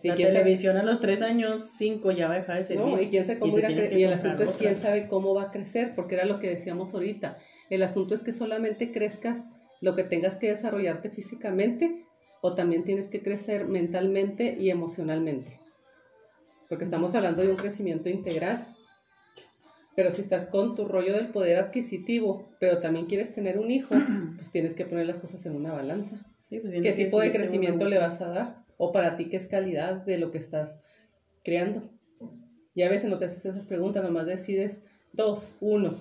Sí, 0.00 0.08
la 0.08 0.16
televisión 0.16 0.76
a 0.76 0.82
los 0.82 1.00
tres 1.00 1.22
años, 1.22 1.74
cinco, 1.78 2.10
ya 2.10 2.28
va 2.28 2.34
a 2.34 2.38
dejar 2.38 2.56
de 2.56 2.62
servir. 2.62 2.86
No, 2.86 3.00
y 3.00 3.08
quién 3.08 3.24
sabe 3.24 3.38
cómo 3.38 3.58
irá 3.58 3.68
a 3.68 3.74
que 3.74 3.98
Y 3.98 4.04
el 4.04 4.12
asunto 4.12 4.42
es 4.42 4.50
otra. 4.50 4.58
quién 4.58 4.76
sabe 4.76 5.08
cómo 5.08 5.34
va 5.34 5.44
a 5.44 5.50
crecer, 5.50 5.94
porque 5.94 6.14
era 6.16 6.24
lo 6.24 6.38
que 6.40 6.48
decíamos 6.48 6.94
ahorita. 6.94 7.38
El 7.70 7.82
asunto 7.82 8.14
es 8.14 8.22
que 8.22 8.32
solamente 8.32 8.92
crezcas 8.92 9.46
lo 9.80 9.94
que 9.94 10.04
tengas 10.04 10.36
que 10.36 10.48
desarrollarte 10.48 11.10
físicamente 11.10 12.04
o 12.42 12.54
también 12.54 12.84
tienes 12.84 13.08
que 13.08 13.22
crecer 13.22 13.66
mentalmente 13.66 14.56
y 14.58 14.70
emocionalmente. 14.70 15.63
Porque 16.68 16.84
estamos 16.84 17.14
hablando 17.14 17.42
de 17.42 17.50
un 17.50 17.56
crecimiento 17.56 18.08
integral. 18.08 18.74
Pero 19.96 20.10
si 20.10 20.20
estás 20.20 20.46
con 20.46 20.74
tu 20.74 20.86
rollo 20.86 21.14
del 21.14 21.28
poder 21.28 21.58
adquisitivo, 21.58 22.48
pero 22.58 22.78
también 22.78 23.06
quieres 23.06 23.32
tener 23.32 23.58
un 23.58 23.70
hijo, 23.70 23.94
pues 24.36 24.50
tienes 24.50 24.74
que 24.74 24.84
poner 24.84 25.06
las 25.06 25.18
cosas 25.18 25.44
en 25.46 25.54
una 25.54 25.72
balanza. 25.72 26.24
Sí, 26.48 26.58
pues 26.58 26.72
¿Qué 26.72 26.92
tipo 26.92 27.20
de 27.20 27.30
crecimiento 27.30 27.86
le 27.86 27.98
vas 27.98 28.20
a 28.20 28.28
dar? 28.28 28.64
O 28.76 28.92
para 28.92 29.16
ti, 29.16 29.26
¿qué 29.26 29.36
es 29.36 29.46
calidad 29.46 30.04
de 30.04 30.18
lo 30.18 30.30
que 30.30 30.38
estás 30.38 30.80
creando? 31.44 31.82
Y 32.74 32.82
a 32.82 32.88
veces 32.88 33.08
no 33.08 33.16
te 33.16 33.24
haces 33.24 33.44
esas 33.44 33.66
preguntas, 33.66 34.02
nomás 34.02 34.26
decides 34.26 34.82
dos, 35.12 35.52
uno, 35.60 35.96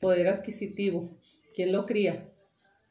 poder 0.00 0.28
adquisitivo. 0.28 1.10
¿Quién 1.54 1.70
lo 1.70 1.84
cría? 1.84 2.33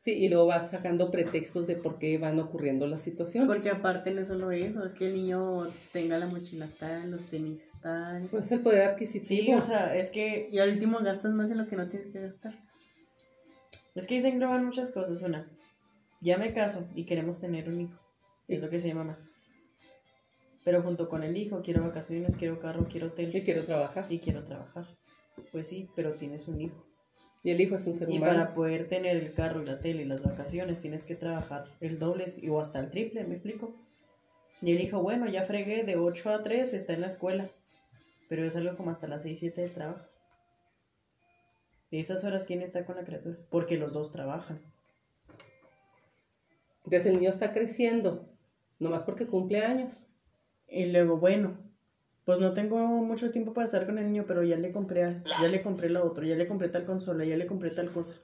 Sí, 0.03 0.11
y 0.11 0.27
luego 0.27 0.47
vas 0.47 0.69
sacando 0.69 1.09
pretextos 1.09 1.65
de 1.65 1.77
por 1.77 1.97
qué 1.97 2.17
van 2.17 2.37
ocurriendo 2.37 2.85
las 2.87 2.99
situaciones. 2.99 3.47
Porque 3.47 3.69
aparte 3.69 4.11
no 4.11 4.19
es 4.19 4.27
solo 4.27 4.51
eso, 4.51 4.83
es 4.83 4.93
que 4.93 5.07
el 5.07 5.13
niño 5.13 5.69
tenga 5.93 6.17
la 6.17 6.25
mochila 6.25 6.67
tal, 6.77 7.09
los 7.09 7.25
tenis 7.27 7.61
tal. 7.81 8.23
Pues 8.23 8.51
el 8.51 8.59
poder 8.59 8.81
adquisitivo. 8.81 9.45
Sí, 9.45 9.53
o 9.53 9.61
sea, 9.61 9.95
es 9.95 10.11
que, 10.11 10.49
Y 10.51 10.59
al 10.59 10.71
último 10.71 10.99
gastas 10.99 11.31
más 11.31 11.51
en 11.51 11.59
lo 11.59 11.69
que 11.69 11.77
no 11.77 11.87
tienes 11.87 12.11
que 12.11 12.19
gastar. 12.19 12.53
es 13.95 14.05
que 14.05 14.19
se 14.19 14.27
engloban 14.27 14.65
muchas 14.65 14.91
cosas. 14.91 15.21
Una, 15.21 15.49
ya 16.19 16.37
me 16.37 16.51
caso 16.51 16.85
y 16.95 17.05
queremos 17.05 17.39
tener 17.39 17.69
un 17.69 17.79
hijo. 17.79 17.97
Es 18.49 18.61
lo 18.61 18.69
que 18.69 18.79
se 18.79 18.89
llama 18.89 19.05
mamá. 19.05 19.31
Pero 20.65 20.81
junto 20.81 21.07
con 21.07 21.23
el 21.23 21.37
hijo, 21.37 21.61
quiero 21.61 21.81
vacaciones, 21.81 22.35
quiero 22.35 22.59
carro, 22.59 22.89
quiero 22.91 23.07
y 23.07 23.09
hotel 23.11 23.41
quiero 23.45 23.63
trabajar. 23.63 24.07
y 24.09 24.19
quiero 24.19 24.43
trabajar. 24.43 24.85
Pues 25.53 25.65
sí, 25.65 25.89
pero 25.95 26.15
tienes 26.15 26.49
un 26.49 26.59
hijo. 26.59 26.92
Y 27.43 27.51
el 27.51 27.59
hijo 27.59 27.75
es 27.75 27.85
un 27.85 27.93
ser 27.93 28.09
Y 28.09 28.17
humano. 28.17 28.33
para 28.33 28.53
poder 28.53 28.87
tener 28.87 29.17
el 29.17 29.33
carro 29.33 29.61
y 29.61 29.65
la 29.65 29.81
tele 29.81 30.03
y 30.03 30.05
las 30.05 30.23
vacaciones 30.23 30.79
tienes 30.79 31.03
que 31.03 31.15
trabajar 31.15 31.65
el 31.81 31.99
doble 31.99 32.25
o 32.49 32.59
hasta 32.59 32.79
el 32.79 32.89
triple, 32.89 33.25
¿me 33.25 33.35
explico? 33.35 33.75
Y 34.61 34.71
él 34.71 34.77
dijo, 34.77 35.01
bueno, 35.01 35.27
ya 35.27 35.43
fregué 35.43 35.83
de 35.83 35.97
8 35.97 36.29
a 36.29 36.41
3, 36.41 36.73
está 36.73 36.93
en 36.93 37.01
la 37.01 37.07
escuela. 37.07 37.49
Pero 38.29 38.45
es 38.45 38.55
algo 38.55 38.77
como 38.77 38.91
hasta 38.91 39.09
las 39.09 39.23
6, 39.23 39.37
7 39.39 39.61
de 39.61 39.69
trabajo. 39.69 40.05
¿Y 41.91 41.99
esas 41.99 42.23
horas 42.23 42.45
quién 42.45 42.61
está 42.61 42.85
con 42.85 42.95
la 42.95 43.03
criatura? 43.03 43.37
Porque 43.49 43.77
los 43.77 43.91
dos 43.91 44.11
trabajan. 44.11 44.61
Entonces 46.85 47.05
el 47.07 47.17
niño 47.17 47.29
está 47.29 47.51
creciendo, 47.51 48.25
nomás 48.79 49.03
porque 49.03 49.27
cumple 49.27 49.59
años. 49.65 50.07
Y 50.69 50.85
luego, 50.85 51.17
bueno, 51.17 51.57
pues 52.25 52.39
no 52.39 52.53
tengo 52.53 52.77
mucho 53.03 53.31
tiempo 53.31 53.53
para 53.53 53.65
estar 53.65 53.85
con 53.85 53.97
el 53.97 54.07
niño, 54.07 54.25
pero 54.27 54.43
ya 54.43 54.55
le 54.55 54.71
compré 54.71 55.03
a 55.03 55.09
esto, 55.09 55.29
ya 55.41 55.49
le 55.49 55.61
compré 55.61 55.89
la 55.89 56.03
otra, 56.03 56.25
ya 56.25 56.35
le 56.35 56.47
compré 56.47 56.69
tal 56.69 56.85
consola, 56.85 57.25
ya 57.25 57.35
le 57.35 57.45
compré 57.45 57.71
tal 57.71 57.91
cosa. 57.91 58.21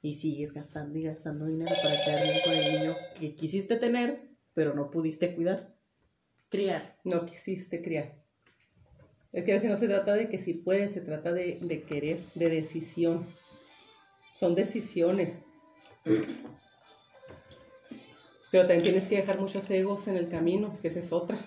Y 0.00 0.14
sigues 0.16 0.52
gastando 0.52 0.98
y 0.98 1.02
gastando 1.02 1.46
dinero 1.46 1.72
para 1.80 2.04
quedar 2.04 2.22
bien 2.24 2.36
con 2.44 2.54
el 2.54 2.72
niño 2.72 2.96
que 3.18 3.36
quisiste 3.36 3.76
tener, 3.76 4.28
pero 4.52 4.74
no 4.74 4.90
pudiste 4.90 5.34
cuidar. 5.34 5.76
Criar. 6.48 6.96
No 7.04 7.24
quisiste 7.24 7.82
criar. 7.82 8.20
Es 9.32 9.44
que 9.44 9.52
a 9.52 9.54
veces 9.54 9.70
no 9.70 9.76
se 9.76 9.86
trata 9.86 10.14
de 10.14 10.28
que 10.28 10.38
si 10.38 10.54
puedes, 10.54 10.90
se 10.90 11.00
trata 11.00 11.32
de, 11.32 11.58
de 11.60 11.82
querer, 11.84 12.18
de 12.34 12.50
decisión. 12.50 13.26
Son 14.34 14.56
decisiones. 14.56 15.44
Pero 18.50 18.66
también 18.66 18.82
tienes 18.82 19.06
que 19.06 19.16
dejar 19.16 19.40
muchos 19.40 19.70
egos 19.70 20.08
en 20.08 20.16
el 20.16 20.28
camino, 20.28 20.72
es 20.72 20.80
que 20.80 20.88
esa 20.88 20.98
es 20.98 21.12
otra. 21.12 21.38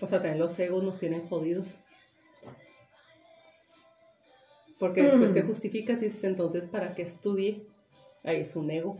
O 0.00 0.06
sea, 0.06 0.18
también 0.18 0.38
los 0.38 0.58
egos 0.58 0.82
nos 0.82 0.98
tienen 0.98 1.26
jodidos. 1.26 1.78
Porque 4.78 5.02
después 5.02 5.32
te 5.32 5.42
justificas 5.42 6.02
y 6.02 6.06
dices, 6.06 6.24
entonces, 6.24 6.66
¿para 6.66 6.94
qué 6.94 7.02
estudie? 7.02 7.66
Ahí 8.22 8.40
es 8.40 8.56
un 8.56 8.70
ego. 8.70 8.98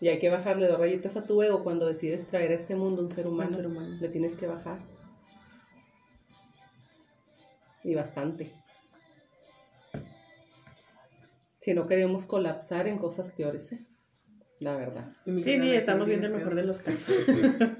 Y 0.00 0.08
hay 0.08 0.18
que 0.18 0.30
bajarle 0.30 0.66
dos 0.66 0.78
rayitas 0.78 1.16
a 1.16 1.26
tu 1.26 1.42
ego 1.42 1.62
cuando 1.62 1.86
decides 1.86 2.26
traer 2.26 2.50
a 2.50 2.54
este 2.54 2.74
mundo 2.74 3.02
un 3.02 3.08
ser 3.08 3.26
humano. 3.26 3.52
ser 3.52 3.66
humano. 3.66 3.96
Le 4.00 4.08
tienes 4.08 4.36
que 4.36 4.46
bajar. 4.46 4.80
Y 7.84 7.94
bastante. 7.94 8.52
Si 11.60 11.74
no 11.74 11.86
queremos 11.86 12.26
colapsar 12.26 12.88
en 12.88 12.98
cosas 12.98 13.30
peores, 13.30 13.72
¿eh? 13.72 13.86
La 14.58 14.76
verdad. 14.76 15.12
Sí, 15.24 15.42
sí, 15.42 15.74
estamos 15.74 16.08
viendo 16.08 16.26
el 16.26 16.32
mejor 16.32 16.54
de 16.54 16.64
los 16.64 16.80
casos. 16.80 17.16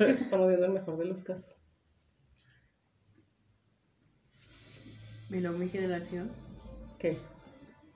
Estamos 0.01 0.49
viendo 0.49 0.67
el 0.67 0.73
mejor 0.73 0.99
de 0.99 1.05
los 1.05 1.23
casos. 1.23 1.62
Luego 5.41 5.59
mi 5.59 5.69
generación, 5.69 6.31
¿Qué? 6.99 7.19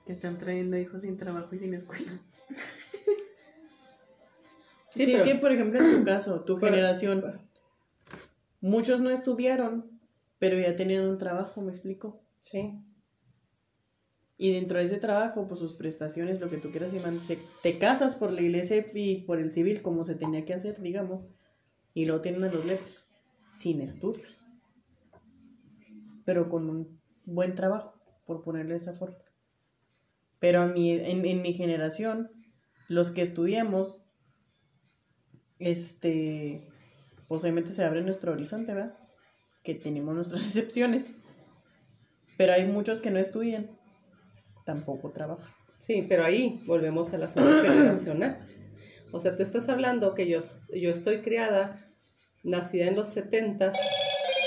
que 0.05 0.11
están 0.13 0.37
trayendo 0.37 0.77
hijos 0.77 1.01
sin 1.01 1.17
trabajo 1.17 1.53
y 1.53 1.59
sin 1.59 1.73
escuela. 1.73 2.19
Sí, 4.89 5.05
Sí, 5.05 5.13
es 5.13 5.21
que, 5.21 5.35
por 5.35 5.51
ejemplo, 5.51 5.79
en 5.79 5.99
tu 5.99 6.03
caso, 6.05 6.43
tu 6.43 6.55
Pero- 6.55 6.71
generación, 6.73 7.23
muchos 8.61 8.99
no 8.99 9.11
estudiaron, 9.11 9.99
pero 10.39 10.57
ya 10.59 10.75
tenían 10.75 11.03
un 11.07 11.19
trabajo, 11.19 11.61
¿me 11.61 11.69
explico? 11.69 12.19
Sí. 12.39 12.79
Y 14.37 14.53
dentro 14.53 14.79
de 14.79 14.85
ese 14.85 14.97
trabajo, 14.97 15.45
pues 15.47 15.59
sus 15.59 15.75
prestaciones, 15.75 16.39
lo 16.39 16.49
que 16.49 16.57
tú 16.57 16.71
quieras 16.71 16.93
y 16.95 16.99
se- 17.19 17.37
te 17.61 17.77
casas 17.77 18.15
por 18.15 18.31
la 18.31 18.41
iglesia 18.41 18.83
y 18.93 19.21
por 19.21 19.39
el 19.39 19.51
civil, 19.51 19.83
como 19.83 20.03
se 20.03 20.15
tenía 20.15 20.45
que 20.45 20.53
hacer, 20.55 20.81
digamos, 20.81 21.27
y 21.93 22.05
luego 22.05 22.21
tienen 22.21 22.43
a 22.45 22.51
los 22.51 22.65
lefes, 22.65 23.05
sin 23.51 23.81
estudios, 23.81 24.45
pero 26.25 26.49
con 26.49 26.69
un 26.71 26.96
buen 27.27 27.55
trabajo, 27.55 27.93
por 28.25 28.41
ponerle 28.41 28.75
esa 28.75 28.93
forma. 28.93 29.17
Pero 30.39 30.61
a 30.61 30.67
mí, 30.67 30.91
en, 30.91 31.25
en 31.25 31.41
mi 31.41 31.53
generación, 31.53 32.31
los 32.87 33.11
que 33.11 33.21
estudiamos, 33.21 34.03
este, 35.59 36.67
obviamente 37.27 37.71
se 37.71 37.83
abre 37.83 38.01
nuestro 38.01 38.31
horizonte, 38.31 38.73
¿verdad? 38.73 38.97
Que 39.63 39.75
tenemos 39.75 40.15
nuestras 40.15 40.41
excepciones. 40.45 41.11
Pero 42.37 42.53
hay 42.53 42.65
muchos 42.65 43.01
que 43.01 43.11
no 43.11 43.19
estudian, 43.19 43.69
tampoco 44.65 45.11
trabajan. 45.11 45.51
Sí, 45.79 46.05
pero 46.07 46.23
ahí 46.23 46.61
volvemos 46.65 47.13
a 47.13 47.17
la 47.17 47.29
zona 47.29 47.61
generacional. 47.61 48.47
O 49.11 49.19
sea, 49.19 49.35
tú 49.35 49.43
estás 49.43 49.69
hablando 49.69 50.15
que 50.15 50.27
yo, 50.27 50.39
yo 50.73 50.91
estoy 50.91 51.21
criada, 51.21 51.93
nacida 52.43 52.87
en 52.87 52.95
los 52.95 53.09
setentas, 53.09 53.75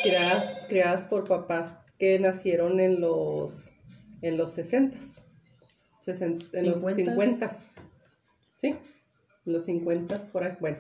criadas, 0.03 0.55
criadas 0.69 1.05
por 1.05 1.27
papás 1.27 1.79
que 2.01 2.19
nacieron 2.19 2.81
en 2.81 3.01
los 3.01 3.73
en 4.23 4.37
los 4.37 4.51
sesentas, 4.53 5.23
sesen- 6.05 6.45
en 6.53 6.67
los 6.71 6.81
Cincuentas. 6.81 6.97
cincuentas, 6.97 7.69
sí, 8.57 8.69
en 9.47 9.53
los 9.53 9.65
cincuentas 9.65 10.25
por 10.25 10.43
ahí, 10.43 10.57
bueno. 10.61 10.79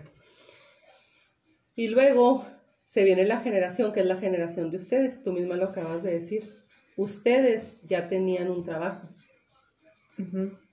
Y 1.76 1.88
luego 1.88 2.44
se 2.84 3.04
viene 3.04 3.24
la 3.24 3.38
generación 3.38 3.92
que 3.92 4.00
es 4.00 4.06
la 4.06 4.16
generación 4.16 4.70
de 4.70 4.78
ustedes, 4.78 5.22
tú 5.22 5.32
misma 5.32 5.56
lo 5.56 5.66
acabas 5.66 6.02
de 6.02 6.10
decir. 6.12 6.52
Ustedes 6.96 7.80
ya 7.82 8.08
tenían 8.08 8.50
un 8.50 8.64
trabajo 8.64 9.06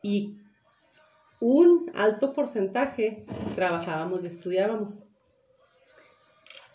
y 0.01 0.37
un 1.39 1.89
alto 1.93 2.33
porcentaje 2.33 3.25
trabajábamos 3.55 4.23
y 4.23 4.27
estudiábamos. 4.27 5.03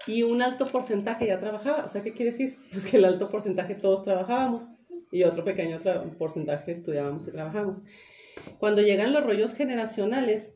Y 0.06 0.22
un 0.22 0.42
alto 0.42 0.66
porcentaje 0.66 1.26
ya 1.26 1.38
trabajaba. 1.38 1.84
O 1.84 1.88
sea, 1.88 2.02
¿qué 2.02 2.12
quiere 2.12 2.32
decir? 2.32 2.58
Pues 2.70 2.86
que 2.86 2.96
el 2.96 3.04
alto 3.04 3.28
porcentaje 3.28 3.74
todos 3.74 4.02
trabajábamos 4.02 4.64
y 5.10 5.24
otro 5.24 5.44
pequeño 5.44 5.78
porcentaje 6.18 6.72
estudiábamos 6.72 7.28
y 7.28 7.32
trabajábamos. 7.32 7.82
Cuando 8.58 8.80
llegan 8.80 9.12
los 9.12 9.24
rollos 9.24 9.54
generacionales, 9.54 10.54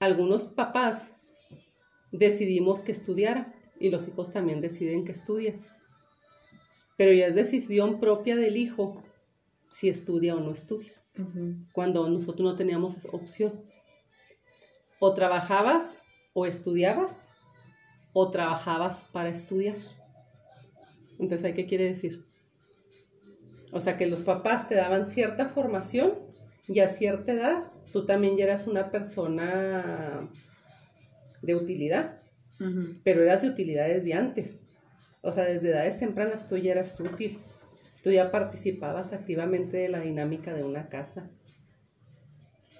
algunos 0.00 0.44
papás 0.44 1.12
decidimos 2.12 2.80
que 2.80 2.92
estudiaran 2.92 3.54
y 3.78 3.90
los 3.90 4.08
hijos 4.08 4.32
también 4.32 4.60
deciden 4.60 5.04
que 5.04 5.12
estudien. 5.12 5.62
Pero 6.96 7.12
ya 7.12 7.26
es 7.26 7.34
decisión 7.34 8.00
propia 8.00 8.36
del 8.36 8.56
hijo 8.56 9.02
si 9.68 9.88
estudia 9.88 10.34
o 10.34 10.40
no 10.40 10.52
estudia 10.52 10.94
cuando 11.72 12.08
nosotros 12.08 12.40
no 12.48 12.56
teníamos 12.56 12.96
esa 12.96 13.08
opción. 13.08 13.64
O 14.98 15.14
trabajabas 15.14 16.02
o 16.32 16.46
estudiabas 16.46 17.28
o 18.14 18.30
trabajabas 18.30 19.04
para 19.12 19.28
estudiar. 19.28 19.76
Entonces, 21.18 21.44
¿ahí 21.44 21.52
¿qué 21.52 21.66
quiere 21.66 21.84
decir? 21.84 22.24
O 23.72 23.80
sea, 23.80 23.98
que 23.98 24.06
los 24.06 24.22
papás 24.22 24.68
te 24.68 24.76
daban 24.76 25.04
cierta 25.04 25.48
formación 25.48 26.14
y 26.66 26.80
a 26.80 26.88
cierta 26.88 27.32
edad 27.32 27.72
tú 27.92 28.06
también 28.06 28.36
ya 28.36 28.44
eras 28.44 28.66
una 28.66 28.90
persona 28.90 30.30
de 31.42 31.54
utilidad, 31.54 32.22
pero 33.02 33.22
eras 33.22 33.42
de 33.42 33.48
utilidad 33.48 33.86
desde 33.86 34.14
antes. 34.14 34.62
O 35.20 35.32
sea, 35.32 35.44
desde 35.44 35.70
edades 35.70 35.98
tempranas 35.98 36.48
tú 36.48 36.56
ya 36.56 36.72
eras 36.72 36.98
útil. 37.00 37.38
Tú 38.02 38.10
ya 38.10 38.30
participabas 38.30 39.12
activamente 39.12 39.78
de 39.78 39.88
la 39.88 40.00
dinámica 40.00 40.52
de 40.54 40.62
una 40.62 40.88
casa. 40.88 41.30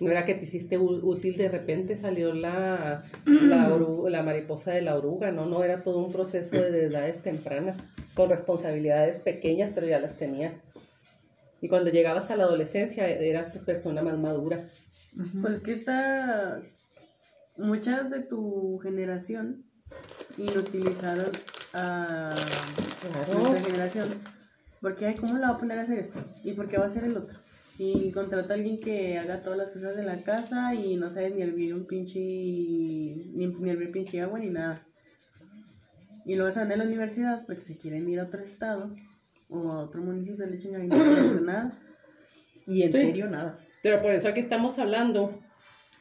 No 0.01 0.11
era 0.11 0.25
que 0.25 0.35
te 0.35 0.45
hiciste 0.45 0.77
útil 0.79 1.37
de 1.37 1.49
repente 1.49 1.97
salió 1.97 2.35
la, 2.35 3.05
la, 3.27 3.69
oru- 3.75 4.09
la 4.09 4.23
mariposa 4.23 4.73
de 4.73 4.83
la 4.83 4.97
oruga, 4.97 5.31
no, 5.31 5.47
no, 5.47 5.63
era 5.63 5.83
todo 5.83 5.99
un 5.99 6.11
proceso 6.13 6.57
de 6.57 6.87
edades 6.87 7.23
tempranas, 7.23 7.79
con 8.15 8.29
responsabilidades 8.29 9.19
pequeñas, 9.21 9.71
pero 9.75 9.87
ya 9.87 10.01
las 10.01 10.17
tenías. 10.17 10.61
Y 11.61 11.69
cuando 11.69 11.91
llegabas 11.91 12.31
a 12.31 12.37
la 12.37 12.45
adolescencia 12.45 13.09
eras 13.09 13.57
persona 13.65 14.03
más 14.03 14.19
madura. 14.19 14.69
Pues 15.41 15.61
que 15.61 15.73
está. 15.73 16.61
Muchas 17.57 18.11
de 18.11 18.21
tu 18.21 18.79
generación 18.83 19.65
inutilizaron 20.37 21.31
a 21.73 22.35
Claro. 23.01 23.39
nuestra 23.41 23.61
generación. 23.71 24.09
Porque, 24.81 25.07
ay, 25.07 25.15
¿cómo 25.15 25.39
la 25.39 25.51
va 25.51 25.55
a 25.57 25.59
poner 25.59 25.79
a 25.79 25.83
hacer 25.83 25.99
esto? 26.01 26.19
¿Y 26.43 26.53
por 26.53 26.69
qué 26.69 26.77
va 26.79 26.85
a 26.85 26.87
hacer 26.89 27.05
el 27.05 27.17
otro? 27.17 27.39
Y 27.79 28.13
contrata 28.13 28.55
a 28.55 28.57
alguien 28.57 28.79
que 28.81 29.19
haga 29.19 29.43
todas 29.43 29.59
las 29.59 29.71
cosas 29.73 29.97
de 29.97 30.05
la 30.05 30.23
casa 30.23 30.75
y 30.75 30.97
no 30.97 31.11
sabes 31.11 31.35
ni 31.35 31.43
hervir 31.43 31.75
un 31.75 31.87
pinche. 31.87 32.21
ni, 32.21 33.47
ni 33.49 33.71
hervir 33.71 33.91
pinche 33.91 34.21
agua 34.21 34.39
ni 34.39 34.49
nada. 34.51 34.87
Y 36.25 36.37
luego 36.37 36.53
se 36.53 36.61
van 36.61 36.73
a 36.73 36.77
la 36.77 36.85
universidad 36.85 37.45
porque 37.47 37.61
se 37.63 37.77
quieren 37.77 38.09
ir 38.09 38.21
a 38.21 38.25
otro 38.25 38.43
estado 38.45 38.95
o 39.51 39.71
a 39.73 39.81
otro 39.81 40.01
municipio 40.03 40.47
le 40.47 40.59
chingan 40.59 40.85
y 40.85 40.89
no 40.89 40.97
hacer 40.97 41.43
nada. 41.43 41.79
Y 42.67 42.83
en 42.83 42.93
Sí. 42.93 42.99
serio, 42.99 43.29
nada. 43.29 43.59
Pero 43.83 44.01
por 44.01 44.13
eso 44.13 44.29
aquí 44.29 44.41
estamos 44.41 44.79
hablando, 44.79 45.39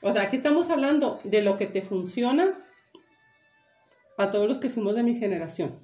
o 0.01 0.13
sea, 0.13 0.21
aquí 0.23 0.37
estamos 0.37 0.69
hablando 0.69 1.19
de 1.25 1.41
lo 1.41 1.57
que 1.57 1.65
te 1.65 1.81
funciona 1.81 2.53
a 4.17 4.31
todos 4.31 4.47
los 4.47 4.59
que 4.59 4.69
fuimos 4.69 4.95
de 4.95 5.03
mi 5.03 5.15
generación. 5.15 5.75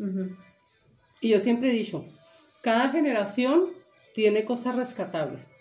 Y 1.20 1.30
yo 1.30 1.40
siempre 1.40 1.70
he 1.70 1.74
dicho, 1.74 2.06
cada 2.62 2.90
generación 2.92 3.66
tiene 4.14 4.46
cosas 4.46 4.76
rescatables. 4.78 5.52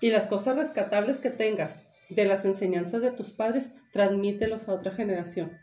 Y 0.00 0.10
las 0.10 0.26
cosas 0.26 0.56
rescatables 0.56 1.20
que 1.20 1.30
tengas 1.30 1.80
de 2.10 2.24
las 2.24 2.44
enseñanzas 2.44 3.00
de 3.02 3.10
tus 3.10 3.30
padres, 3.30 3.72
transmítelos 3.92 4.68
a 4.68 4.74
otra 4.74 4.92
generación. 4.92 5.58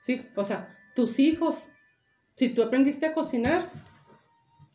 Sí, 0.00 0.26
o 0.36 0.44
sea, 0.44 0.76
tus 0.94 1.18
hijos, 1.18 1.68
si 2.36 2.50
tú 2.50 2.62
aprendiste 2.62 3.06
a 3.06 3.12
cocinar, 3.12 3.70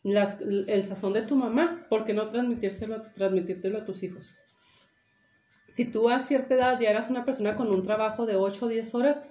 las- 0.02 0.40
el 0.40 0.82
sazón 0.82 1.12
de 1.12 1.22
tu 1.22 1.36
mamá, 1.36 1.86
¿por 1.88 2.04
qué 2.04 2.12
no 2.12 2.28
transmitírselo, 2.28 2.98
transmitírtelo 3.12 3.78
a 3.78 3.84
tus 3.84 4.02
hijos? 4.02 4.32
Si 5.72 5.84
tú 5.84 6.10
a 6.10 6.18
cierta 6.18 6.54
edad 6.54 6.80
ya 6.80 6.90
eras 6.90 7.08
una 7.08 7.24
persona 7.24 7.54
con 7.56 7.70
un 7.70 7.82
trabajo 7.82 8.26
de 8.26 8.36
8 8.36 8.66
o 8.66 8.68
10 8.68 8.94
horas, 8.94 9.22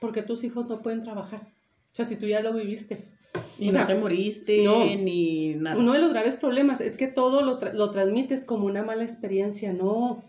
¿por 0.00 0.12
qué 0.12 0.22
tus 0.22 0.44
hijos 0.44 0.66
no 0.66 0.80
pueden 0.82 1.02
trabajar? 1.02 1.40
O 1.42 1.94
sea, 1.94 2.04
si 2.04 2.16
tú 2.16 2.26
ya 2.26 2.40
lo 2.40 2.52
viviste. 2.54 3.04
Y 3.60 3.68
O 3.68 3.72
no 3.72 3.78
sea, 3.78 3.86
te 3.86 3.94
moriste, 3.94 4.64
no. 4.64 4.84
ni 4.84 5.54
nada. 5.54 5.76
Uno 5.78 5.92
de 5.92 5.98
los 6.00 6.10
graves 6.10 6.36
problemas 6.36 6.80
es 6.80 6.96
que 6.96 7.06
todo 7.06 7.42
lo, 7.42 7.60
tra- 7.60 7.74
lo 7.74 7.90
transmites 7.90 8.44
como 8.44 8.64
una 8.66 8.82
mala 8.82 9.02
experiencia. 9.04 9.72
No. 9.72 10.24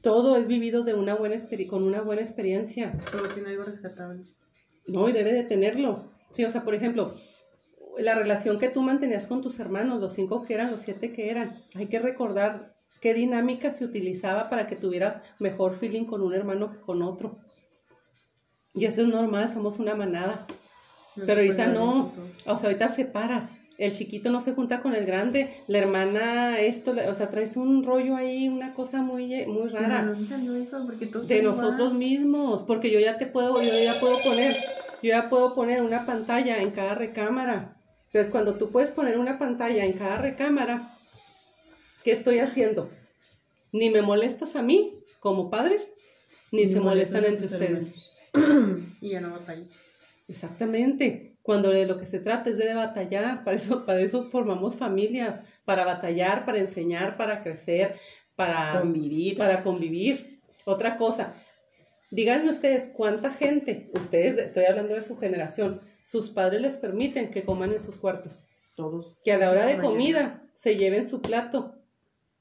Todo 0.00 0.36
es 0.36 0.46
vivido 0.46 0.82
de 0.82 0.94
una 0.94 1.14
buena 1.14 1.36
con 1.68 1.82
una 1.82 2.00
buena 2.00 2.22
experiencia. 2.22 2.96
Todo 3.12 3.28
tiene 3.28 3.50
algo 3.50 3.64
rescatable. 3.64 4.24
No, 4.86 5.08
y 5.08 5.12
debe 5.12 5.32
de 5.32 5.42
tenerlo. 5.44 6.10
Sí, 6.30 6.44
o 6.44 6.50
sea, 6.50 6.64
por 6.64 6.74
ejemplo, 6.74 7.14
la 7.98 8.14
relación 8.14 8.58
que 8.58 8.68
tú 8.68 8.80
mantenías 8.82 9.26
con 9.26 9.42
tus 9.42 9.58
hermanos, 9.60 10.00
los 10.00 10.14
cinco 10.14 10.42
que 10.42 10.54
eran, 10.54 10.70
los 10.70 10.80
siete 10.80 11.12
que 11.12 11.30
eran. 11.30 11.62
Hay 11.74 11.86
que 11.86 11.98
recordar 11.98 12.74
qué 13.00 13.12
dinámica 13.14 13.70
se 13.70 13.84
utilizaba 13.84 14.48
para 14.48 14.66
que 14.66 14.76
tuvieras 14.76 15.20
mejor 15.38 15.74
feeling 15.74 16.04
con 16.04 16.22
un 16.22 16.32
hermano 16.32 16.70
que 16.70 16.78
con 16.80 17.02
otro. 17.02 17.38
Y 18.74 18.84
eso 18.86 19.02
es 19.02 19.08
normal, 19.08 19.48
somos 19.50 19.78
una 19.78 19.94
manada. 19.94 20.46
Pero 21.24 21.40
ahorita 21.40 21.68
no, 21.68 22.12
o 22.46 22.58
sea, 22.58 22.68
ahorita 22.68 22.88
separas. 22.88 23.52
El 23.78 23.92
chiquito 23.92 24.30
no 24.30 24.40
se 24.40 24.52
junta 24.52 24.80
con 24.80 24.94
el 24.94 25.04
grande, 25.04 25.50
la 25.66 25.78
hermana 25.78 26.60
esto, 26.60 26.94
o 27.10 27.14
sea, 27.14 27.28
traes 27.28 27.58
un 27.58 27.84
rollo 27.84 28.16
ahí, 28.16 28.48
una 28.48 28.72
cosa 28.72 29.02
muy, 29.02 29.44
muy 29.46 29.70
¿De 29.70 29.78
rara 29.78 30.02
dónde 30.02 30.24
salió 30.24 30.54
eso? 30.54 30.82
Porque 30.86 31.06
todos 31.06 31.28
de 31.28 31.42
nosotros 31.42 31.92
mismos, 31.92 32.62
porque 32.62 32.90
yo 32.90 32.98
ya 33.00 33.18
te 33.18 33.26
puedo, 33.26 33.62
yo 33.62 33.78
ya 33.78 34.00
puedo 34.00 34.18
poner, 34.22 34.56
yo 35.02 35.10
ya 35.10 35.28
puedo 35.28 35.54
poner 35.54 35.82
una 35.82 36.06
pantalla 36.06 36.62
en 36.62 36.70
cada 36.70 36.94
recámara. 36.94 37.76
Entonces, 38.06 38.32
cuando 38.32 38.54
tú 38.54 38.70
puedes 38.70 38.92
poner 38.92 39.18
una 39.18 39.38
pantalla 39.38 39.84
en 39.84 39.92
cada 39.92 40.16
recámara, 40.16 40.96
¿qué 42.02 42.12
estoy 42.12 42.38
haciendo? 42.38 42.88
Ni 43.72 43.90
me 43.90 44.00
molestas 44.00 44.56
a 44.56 44.62
mí 44.62 45.04
como 45.20 45.50
padres, 45.50 45.92
ni, 46.50 46.62
Ni 46.62 46.68
se 46.68 46.80
molestan 46.80 47.26
entre 47.26 47.44
ustedes. 47.44 48.12
Y 49.02 49.10
ya 49.10 49.20
no 49.20 49.32
batalla. 49.32 49.66
Exactamente. 50.28 51.36
Cuando 51.42 51.70
de 51.70 51.86
lo 51.86 51.98
que 51.98 52.06
se 52.06 52.18
trata 52.18 52.50
es 52.50 52.58
de 52.58 52.74
batallar, 52.74 53.44
para 53.44 53.56
eso, 53.56 53.86
para 53.86 54.00
eso 54.00 54.24
formamos 54.30 54.76
familias, 54.76 55.40
para 55.64 55.84
batallar, 55.84 56.44
para 56.44 56.58
enseñar, 56.58 57.16
para 57.16 57.42
crecer, 57.42 57.96
para 58.34 58.70
Convivir. 58.72 59.36
para 59.36 59.62
convivir. 59.62 60.40
Otra 60.64 60.96
cosa, 60.96 61.34
díganme 62.10 62.50
ustedes 62.50 62.90
cuánta 62.94 63.30
gente, 63.30 63.88
ustedes, 63.94 64.36
estoy 64.38 64.64
hablando 64.64 64.94
de 64.94 65.02
su 65.02 65.16
generación, 65.16 65.80
sus 66.02 66.30
padres 66.30 66.60
les 66.60 66.76
permiten 66.76 67.30
que 67.30 67.44
coman 67.44 67.72
en 67.72 67.80
sus 67.80 67.96
cuartos, 67.96 68.40
Todos. 68.74 69.16
que 69.24 69.32
a 69.32 69.38
la 69.38 69.50
hora 69.50 69.64
de 69.66 69.78
comida 69.78 70.42
se 70.54 70.76
lleven 70.76 71.04
su 71.04 71.22
plato 71.22 71.74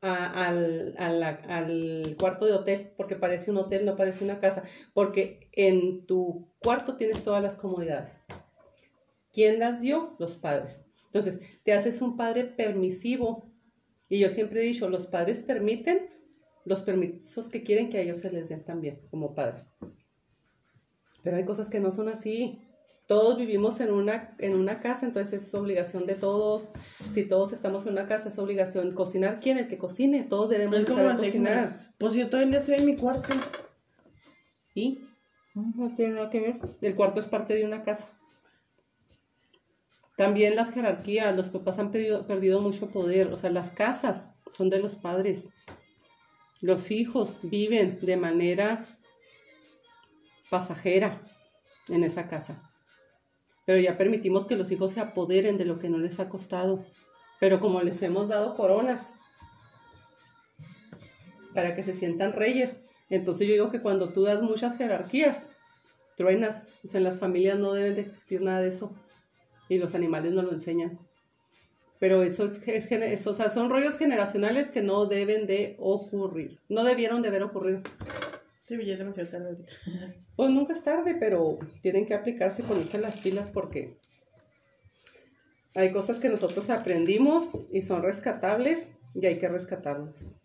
a- 0.02 0.48
al, 0.48 0.96
a 0.98 1.10
la- 1.10 1.40
al 1.48 2.16
cuarto 2.20 2.46
de 2.46 2.54
hotel, 2.54 2.92
porque 2.98 3.16
parece 3.16 3.52
un 3.52 3.58
hotel, 3.58 3.86
no 3.86 3.96
parece 3.96 4.24
una 4.24 4.40
casa, 4.40 4.64
porque 4.94 5.45
en 5.56 6.06
tu 6.06 6.48
cuarto 6.60 6.98
tienes 6.98 7.24
todas 7.24 7.42
las 7.42 7.56
comodidades. 7.56 8.18
¿Quién 9.32 9.60
las 9.60 9.82
dio? 9.82 10.16
Los 10.20 10.36
padres. 10.36 10.86
Entonces, 11.06 11.40
te 11.64 11.74
haces 11.74 12.02
un 12.02 12.18
padre 12.18 12.44
permisivo. 12.44 13.50
Y 14.10 14.20
yo 14.20 14.30
siempre 14.30 14.62
he 14.62 14.66
dicho, 14.66 14.90
los 14.90 15.08
padres 15.08 15.42
permiten 15.42 16.08
los 16.66 16.84
permisos 16.84 17.50
que 17.50 17.64
quieren 17.64 17.90
que 17.90 17.98
a 17.98 18.02
ellos 18.02 18.20
se 18.20 18.32
les 18.32 18.50
den 18.50 18.64
también, 18.64 19.00
como 19.10 19.34
padres. 19.34 19.72
Pero 21.24 21.38
hay 21.38 21.46
cosas 21.46 21.70
que 21.70 21.80
no 21.80 21.92
son 21.92 22.10
así. 22.10 22.60
Todos 23.08 23.38
vivimos 23.38 23.80
en 23.82 23.92
una, 23.92 24.36
en 24.40 24.56
una 24.56 24.80
casa, 24.80 25.06
entonces 25.06 25.44
es 25.44 25.54
obligación 25.54 26.06
de 26.06 26.16
todos. 26.16 26.70
Si 27.12 27.28
todos 27.28 27.54
estamos 27.54 27.86
en 27.86 27.94
una 27.94 28.08
casa, 28.08 28.30
es 28.30 28.40
obligación. 28.40 28.92
¿Cocinar 28.94 29.40
quién? 29.40 29.58
El 29.58 29.68
que 29.68 29.78
cocine. 29.78 30.24
Todos 30.24 30.50
debemos 30.50 30.76
Es 30.76 30.86
como 30.86 31.00
saber 31.00 31.18
cocinar. 31.18 31.94
pues 31.98 32.30
todo 32.30 32.42
el 32.42 32.50
día 32.50 32.60
estoy 32.60 32.76
en 32.76 32.86
mi 32.86 32.96
cuarto. 32.96 33.34
¿Y? 34.74 35.02
No 35.56 35.94
tiene 35.94 36.16
nada 36.16 36.30
que 36.30 36.42
ver. 36.42 36.60
El 36.82 36.96
cuarto 36.96 37.22
es 37.22 37.28
parte 37.28 37.56
de 37.56 37.66
una 37.66 37.82
casa. 37.82 38.10
También 40.18 40.56
las 40.56 40.72
jerarquías, 40.72 41.36
los 41.36 41.50
papás 41.50 41.80
han 41.80 41.92
perdido 41.92 42.62
mucho 42.62 42.90
poder. 42.90 43.28
O 43.28 43.38
sea, 43.38 43.50
las 43.50 43.72
casas 43.72 44.32
son 44.52 44.70
de 44.70 44.80
los 44.80 44.98
padres. 44.98 45.50
Los 46.62 46.92
hijos 46.92 47.40
viven 47.42 48.00
de 48.02 48.18
manera 48.18 49.00
pasajera 50.50 51.22
en 51.88 52.04
esa 52.04 52.28
casa. 52.28 52.70
Pero 53.66 53.80
ya 53.80 53.98
permitimos 53.98 54.48
que 54.48 54.58
los 54.58 54.72
hijos 54.72 54.92
se 54.92 55.00
apoderen 55.00 55.58
de 55.58 55.66
lo 55.66 55.80
que 55.80 55.90
no 55.90 55.98
les 55.98 56.20
ha 56.20 56.28
costado. 56.28 56.86
Pero 57.40 57.62
como 57.62 57.82
les 57.82 58.02
hemos 58.02 58.28
dado 58.28 58.54
coronas 58.56 59.16
para 61.54 61.76
que 61.76 61.84
se 61.84 61.94
sientan 61.94 62.34
reyes, 62.34 62.78
entonces 63.10 63.48
yo 63.48 63.54
digo 63.54 63.72
que 63.72 63.82
cuando 63.82 64.10
tú 64.10 64.24
das 64.24 64.42
muchas 64.42 64.78
jerarquías, 64.78 65.48
truenas. 66.16 66.70
O 66.84 66.90
sea, 66.90 67.00
en 67.00 67.04
las 67.04 67.20
familias 67.20 67.60
no 67.60 67.74
deben 67.74 67.96
de 67.96 68.02
existir 68.02 68.42
nada 68.42 68.62
de 68.62 68.70
eso. 68.70 68.96
Y 69.70 69.78
los 69.78 69.96
animales 69.96 70.32
no 70.34 70.42
lo 70.42 70.52
enseñan. 70.52 71.00
Pero 72.00 72.24
eso 72.24 72.46
es, 72.46 72.62
es 72.68 73.28
o 73.28 73.34
sea, 73.34 73.50
son 73.50 73.70
rollos 73.70 73.98
generacionales 73.98 74.70
que 74.70 74.82
no 74.82 75.06
deben 75.06 75.48
de 75.48 75.76
ocurrir. 75.80 76.60
No 76.70 76.84
debieron 76.84 77.22
de 77.22 77.30
haber 77.30 77.44
ocurrido. 77.44 77.82
Sí, 78.66 78.76
ya 78.84 78.94
es 78.94 79.00
demasiado 79.00 79.30
tarde 79.30 79.50
ahorita. 79.50 79.74
Pues 80.36 80.50
nunca 80.50 80.74
es 80.74 80.84
tarde, 80.84 81.16
pero 81.18 81.58
tienen 81.80 82.06
que 82.06 82.14
aplicarse 82.14 82.62
y 82.62 82.66
ponerse 82.66 82.98
las 82.98 83.16
pilas 83.16 83.48
porque 83.48 83.98
hay 85.74 85.94
cosas 85.94 86.20
que 86.20 86.28
nosotros 86.28 86.70
aprendimos 86.70 87.68
y 87.72 87.82
son 87.82 88.04
rescatables 88.04 88.96
y 89.14 89.26
hay 89.26 89.38
que 89.38 89.48
rescatarlas. 89.48 90.36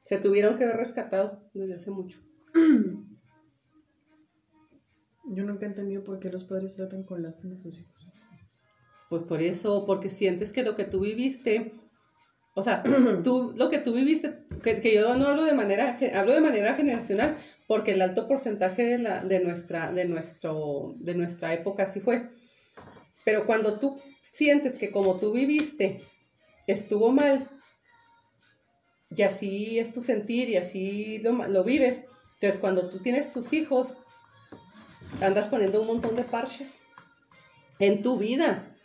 Se 0.00 0.18
tuvieron 0.18 0.56
que 0.56 0.64
haber 0.64 0.78
rescatado 0.78 1.48
desde 1.54 1.74
hace 1.74 1.90
mucho. 1.92 2.18
Yo 5.32 5.44
nunca 5.44 5.64
he 5.64 5.68
entendido 5.68 6.02
por 6.02 6.18
qué 6.18 6.28
los 6.30 6.42
padres 6.42 6.74
tratan 6.74 7.04
con 7.04 7.22
lástima 7.22 7.54
a 7.54 7.58
sus 7.58 7.78
hijos. 7.78 8.08
Pues 9.08 9.22
por 9.22 9.40
eso, 9.40 9.84
porque 9.86 10.10
sientes 10.10 10.50
que 10.50 10.64
lo 10.64 10.74
que 10.74 10.84
tú 10.84 11.00
viviste, 11.00 11.74
o 12.54 12.62
sea, 12.62 12.82
tú, 13.24 13.52
lo 13.56 13.70
que 13.70 13.78
tú 13.78 13.92
viviste, 13.92 14.46
que, 14.62 14.80
que 14.80 14.94
yo 14.94 15.14
no 15.14 15.26
hablo 15.28 15.44
de 15.44 15.54
manera, 15.54 15.96
hablo 16.14 16.32
de 16.32 16.40
manera 16.40 16.74
generacional, 16.74 17.36
porque 17.68 17.92
el 17.92 18.02
alto 18.02 18.26
porcentaje 18.26 18.84
de, 18.84 18.98
la, 18.98 19.24
de, 19.24 19.38
nuestra, 19.38 19.92
de, 19.92 20.04
nuestro, 20.06 20.96
de 20.98 21.14
nuestra 21.14 21.54
época 21.54 21.84
así 21.84 22.00
fue. 22.00 22.30
Pero 23.24 23.46
cuando 23.46 23.78
tú 23.78 24.00
sientes 24.20 24.76
que 24.76 24.90
como 24.90 25.18
tú 25.18 25.30
viviste 25.30 26.02
estuvo 26.66 27.12
mal, 27.12 27.48
y 29.14 29.22
así 29.22 29.78
es 29.78 29.92
tu 29.92 30.02
sentir 30.02 30.48
y 30.48 30.56
así 30.56 31.18
lo, 31.18 31.32
lo 31.48 31.64
vives, 31.64 32.04
entonces 32.34 32.60
cuando 32.60 32.88
tú 32.88 33.00
tienes 33.00 33.32
tus 33.32 33.52
hijos, 33.52 33.98
andas 35.20 35.48
poniendo 35.48 35.80
un 35.80 35.86
montón 35.86 36.16
de 36.16 36.24
parches 36.24 36.82
en 37.78 38.02
tu 38.02 38.18
vida, 38.18 38.76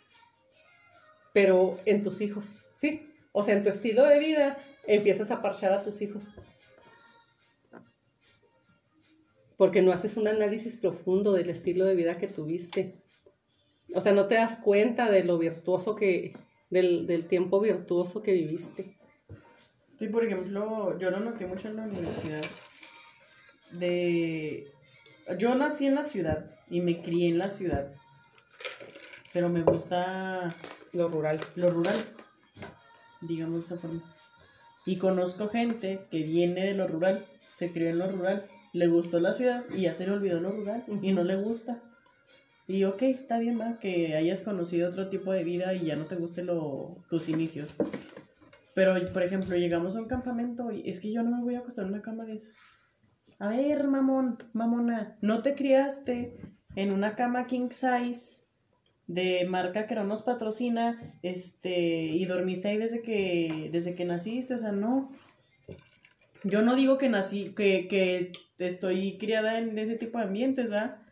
pero 1.32 1.78
en 1.84 2.02
tus 2.02 2.20
hijos, 2.20 2.56
¿sí? 2.76 3.12
O 3.32 3.42
sea, 3.42 3.54
en 3.54 3.62
tu 3.62 3.68
estilo 3.68 4.04
de 4.04 4.18
vida 4.18 4.58
empiezas 4.86 5.30
a 5.30 5.42
parchar 5.42 5.72
a 5.72 5.82
tus 5.82 6.02
hijos. 6.02 6.34
Porque 9.56 9.82
no 9.82 9.92
haces 9.92 10.16
un 10.16 10.28
análisis 10.28 10.76
profundo 10.76 11.32
del 11.32 11.50
estilo 11.50 11.84
de 11.84 11.94
vida 11.94 12.18
que 12.18 12.28
tuviste. 12.28 12.94
O 13.94 14.00
sea, 14.00 14.12
no 14.12 14.26
te 14.26 14.34
das 14.34 14.58
cuenta 14.58 15.10
de 15.10 15.24
lo 15.24 15.38
virtuoso 15.38 15.96
que, 15.96 16.34
del, 16.70 17.06
del 17.06 17.26
tiempo 17.26 17.60
virtuoso 17.60 18.22
que 18.22 18.32
viviste. 18.32 18.95
Sí, 19.98 20.08
por 20.08 20.24
ejemplo, 20.24 20.98
yo 20.98 21.10
lo 21.10 21.20
noté 21.20 21.46
mucho 21.46 21.68
en 21.68 21.76
la 21.76 21.82
universidad. 21.84 22.42
De. 23.72 24.70
Yo 25.38 25.54
nací 25.54 25.86
en 25.86 25.94
la 25.94 26.04
ciudad 26.04 26.50
y 26.70 26.80
me 26.80 27.02
crié 27.02 27.28
en 27.28 27.38
la 27.38 27.48
ciudad. 27.48 27.92
Pero 29.32 29.48
me 29.48 29.62
gusta 29.62 30.54
Lo 30.92 31.08
rural. 31.08 31.40
lo 31.56 31.70
rural, 31.70 31.96
digamos 33.20 33.68
de 33.68 33.74
esa 33.74 33.80
forma. 33.80 34.02
Y 34.84 34.98
conozco 34.98 35.48
gente 35.48 36.06
que 36.10 36.22
viene 36.22 36.64
de 36.64 36.74
lo 36.74 36.86
rural, 36.86 37.26
se 37.50 37.72
crió 37.72 37.90
en 37.90 37.98
lo 37.98 38.10
rural, 38.10 38.46
le 38.72 38.86
gustó 38.86 39.18
la 39.18 39.32
ciudad 39.32 39.64
y 39.74 39.82
ya 39.82 39.94
se 39.94 40.06
le 40.06 40.12
olvidó 40.12 40.40
lo 40.40 40.52
rural 40.52 40.84
y 41.02 41.12
no 41.12 41.24
le 41.24 41.36
gusta. 41.36 41.82
Y 42.68 42.84
ok, 42.84 43.02
está 43.02 43.38
bien, 43.38 43.60
va, 43.60 43.78
que 43.78 44.14
hayas 44.16 44.42
conocido 44.42 44.88
otro 44.88 45.08
tipo 45.08 45.32
de 45.32 45.44
vida 45.44 45.74
y 45.74 45.86
ya 45.86 45.96
no 45.96 46.06
te 46.06 46.16
guste 46.16 46.42
lo, 46.42 46.96
tus 47.08 47.28
inicios. 47.28 47.74
Pero, 48.76 48.94
por 49.10 49.22
ejemplo, 49.22 49.56
llegamos 49.56 49.96
a 49.96 50.00
un 50.00 50.06
campamento 50.06 50.70
y 50.70 50.82
es 50.86 51.00
que 51.00 51.10
yo 51.10 51.22
no 51.22 51.34
me 51.34 51.42
voy 51.42 51.54
a 51.54 51.60
acostar 51.60 51.86
en 51.86 51.92
una 51.92 52.02
cama 52.02 52.26
de 52.26 52.34
esas. 52.34 52.58
A 53.38 53.48
ver, 53.48 53.88
mamón, 53.88 54.36
mamona, 54.52 55.16
¿no 55.22 55.40
te 55.40 55.54
criaste 55.54 56.36
en 56.74 56.92
una 56.92 57.16
cama 57.16 57.46
king 57.46 57.70
size 57.70 58.42
de 59.06 59.46
marca 59.48 59.86
que 59.86 59.94
no 59.94 60.04
nos 60.04 60.20
patrocina, 60.20 61.00
este, 61.22 62.04
y 62.04 62.26
dormiste 62.26 62.68
ahí 62.68 62.76
desde 62.76 63.00
que, 63.00 63.70
desde 63.72 63.94
que 63.94 64.04
naciste? 64.04 64.52
O 64.52 64.58
sea, 64.58 64.72
no. 64.72 65.10
Yo 66.44 66.60
no 66.60 66.76
digo 66.76 66.98
que 66.98 67.08
nací, 67.08 67.54
que, 67.54 67.88
que 67.88 68.32
estoy 68.58 69.16
criada 69.16 69.56
en 69.56 69.78
ese 69.78 69.96
tipo 69.96 70.18
de 70.18 70.24
ambientes, 70.24 70.70
¿va? 70.70 71.02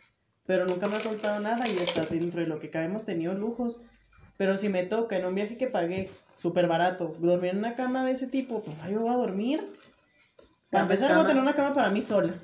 Pero 0.45 0.67
nunca 0.67 0.87
me 0.87 0.97
ha 0.97 1.01
faltado 1.01 1.41
nada 1.41 1.67
y 1.67 1.79
hasta 1.79 2.05
dentro 2.05 2.43
de 2.43 2.47
lo 2.47 2.61
que 2.61 2.69
cabe 2.69 2.85
hemos 2.85 3.07
tenido 3.07 3.33
lujos. 3.33 3.81
Pero 4.37 4.59
si 4.59 4.69
me 4.69 4.83
toca 4.83 5.17
en 5.17 5.25
un 5.25 5.35
viaje 5.35 5.57
que 5.57 5.69
pagué, 5.69 6.11
súper 6.37 6.67
barato, 6.67 7.13
dormir 7.19 7.51
en 7.53 7.59
una 7.59 7.75
cama 7.75 8.05
de 8.05 8.13
ese 8.13 8.27
tipo, 8.27 8.63
pues 8.63 8.77
yo 8.91 9.01
voy 9.01 9.11
a 9.11 9.17
dormir. 9.17 9.73
Para 10.71 10.83
empezar, 10.85 11.15
voy 11.15 11.25
a 11.25 11.27
tener 11.29 11.43
una 11.43 11.55
cama 11.55 11.75
para 11.75 11.91
mí 11.91 12.03
sola. 12.03 12.35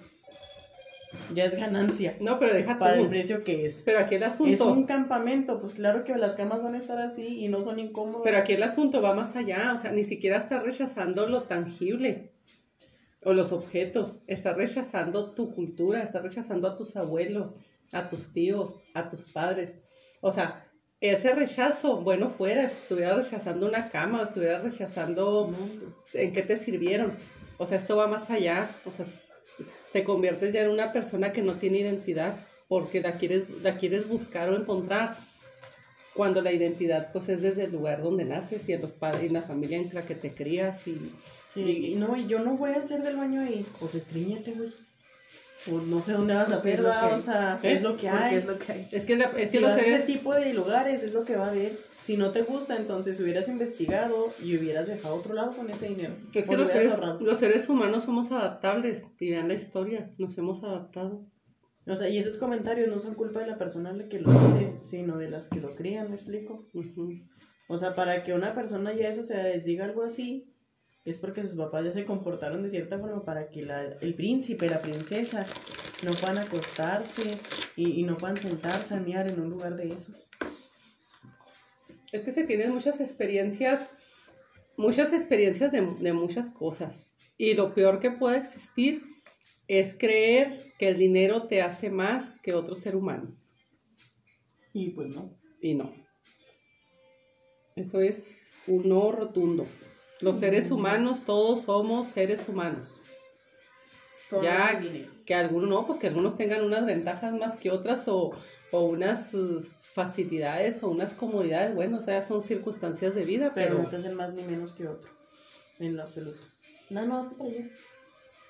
Ya 1.34 1.44
es 1.44 1.56
ganancia. 1.56 2.16
No, 2.20 2.38
pero 2.38 2.54
deja 2.54 2.78
Para 2.78 2.96
tú. 2.96 3.02
el 3.02 3.08
precio 3.08 3.42
que 3.42 3.66
es. 3.66 3.82
Pero 3.84 3.98
aquí 3.98 4.14
el 4.14 4.22
asunto. 4.22 4.52
Es 4.52 4.60
un 4.60 4.86
campamento, 4.86 5.58
pues 5.58 5.72
claro 5.72 6.04
que 6.04 6.16
las 6.16 6.36
camas 6.36 6.62
van 6.62 6.74
a 6.74 6.78
estar 6.78 7.00
así 7.00 7.44
y 7.44 7.48
no 7.48 7.62
son 7.62 7.80
incómodas. 7.80 8.22
Pero 8.22 8.38
aquí 8.38 8.52
el 8.52 8.62
asunto 8.62 9.02
va 9.02 9.14
más 9.14 9.34
allá, 9.34 9.72
o 9.74 9.76
sea, 9.76 9.90
ni 9.90 10.04
siquiera 10.04 10.38
está 10.38 10.60
rechazando 10.60 11.26
lo 11.28 11.44
tangible 11.44 12.32
o 13.22 13.32
los 13.32 13.52
objetos, 13.52 14.20
está 14.26 14.54
rechazando 14.54 15.32
tu 15.32 15.52
cultura, 15.52 16.02
está 16.02 16.20
rechazando 16.20 16.68
a 16.68 16.76
tus 16.76 16.96
abuelos, 16.96 17.56
a 17.92 18.08
tus 18.08 18.32
tíos, 18.32 18.80
a 18.94 19.08
tus 19.08 19.30
padres. 19.30 19.80
O 20.20 20.32
sea, 20.32 20.69
ese 21.00 21.34
rechazo, 21.34 21.96
bueno, 21.98 22.28
fuera, 22.28 22.64
estuviera 22.64 23.16
rechazando 23.16 23.66
una 23.66 23.88
cama, 23.88 24.20
o 24.20 24.24
estuviera 24.24 24.60
rechazando 24.60 25.54
en 26.12 26.32
qué 26.32 26.42
te 26.42 26.56
sirvieron. 26.56 27.16
O 27.58 27.66
sea, 27.66 27.78
esto 27.78 27.96
va 27.96 28.06
más 28.06 28.30
allá, 28.30 28.70
o 28.84 28.90
sea, 28.90 29.06
te 29.92 30.04
conviertes 30.04 30.52
ya 30.52 30.62
en 30.62 30.70
una 30.70 30.92
persona 30.92 31.32
que 31.32 31.42
no 31.42 31.54
tiene 31.54 31.78
identidad 31.78 32.38
porque 32.68 33.00
la 33.00 33.18
quieres, 33.18 33.44
la 33.62 33.76
quieres 33.76 34.08
buscar 34.08 34.48
o 34.50 34.56
encontrar 34.56 35.16
cuando 36.14 36.40
la 36.42 36.52
identidad 36.52 37.12
pues 37.12 37.28
es 37.28 37.42
desde 37.42 37.64
el 37.64 37.72
lugar 37.72 38.02
donde 38.02 38.24
naces 38.24 38.68
y 38.68 38.72
en 38.72 38.80
los 38.80 38.92
padres 38.92 39.24
y 39.24 39.26
en 39.26 39.34
la 39.34 39.42
familia 39.42 39.78
en 39.78 39.92
la 39.92 40.02
que 40.02 40.14
te 40.14 40.32
crías 40.32 40.86
y 40.86 41.12
Sí, 41.52 41.92
y 41.92 41.94
no, 41.96 42.16
y 42.16 42.26
yo 42.26 42.38
no 42.44 42.56
voy 42.56 42.70
a 42.70 42.78
hacer 42.78 43.02
del 43.02 43.16
baño 43.16 43.40
ahí. 43.40 43.66
Pues 43.80 43.96
estreñete, 43.96 44.52
güey. 44.52 44.72
Pues 45.66 45.84
no 45.84 46.00
sé 46.00 46.12
dónde 46.12 46.34
vas 46.34 46.50
a 46.50 46.54
Porque 46.56 46.72
es 46.72 46.80
hacer, 46.80 47.12
o 47.12 47.18
sea, 47.18 47.60
¿Eh? 47.62 47.72
es 47.72 47.82
lo 47.82 47.96
que 47.96 48.08
hay. 48.08 48.36
es 48.36 48.44
lo 48.46 48.58
que 48.58 48.72
hay. 48.72 48.88
es 48.90 49.04
que, 49.04 49.16
la- 49.16 49.26
es 49.26 49.50
que 49.50 49.58
Si 49.58 49.62
los 49.62 49.70
vas 49.70 49.78
a 49.80 49.84
seres 49.84 49.98
ese 50.04 50.12
tipo 50.14 50.34
de 50.34 50.54
lugares 50.54 51.02
es 51.02 51.12
lo 51.12 51.24
que 51.24 51.36
va 51.36 51.46
a 51.46 51.50
haber. 51.50 51.72
Si 52.00 52.16
no 52.16 52.30
te 52.32 52.40
gusta, 52.42 52.76
entonces 52.76 53.20
hubieras 53.20 53.46
investigado 53.48 54.32
y 54.42 54.56
hubieras 54.56 54.86
viajado 54.88 55.14
a 55.14 55.18
otro 55.18 55.34
lado 55.34 55.54
con 55.54 55.68
ese 55.68 55.88
dinero. 55.88 56.14
es 56.32 56.48
que 56.48 56.56
los 56.56 56.68
seres, 56.70 56.92
los 57.20 57.38
seres 57.38 57.68
humanos 57.68 58.04
somos 58.04 58.32
adaptables 58.32 59.04
y 59.20 59.30
vean 59.30 59.48
la 59.48 59.54
historia, 59.54 60.10
nos 60.18 60.36
hemos 60.38 60.62
adaptado. 60.64 61.26
O 61.86 61.96
sea, 61.96 62.08
y 62.08 62.18
esos 62.18 62.38
comentarios 62.38 62.88
no 62.88 62.98
son 62.98 63.14
culpa 63.14 63.40
de 63.40 63.48
la 63.48 63.58
persona 63.58 63.92
la 63.92 64.08
que 64.08 64.20
lo 64.20 64.30
dice, 64.32 64.78
sino 64.82 65.18
de 65.18 65.28
las 65.30 65.48
que 65.48 65.60
lo 65.60 65.74
crían, 65.74 66.08
¿me 66.08 66.14
explico? 66.16 66.66
Ujú. 66.72 67.12
O 67.68 67.76
sea, 67.78 67.94
para 67.94 68.22
que 68.22 68.32
una 68.32 68.54
persona 68.54 68.94
ya 68.94 69.08
eso 69.08 69.22
se 69.22 69.40
les 69.42 69.64
diga 69.64 69.84
algo 69.84 70.02
así, 70.02 70.49
es 71.04 71.18
porque 71.18 71.42
sus 71.42 71.54
papás 71.54 71.84
ya 71.84 71.90
se 71.90 72.04
comportaron 72.04 72.62
de 72.62 72.70
cierta 72.70 72.98
forma 72.98 73.24
para 73.24 73.48
que 73.48 73.62
la, 73.62 73.82
el 73.82 74.14
príncipe, 74.14 74.68
la 74.68 74.82
princesa, 74.82 75.46
no 76.04 76.12
puedan 76.12 76.38
acostarse 76.38 77.38
y, 77.76 78.00
y 78.00 78.02
no 78.04 78.16
puedan 78.16 78.36
sentarse 78.36 78.94
a 78.94 79.00
miar 79.00 79.30
en 79.30 79.40
un 79.40 79.50
lugar 79.50 79.76
de 79.76 79.92
esos. 79.92 80.28
Es 82.12 82.22
que 82.22 82.32
se 82.32 82.44
tienen 82.44 82.72
muchas 82.72 83.00
experiencias, 83.00 83.90
muchas 84.76 85.12
experiencias 85.12 85.72
de, 85.72 85.80
de 85.80 86.12
muchas 86.12 86.50
cosas. 86.50 87.14
Y 87.38 87.54
lo 87.54 87.74
peor 87.74 88.00
que 88.00 88.10
puede 88.10 88.36
existir 88.36 89.02
es 89.68 89.96
creer 89.96 90.74
que 90.78 90.88
el 90.88 90.98
dinero 90.98 91.46
te 91.46 91.62
hace 91.62 91.90
más 91.90 92.40
que 92.40 92.54
otro 92.54 92.74
ser 92.74 92.96
humano. 92.96 93.36
Y 94.72 94.90
pues 94.90 95.10
no. 95.10 95.38
Y 95.62 95.74
no. 95.74 95.94
Eso 97.76 98.00
es 98.00 98.52
un 98.66 98.88
no 98.88 99.12
rotundo. 99.12 99.66
Los 100.22 100.38
seres 100.38 100.70
humanos, 100.70 101.24
todos 101.24 101.62
somos 101.62 102.08
seres 102.08 102.48
humanos. 102.48 103.00
Ya, 104.42 104.80
que 105.26 105.34
algunos 105.34 105.68
no, 105.68 105.86
pues 105.86 105.98
que 105.98 106.06
algunos 106.06 106.36
tengan 106.36 106.64
unas 106.64 106.86
ventajas 106.86 107.32
más 107.34 107.58
que 107.58 107.70
otras 107.70 108.06
o, 108.06 108.30
o 108.70 108.84
unas 108.84 109.34
uh, 109.34 109.60
facilidades 109.92 110.82
o 110.84 110.88
unas 110.88 111.14
comodidades. 111.14 111.74
Bueno, 111.74 111.98
o 111.98 112.00
sea, 112.00 112.22
son 112.22 112.40
circunstancias 112.40 113.14
de 113.16 113.24
vida, 113.24 113.52
Pero 113.54 113.70
pero... 113.70 113.82
no 113.82 113.88
te 113.88 113.96
hacen 113.96 114.14
más 114.14 114.34
ni 114.34 114.44
menos 114.44 114.74
que 114.74 114.86
otro. 114.86 115.10
En 115.80 115.96
lo 115.96 116.04
absoluto. 116.04 116.40
No, 116.90 117.06
no, 117.06 117.18
hasta 117.18 117.36
para 117.36 117.50
allá. 117.50 117.68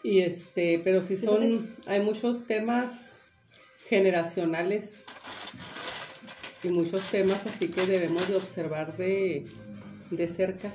Y 0.03 0.21
este, 0.21 0.81
pero 0.83 1.03
sí 1.03 1.17
son, 1.17 1.77
hay 1.87 2.01
muchos 2.03 2.45
temas 2.45 3.21
generacionales 3.89 5.07
y 6.63 6.69
muchos 6.69 7.11
temas 7.11 7.47
así 7.47 7.69
que 7.69 7.87
debemos 7.87 8.29
de 8.29 8.37
observar 8.37 8.97
de, 8.97 9.47
de 10.11 10.29
cerca. 10.29 10.73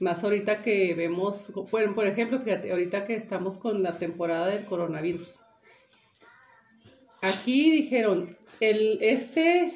Más 0.00 0.22
ahorita 0.22 0.62
que 0.62 0.94
vemos, 0.94 1.52
bueno, 1.70 1.94
por 1.94 2.06
ejemplo, 2.06 2.40
fíjate, 2.40 2.70
ahorita 2.70 3.04
que 3.04 3.16
estamos 3.16 3.58
con 3.58 3.82
la 3.82 3.98
temporada 3.98 4.46
del 4.46 4.64
coronavirus. 4.64 5.38
Aquí 7.20 7.72
dijeron, 7.72 8.36
el, 8.60 8.98
este, 9.02 9.72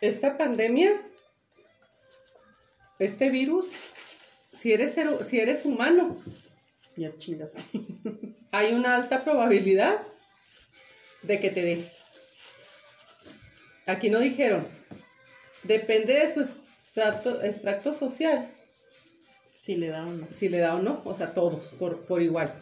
esta 0.00 0.36
pandemia, 0.36 1.00
este 3.00 3.30
virus, 3.30 3.66
si 4.52 4.72
eres, 4.72 4.94
ser- 4.94 5.24
si 5.24 5.40
eres 5.40 5.64
humano, 5.64 6.16
Ya 6.96 7.16
chingaste. 7.16 7.62
hay 8.52 8.74
una 8.74 8.94
alta 8.94 9.24
probabilidad 9.24 10.00
de 11.22 11.40
que 11.40 11.50
te 11.50 11.62
dé. 11.62 11.84
Aquí 13.86 14.08
no 14.10 14.20
dijeron, 14.20 14.68
depende 15.64 16.12
de 16.14 16.32
su 16.32 16.46
estrato, 16.94 17.42
extracto 17.42 17.94
social, 17.94 18.46
Si 19.60 19.76
le 19.76 19.88
da 19.88 20.06
o 20.06 20.10
no. 20.12 20.26
si 20.30 20.50
le 20.50 20.58
da 20.58 20.74
o 20.74 20.82
no, 20.82 21.00
o 21.04 21.14
sea, 21.14 21.32
todos 21.32 21.72
por, 21.78 22.04
por 22.04 22.20
igual. 22.20 22.52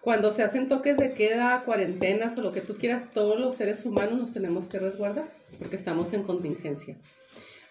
Cuando 0.00 0.32
se 0.32 0.42
hacen 0.42 0.66
toques 0.66 0.96
de 0.96 1.14
queda, 1.14 1.62
cuarentenas 1.64 2.36
o 2.36 2.40
lo 2.40 2.52
que 2.52 2.62
tú 2.62 2.76
quieras, 2.76 3.12
todos 3.12 3.38
los 3.38 3.54
seres 3.54 3.84
humanos 3.84 4.18
nos 4.18 4.32
tenemos 4.32 4.66
que 4.66 4.78
resguardar 4.80 5.30
porque 5.58 5.76
estamos 5.76 6.12
en 6.14 6.24
contingencia. 6.24 6.96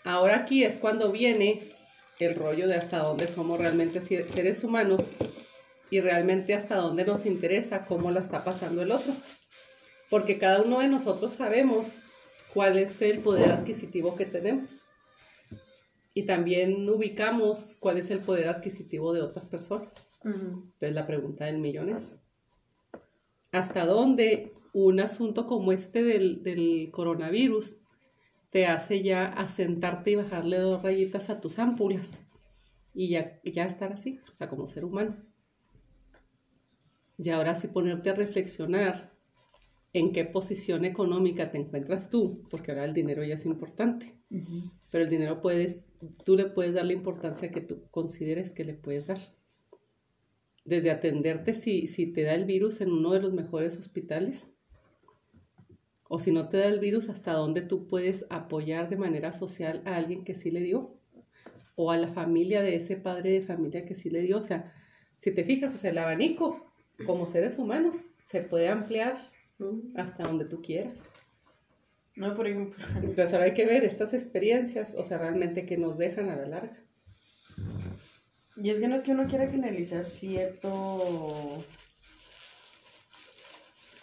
Ahora 0.05 0.37
aquí 0.37 0.63
es 0.63 0.77
cuando 0.77 1.11
viene 1.11 1.73
el 2.19 2.35
rollo 2.35 2.67
de 2.67 2.75
hasta 2.75 2.99
dónde 2.99 3.27
somos 3.27 3.59
realmente 3.59 3.99
seres 3.99 4.63
humanos 4.63 5.05
y 5.89 5.99
realmente 5.99 6.53
hasta 6.53 6.75
dónde 6.75 7.03
nos 7.03 7.25
interesa 7.25 7.85
cómo 7.85 8.11
la 8.11 8.21
está 8.21 8.45
pasando 8.45 8.81
el 8.81 8.91
otro. 8.91 9.13
Porque 10.09 10.37
cada 10.37 10.61
uno 10.61 10.79
de 10.79 10.87
nosotros 10.87 11.33
sabemos 11.33 12.01
cuál 12.53 12.77
es 12.77 13.01
el 13.01 13.19
poder 13.19 13.51
adquisitivo 13.51 14.15
que 14.15 14.25
tenemos. 14.25 14.81
Y 16.19 16.23
también 16.23 16.89
ubicamos 16.89 17.77
cuál 17.79 17.97
es 17.97 18.11
el 18.11 18.19
poder 18.19 18.49
adquisitivo 18.49 19.13
de 19.13 19.21
otras 19.21 19.45
personas. 19.45 20.09
Entonces 20.25 20.93
la 20.93 21.07
pregunta 21.07 21.45
del 21.45 21.59
millón 21.59 21.87
es, 21.87 22.19
¿hasta 23.53 23.85
dónde 23.85 24.51
un 24.73 24.99
asunto 24.99 25.47
como 25.47 25.71
este 25.71 26.03
del, 26.03 26.43
del 26.43 26.89
coronavirus 26.91 27.77
te 28.49 28.67
hace 28.67 29.01
ya 29.01 29.27
asentarte 29.27 30.11
y 30.11 30.15
bajarle 30.15 30.57
dos 30.57 30.83
rayitas 30.83 31.29
a 31.29 31.39
tus 31.39 31.57
ámpulas 31.57 32.23
y 32.93 33.07
ya, 33.07 33.39
ya 33.45 33.63
estar 33.63 33.93
así, 33.93 34.19
o 34.29 34.33
sea, 34.33 34.49
como 34.49 34.67
ser 34.67 34.83
humano? 34.83 35.15
Y 37.17 37.29
ahora 37.29 37.55
sí 37.55 37.69
ponerte 37.69 38.09
a 38.09 38.15
reflexionar 38.15 39.13
en 39.93 40.11
qué 40.11 40.25
posición 40.25 40.85
económica 40.85 41.51
te 41.51 41.57
encuentras 41.57 42.09
tú, 42.09 42.43
porque 42.49 42.71
ahora 42.71 42.85
el 42.85 42.93
dinero 42.93 43.23
ya 43.23 43.35
es 43.35 43.45
importante, 43.45 44.15
pero 44.91 45.03
el 45.03 45.09
dinero 45.09 45.41
puedes, 45.41 45.87
tú 46.25 46.35
le 46.35 46.45
puedes 46.45 46.73
dar 46.73 46.85
la 46.85 46.93
importancia 46.93 47.51
que 47.51 47.61
tú 47.61 47.81
consideres 47.89 48.53
que 48.53 48.63
le 48.63 48.75
puedes 48.75 49.07
dar. 49.07 49.19
Desde 50.65 50.91
atenderte 50.91 51.53
si, 51.53 51.87
si 51.87 52.07
te 52.07 52.23
da 52.23 52.35
el 52.35 52.45
virus 52.45 52.81
en 52.81 52.91
uno 52.91 53.13
de 53.13 53.21
los 53.21 53.33
mejores 53.33 53.77
hospitales 53.77 54.53
o 56.07 56.19
si 56.19 56.31
no 56.31 56.49
te 56.49 56.57
da 56.57 56.67
el 56.67 56.79
virus, 56.79 57.09
hasta 57.09 57.33
dónde 57.33 57.61
tú 57.61 57.87
puedes 57.87 58.25
apoyar 58.29 58.89
de 58.89 58.97
manera 58.97 59.31
social 59.31 59.81
a 59.85 59.95
alguien 59.95 60.23
que 60.23 60.35
sí 60.35 60.51
le 60.51 60.61
dio 60.61 60.99
o 61.75 61.91
a 61.91 61.97
la 61.97 62.07
familia 62.07 62.61
de 62.61 62.75
ese 62.75 62.97
padre 62.97 63.31
de 63.31 63.41
familia 63.41 63.85
que 63.85 63.95
sí 63.95 64.09
le 64.09 64.21
dio. 64.21 64.37
O 64.39 64.43
sea, 64.43 64.73
si 65.17 65.31
te 65.31 65.43
fijas, 65.43 65.73
o 65.73 65.77
sea, 65.77 65.91
el 65.91 65.97
abanico 65.97 66.73
como 67.05 67.25
seres 67.25 67.57
humanos 67.57 68.07
se 68.25 68.41
puede 68.41 68.69
ampliar 68.69 69.17
hasta 69.95 70.23
donde 70.23 70.45
tú 70.45 70.61
quieras. 70.61 71.05
No, 72.15 72.35
por 72.35 72.47
ejemplo. 72.47 72.83
Entonces 72.95 73.33
ahora 73.33 73.45
hay 73.45 73.53
que 73.53 73.65
ver 73.65 73.83
estas 73.83 74.13
experiencias, 74.13 74.95
o 74.95 75.03
sea, 75.03 75.17
realmente 75.17 75.65
que 75.65 75.77
nos 75.77 75.97
dejan 75.97 76.29
a 76.29 76.35
la 76.35 76.47
larga. 76.47 76.77
Y 78.57 78.69
es 78.69 78.79
que 78.79 78.87
no 78.87 78.95
es 78.95 79.03
que 79.03 79.11
uno 79.11 79.27
quiera 79.27 79.47
generalizar 79.47 80.05
cierto. 80.05 81.63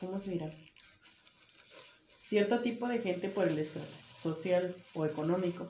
¿Cómo 0.01 0.19
se 0.19 0.31
dirá? 0.33 0.51
cierto 2.27 2.61
tipo 2.61 2.89
de 2.89 2.99
gente 2.99 3.29
por 3.29 3.47
el 3.47 3.59
estrato 3.59 3.89
social 4.23 4.75
o 4.95 5.07
económico. 5.07 5.69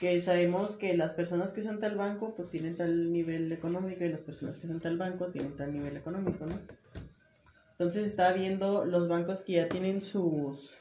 Que 0.00 0.20
sabemos 0.20 0.76
que 0.76 0.96
las 0.96 1.12
personas 1.12 1.52
que 1.52 1.60
usan 1.60 1.78
tal 1.78 1.96
banco 1.96 2.34
pues 2.34 2.50
tienen 2.50 2.74
tal 2.74 3.12
nivel 3.12 3.52
económico 3.52 4.04
y 4.04 4.08
las 4.08 4.22
personas 4.22 4.56
que 4.56 4.66
usan 4.66 4.80
tal 4.80 4.96
banco 4.96 5.28
tienen 5.28 5.54
tal 5.54 5.72
nivel 5.72 5.96
económico, 5.96 6.46
¿no? 6.46 6.58
Entonces 7.74 8.06
está 8.06 8.32
viendo 8.32 8.84
los 8.84 9.08
bancos 9.08 9.42
que 9.42 9.54
ya 9.54 9.68
tienen 9.68 10.00
sus 10.00 10.78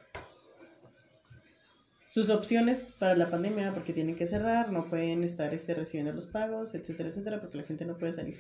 sus 2.08 2.30
opciones 2.30 2.86
para 3.00 3.16
la 3.16 3.32
pandemia 3.32 3.74
porque 3.74 3.91
tienen 3.91 4.16
que 4.16 4.28
cerrar, 4.28 4.72
no 4.72 4.88
pueden 4.88 5.24
estar 5.24 5.52
este, 5.52 5.74
recibiendo 5.74 6.14
los 6.14 6.28
pagos, 6.28 6.76
etcétera, 6.76 7.10
etcétera, 7.10 7.41
porque 7.41 7.58
la 7.58 7.64
gente 7.64 7.86
no 7.86 7.98
puede 7.98 8.12
salir. 8.12 8.38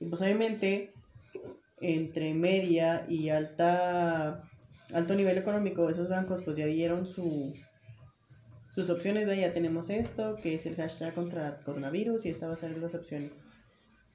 Y 0.00 0.06
pues 0.06 0.20
obviamente 0.22 0.92
entre 1.80 2.34
media 2.34 3.04
y 3.08 3.28
alta 3.28 4.42
alto 4.92 5.14
nivel 5.14 5.38
económico, 5.38 5.88
esos 5.88 6.08
bancos 6.08 6.42
pues 6.42 6.56
ya 6.56 6.66
dieron 6.66 7.06
su 7.06 7.54
sus 8.74 8.90
opciones, 8.90 9.28
ya 9.28 9.52
tenemos 9.52 9.88
esto, 9.90 10.36
que 10.42 10.54
es 10.54 10.66
el 10.66 10.74
hashtag 10.74 11.14
contra 11.14 11.60
coronavirus 11.60 12.26
y 12.26 12.30
esta 12.30 12.48
va 12.48 12.54
a 12.54 12.56
ser 12.56 12.76
las 12.76 12.96
opciones. 12.96 13.44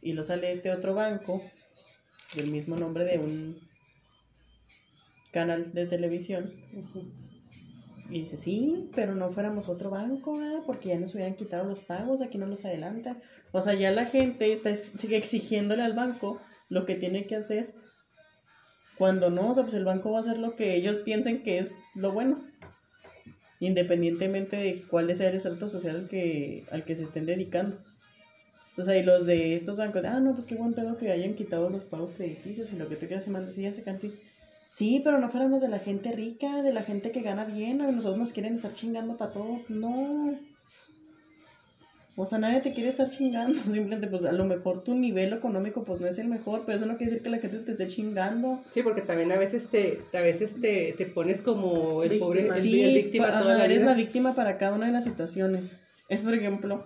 Y 0.02 0.12
lo 0.12 0.24
sale 0.24 0.52
este 0.52 0.72
otro 0.72 0.94
banco 0.94 1.42
del 2.34 2.52
mismo 2.52 2.76
nombre 2.76 3.04
de 3.06 3.20
un 3.20 3.60
canal 5.32 5.74
de 5.74 5.86
televisión. 5.86 6.54
Y 8.10 8.20
dice, 8.20 8.38
sí, 8.38 8.90
pero 8.96 9.16
no 9.16 9.30
fuéramos 9.30 9.68
otro 9.68 9.90
banco, 9.90 10.40
ah, 10.40 10.64
porque 10.66 10.90
ya 10.90 11.00
nos 11.00 11.16
hubieran 11.16 11.36
quitado 11.36 11.66
los 11.66 11.82
pagos, 11.82 12.22
aquí 12.22 12.38
no 12.38 12.46
nos 12.46 12.64
adelanta. 12.64 13.18
O 13.52 13.62
sea, 13.62 13.74
ya 13.74 13.92
la 13.92 14.06
gente 14.06 14.52
está 14.52 14.76
sigue 14.76 15.18
exigiéndole 15.18 15.82
al 15.82 15.94
banco 15.94 16.40
lo 16.70 16.86
que 16.86 16.96
tiene 16.96 17.26
que 17.26 17.36
hacer. 17.36 17.74
Cuando 18.98 19.30
no, 19.30 19.50
o 19.50 19.56
sea, 19.56 19.64
pues 19.64 19.74
el 19.74 19.86
banco 19.86 20.12
va 20.12 20.20
a 20.20 20.22
hacer 20.22 20.38
lo 20.38 20.56
que 20.56 20.76
ellos 20.76 21.00
piensen 21.00 21.44
que 21.44 21.60
es 21.60 21.78
lo 21.96 22.12
bueno. 22.12 22.46
Independientemente 23.60 24.56
de 24.56 24.84
cuál 24.88 25.10
es 25.10 25.20
el 25.20 25.36
estrato 25.36 25.68
social 25.68 25.96
al 25.96 26.08
que, 26.08 26.66
al 26.72 26.86
que 26.86 26.96
se 26.96 27.04
estén 27.04 27.26
dedicando. 27.26 27.78
O 28.78 28.84
sea, 28.84 28.98
y 28.98 29.04
los 29.04 29.26
de 29.26 29.54
estos 29.54 29.78
bancos, 29.78 30.04
ah, 30.06 30.20
no, 30.20 30.34
pues 30.34 30.46
qué 30.46 30.56
buen 30.56 30.74
pedo 30.74 30.98
que 30.98 31.12
hayan 31.12 31.36
quitado 31.36 31.70
los 31.70 31.86
pagos 31.86 32.14
crediticios 32.14 32.74
y 32.74 32.78
lo 32.78 32.90
que 32.90 32.98
te 32.98 33.08
quieras 33.08 33.28
y 33.28 33.30
mandas 33.30 33.58
y 33.58 33.64
ya 33.64 33.72
se 33.72 33.84
cansan. 33.84 34.12
Sí, 34.70 35.02
pero 35.04 35.20
no 35.20 35.30
fuéramos 35.30 35.62
de 35.62 35.70
la 35.70 35.80
gente 35.80 36.12
rica, 36.12 36.62
de 36.62 36.74
la 36.74 36.84
gente 36.84 37.12
que 37.12 37.22
gana 37.22 37.46
bien, 37.46 37.82
a 37.82 37.90
nosotros 37.90 38.20
nos 38.20 38.34
quieren 38.34 38.56
estar 38.56 38.74
chingando 38.74 39.16
para 39.16 39.32
todo. 39.32 39.62
No. 39.70 40.38
O 42.18 42.26
sea, 42.26 42.40
nadie 42.40 42.60
te 42.60 42.74
quiere 42.74 42.90
estar 42.90 43.10
chingando. 43.10 43.54
Simplemente, 43.64 44.08
pues 44.08 44.26
a 44.26 44.34
lo 44.34 44.44
mejor 44.44 44.84
tu 44.84 44.94
nivel 44.94 45.32
económico, 45.32 45.86
pues 45.86 46.02
no 46.02 46.08
es 46.08 46.20
el 46.20 46.28
mejor, 46.28 46.64
pero 46.66 46.76
eso 46.76 46.86
no 46.86 46.98
quiere 46.98 47.12
decir 47.12 47.24
que 47.24 47.30
la 47.30 47.40
gente 47.40 47.60
te 47.60 47.72
esté 47.72 47.88
chingando. 47.88 48.62
Sí, 48.72 48.84
porque 48.84 49.02
también 49.02 49.32
a 49.32 49.38
veces 49.38 49.70
te, 49.70 50.02
a 50.14 50.22
veces 50.22 50.60
te, 50.60 50.94
te 50.98 51.06
pones 51.06 51.42
como 51.42 52.04
el 52.04 52.20
pobre, 52.20 52.48
el, 52.48 52.54
sí, 52.56 52.96
víctima 52.96 53.28
toda 53.28 53.58
la 53.58 53.64
eres 53.64 53.84
la 53.84 53.94
víctima 53.94 54.36
para 54.36 54.58
cada 54.58 54.76
una 54.76 54.88
de 54.88 54.92
las 54.92 55.06
situaciones. 55.06 55.78
Es, 56.10 56.20
por 56.20 56.34
ejemplo, 56.34 56.84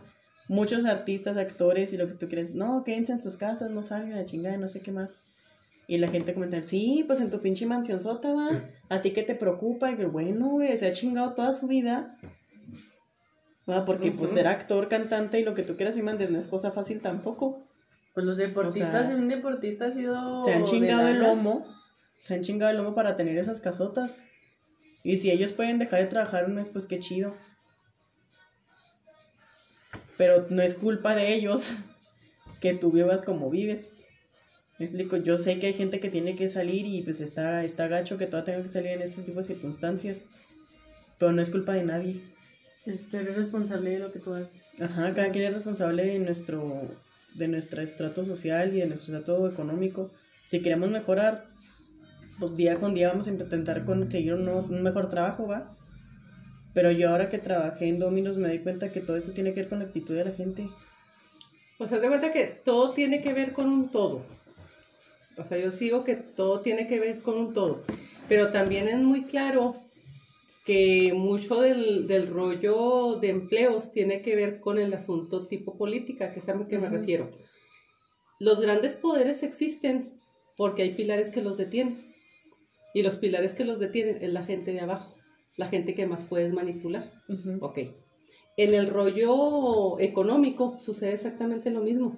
muchos 0.50 0.84
artistas, 0.84 1.38
actores 1.38 1.93
y 1.93 1.97
lo 1.97 2.08
que 2.08 2.16
tú 2.16 2.28
quieres. 2.28 2.54
No, 2.54 2.84
quédense 2.84 3.14
en 3.14 3.22
sus 3.22 3.38
casas, 3.38 3.70
no 3.70 3.84
salgan 3.84 4.18
a 4.18 4.26
chingar, 4.26 4.60
no 4.60 4.68
sé 4.68 4.82
qué 4.82 4.91
más. 4.91 5.22
Y 5.88 5.97
la 6.00 6.10
gente 6.10 6.34
comenta, 6.34 6.62
sí, 6.64 7.06
pues 7.08 7.22
en 7.22 7.30
tu 7.30 7.39
pinche 7.39 7.66
mansión 7.66 8.00
sota, 8.02 8.34
va. 8.34 8.70
¿A 8.89 9.00
ti 9.00 9.12
qué 9.12 9.24
te 9.24 9.36
preocupa? 9.36 9.91
Y 9.91 9.95
que 9.95 10.06
bueno, 10.06 10.60
se 10.76 10.88
ha 10.88 10.91
chingado 10.91 11.34
toda 11.34 11.54
su 11.54 11.68
vida. 11.68 12.18
¿va? 13.70 13.86
Porque 13.86 14.12
pues 14.12 14.34
ser 14.34 14.47
actor, 14.47 14.89
cantante 14.89 15.39
y 15.39 15.43
lo 15.43 15.54
que 15.54 15.64
tú 15.64 15.78
quieras 15.78 15.97
y 15.97 16.02
mandes 16.02 16.30
no 16.32 16.38
es 16.38 16.47
cosa 16.47 16.72
fácil 16.72 17.02
tampoco. 17.02 17.64
Pues 18.14 18.26
los 18.26 18.38
deportistas, 18.38 19.14
un 19.14 19.30
deportista 19.30 19.86
ha 19.86 19.91
sido... 19.91 20.43
Se 20.43 20.54
han 20.54 20.64
chingado 20.64 21.08
el 21.08 21.20
lomo, 21.20 21.66
se 22.18 22.34
han 22.34 22.41
chingado 22.41 22.72
el 22.72 22.78
lomo 22.78 22.95
para 22.95 23.16
tener 23.16 23.38
esas 23.38 23.60
casotas. 23.60 24.18
Y 25.04 25.18
si 25.18 25.32
ellos 25.32 25.54
pueden 25.54 25.80
dejar 25.80 26.02
de 26.02 26.08
trabajar 26.08 26.45
un 26.45 26.56
mes, 26.56 26.70
pues 26.70 26.86
qué 26.86 27.00
chido. 27.00 27.36
Pero 30.20 30.48
no 30.50 30.62
es 30.62 30.76
culpa 30.76 31.16
de 31.16 31.34
ellos 31.34 31.78
que 32.60 32.74
tú 32.74 32.92
vivas 32.92 33.22
como 33.22 33.50
vives. 33.50 33.94
Me 34.78 34.86
explico, 34.86 35.16
yo 35.16 35.38
sé 35.38 35.60
que 35.60 35.68
hay 35.68 35.74
gente 35.74 36.02
que 36.02 36.10
tiene 36.10 36.36
que 36.36 36.50
salir 36.50 36.86
y 36.86 37.02
pues 37.04 37.22
está, 37.22 37.64
está 37.64 37.88
gacho 37.88 38.18
que 38.18 38.26
todavía 38.28 38.54
tenga 38.54 38.62
que 38.64 38.68
salir 38.68 38.92
en 38.92 39.02
este 39.02 39.24
tipo 39.24 39.38
de 39.38 39.44
circunstancias. 39.44 40.26
Pero 41.18 41.32
no 41.32 41.42
es 41.42 41.50
culpa 41.50 41.74
de 41.74 41.86
nadie. 41.86 42.22
Tú 42.84 43.16
eres 43.16 43.38
responsable 43.38 43.92
de 43.92 44.00
lo 44.00 44.12
que 44.12 44.20
tú 44.20 44.34
haces. 44.34 44.82
Ajá, 44.82 45.14
cada 45.14 45.32
quien 45.32 45.46
es 45.46 45.54
responsable 45.54 46.06
de 46.06 46.20
nuestro, 46.20 46.82
de 47.36 47.48
nuestro 47.48 47.82
estrato 47.82 48.26
social 48.26 48.76
y 48.76 48.82
de 48.82 48.88
nuestro 48.88 49.16
estrato 49.16 49.48
económico. 49.50 50.12
Si 50.44 50.62
queremos 50.62 50.90
mejorar, 50.90 51.46
pues 52.40 52.58
día 52.58 52.76
con 52.76 52.94
día 52.94 53.08
vamos 53.08 53.28
a 53.28 53.32
intentar 53.32 53.86
conseguir 53.86 54.34
un, 54.34 54.50
un 54.50 54.84
mejor 54.84 55.08
trabajo, 55.08 55.48
¿va? 55.48 55.78
Pero 56.74 56.92
yo 56.92 57.10
ahora 57.10 57.30
que 57.30 57.40
trabajé 57.40 57.88
en 57.88 58.00
Dominos 58.00 58.38
me 58.38 58.48
doy 58.48 58.60
cuenta 58.60 58.92
que 58.92 59.02
todo 59.02 59.18
esto 59.18 59.32
tiene 59.32 59.54
que 59.54 59.62
ver 59.62 59.70
con 59.70 59.80
la 59.80 59.86
actitud 59.86 60.16
de 60.16 60.26
la 60.26 60.32
gente. 60.32 60.70
O 61.80 61.88
sea, 61.88 62.00
te 62.00 62.08
cuenta 62.08 62.32
que 62.32 62.46
todo 62.46 62.92
tiene 62.92 63.22
que 63.22 63.34
ver 63.34 63.54
con 63.54 63.68
un 63.68 63.90
todo. 63.90 64.26
O 65.38 65.44
sea, 65.44 65.58
yo 65.58 65.72
sigo 65.72 66.04
que 66.04 66.16
todo 66.16 66.60
tiene 66.60 66.88
que 66.88 67.00
ver 67.00 67.20
con 67.20 67.38
un 67.38 67.54
todo. 67.54 67.84
Pero 68.28 68.52
también 68.52 68.88
es 68.88 69.00
muy 69.00 69.24
claro 69.24 69.76
que 70.66 71.14
mucho 71.16 71.62
del, 71.62 72.06
del 72.06 72.28
rollo 72.28 73.18
de 73.20 73.30
empleos 73.30 73.92
tiene 73.92 74.22
que 74.22 74.36
ver 74.36 74.60
con 74.60 74.78
el 74.78 74.94
asunto 74.94 75.48
tipo 75.48 75.78
política, 75.78 76.32
que 76.32 76.40
es 76.40 76.50
a 76.50 76.56
lo 76.56 76.68
que 76.68 76.78
me 76.78 76.90
refiero. 76.90 77.30
Los 78.40 78.62
grandes 78.62 78.96
poderes 78.96 79.42
existen 79.42 80.20
porque 80.56 80.84
hay 80.84 80.94
pilares 80.94 81.30
que 81.30 81.42
los 81.42 81.58
detienen. 81.58 82.14
Y 82.94 83.04
los 83.04 83.16
pilares 83.16 83.54
que 83.54 83.66
los 83.66 83.80
detienen 83.80 84.22
es 84.22 84.34
la 84.34 84.44
gente 84.44 84.72
de 84.74 84.82
abajo, 84.82 85.16
la 85.60 85.68
gente 85.68 85.93
que 85.93 86.07
más 86.07 86.24
puedes 86.24 86.53
manipular. 86.53 87.12
Ok. 87.60 87.80
En 88.55 88.74
el 88.74 88.89
rollo 88.89 89.99
económico 89.99 90.78
sucede 90.80 91.12
exactamente 91.12 91.70
lo 91.70 91.82
mismo. 91.82 92.18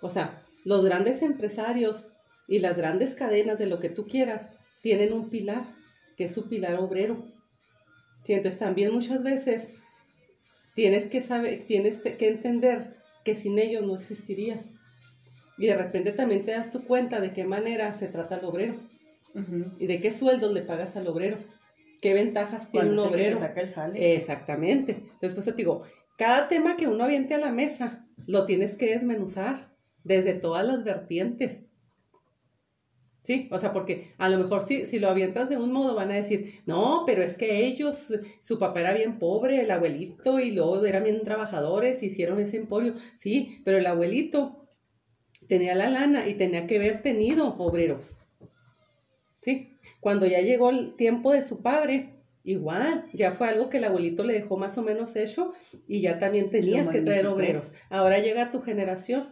O 0.00 0.08
sea, 0.08 0.42
los 0.64 0.82
grandes 0.82 1.20
empresarios 1.20 2.08
y 2.48 2.60
las 2.60 2.78
grandes 2.78 3.12
cadenas 3.12 3.58
de 3.58 3.66
lo 3.66 3.78
que 3.78 3.90
tú 3.90 4.06
quieras 4.06 4.52
tienen 4.80 5.12
un 5.12 5.28
pilar, 5.28 5.64
que 6.16 6.24
es 6.24 6.32
su 6.32 6.48
pilar 6.48 6.76
obrero. 6.76 7.26
¿Sí? 8.22 8.32
Entonces 8.32 8.58
también 8.58 8.94
muchas 8.94 9.22
veces 9.22 9.72
tienes 10.74 11.08
que 11.08 11.20
saber, 11.20 11.64
tienes 11.66 11.98
que 11.98 12.26
entender 12.26 12.96
que 13.22 13.34
sin 13.34 13.58
ellos 13.58 13.84
no 13.84 13.96
existirías. 13.96 14.72
Y 15.58 15.66
de 15.66 15.76
repente 15.76 16.12
también 16.12 16.42
te 16.46 16.52
das 16.52 16.70
tu 16.70 16.84
cuenta 16.84 17.20
de 17.20 17.34
qué 17.34 17.44
manera 17.44 17.92
se 17.92 18.08
trata 18.08 18.36
al 18.36 18.46
obrero. 18.46 18.76
Y 19.78 19.86
de 19.86 20.00
qué 20.00 20.10
sueldos 20.10 20.52
le 20.54 20.62
pagas 20.62 20.96
al 20.96 21.06
obrero. 21.06 21.36
¿Qué 22.00 22.14
ventajas 22.14 22.70
tiene 22.70 22.90
un 22.90 22.98
obrero? 22.98 23.36
saca 23.36 23.60
el 23.60 23.72
jale. 23.72 24.14
Exactamente. 24.14 24.92
Entonces, 24.92 25.34
pues 25.34 25.46
te 25.46 25.52
digo, 25.52 25.82
cada 26.16 26.48
tema 26.48 26.76
que 26.76 26.86
uno 26.86 27.04
aviente 27.04 27.34
a 27.34 27.38
la 27.38 27.50
mesa, 27.50 28.06
lo 28.26 28.44
tienes 28.44 28.74
que 28.74 28.92
desmenuzar 28.92 29.74
desde 30.04 30.34
todas 30.34 30.66
las 30.66 30.84
vertientes. 30.84 31.68
Sí, 33.22 33.48
o 33.50 33.58
sea, 33.58 33.72
porque 33.72 34.14
a 34.16 34.28
lo 34.28 34.38
mejor 34.38 34.62
si, 34.62 34.86
si 34.86 34.98
lo 34.98 35.08
avientas 35.08 35.50
de 35.50 35.58
un 35.58 35.70
modo 35.70 35.94
van 35.94 36.10
a 36.10 36.14
decir, 36.14 36.62
no, 36.64 37.02
pero 37.04 37.22
es 37.22 37.36
que 37.36 37.66
ellos, 37.66 38.14
su 38.40 38.58
papá 38.58 38.80
era 38.80 38.94
bien 38.94 39.18
pobre, 39.18 39.60
el 39.60 39.70
abuelito, 39.70 40.40
y 40.40 40.52
luego 40.52 40.84
eran 40.86 41.04
bien 41.04 41.22
trabajadores, 41.24 42.02
hicieron 42.02 42.40
ese 42.40 42.56
emporio. 42.56 42.94
Sí, 43.14 43.60
pero 43.64 43.76
el 43.76 43.86
abuelito 43.86 44.56
tenía 45.46 45.74
la 45.74 45.90
lana 45.90 46.26
y 46.28 46.34
tenía 46.34 46.66
que 46.66 46.76
haber 46.76 47.02
tenido 47.02 47.54
obreros. 47.58 48.18
Sí, 49.40 49.77
cuando 50.00 50.26
ya 50.26 50.40
llegó 50.40 50.70
el 50.70 50.94
tiempo 50.94 51.32
de 51.32 51.42
su 51.42 51.62
padre, 51.62 52.10
igual, 52.44 53.06
ya 53.12 53.32
fue 53.32 53.48
algo 53.48 53.68
que 53.68 53.78
el 53.78 53.84
abuelito 53.84 54.24
le 54.24 54.34
dejó 54.34 54.56
más 54.56 54.78
o 54.78 54.82
menos 54.82 55.16
hecho 55.16 55.52
y 55.86 56.00
ya 56.00 56.18
también 56.18 56.50
tenías 56.50 56.88
que 56.88 57.00
traer 57.00 57.26
obreros. 57.26 57.72
Ahora 57.90 58.18
llega 58.18 58.50
tu 58.50 58.60
generación 58.60 59.28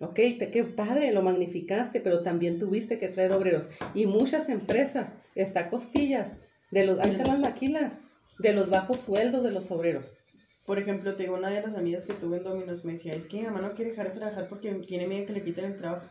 Ok, 0.00 0.16
te, 0.38 0.50
qué 0.50 0.64
padre, 0.64 1.12
lo 1.12 1.22
magnificaste, 1.22 2.00
pero 2.00 2.22
también 2.22 2.58
tuviste 2.58 2.98
que 2.98 3.08
traer 3.08 3.32
obreros. 3.32 3.70
Y 3.94 4.06
muchas 4.06 4.48
empresas, 4.48 5.14
está 5.34 5.70
costillas, 5.70 6.36
de 6.70 6.84
los, 6.84 6.98
ahí 6.98 7.10
están 7.10 7.28
las 7.28 7.40
maquilas, 7.40 8.00
de 8.38 8.52
los 8.52 8.68
bajos 8.68 9.00
sueldos 9.00 9.42
de 9.44 9.52
los 9.52 9.70
obreros. 9.70 10.20
Por 10.66 10.78
ejemplo, 10.78 11.14
tengo 11.14 11.34
una 11.34 11.50
de 11.50 11.62
las 11.62 11.76
amigas 11.76 12.02
que 12.02 12.14
tuve 12.14 12.38
en 12.38 12.42
Dominos, 12.42 12.84
me 12.84 12.92
decía, 12.92 13.14
es 13.14 13.28
que 13.28 13.38
mi 13.38 13.44
mamá 13.44 13.60
no 13.60 13.74
quiere 13.74 13.90
dejar 13.90 14.08
de 14.12 14.18
trabajar 14.18 14.48
porque 14.48 14.72
tiene 14.86 15.06
miedo 15.06 15.26
que 15.26 15.32
le 15.32 15.44
quiten 15.44 15.66
el 15.66 15.76
trabajo. 15.76 16.06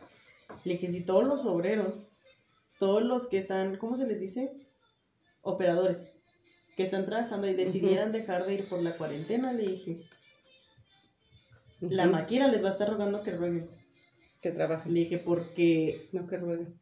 Le 0.64 0.74
dije, 0.74 0.88
si 0.88 1.04
todos 1.04 1.24
los 1.24 1.44
obreros, 1.44 2.08
todos 2.78 3.02
los 3.02 3.26
que 3.28 3.38
están, 3.38 3.76
¿cómo 3.76 3.96
se 3.96 4.06
les 4.06 4.20
dice? 4.20 4.52
Operadores, 5.42 6.12
que 6.76 6.82
están 6.82 7.04
trabajando 7.06 7.46
y 7.46 7.54
decidieran 7.54 8.12
dejar 8.12 8.46
de 8.46 8.54
ir 8.54 8.68
por 8.68 8.82
la 8.82 8.96
cuarentena, 8.96 9.52
le 9.52 9.68
dije, 9.68 10.00
la 11.80 12.06
maquila 12.06 12.48
les 12.48 12.62
va 12.62 12.68
a 12.68 12.72
estar 12.72 12.88
rogando 12.88 13.22
que 13.22 13.32
rueguen 13.32 13.68
que 14.44 14.52
trabajen. 14.52 14.92
Le 14.92 15.00
dije, 15.00 15.18
porque... 15.18 16.08
No, 16.12 16.26
que 16.26 16.36
rueguen. 16.36 16.78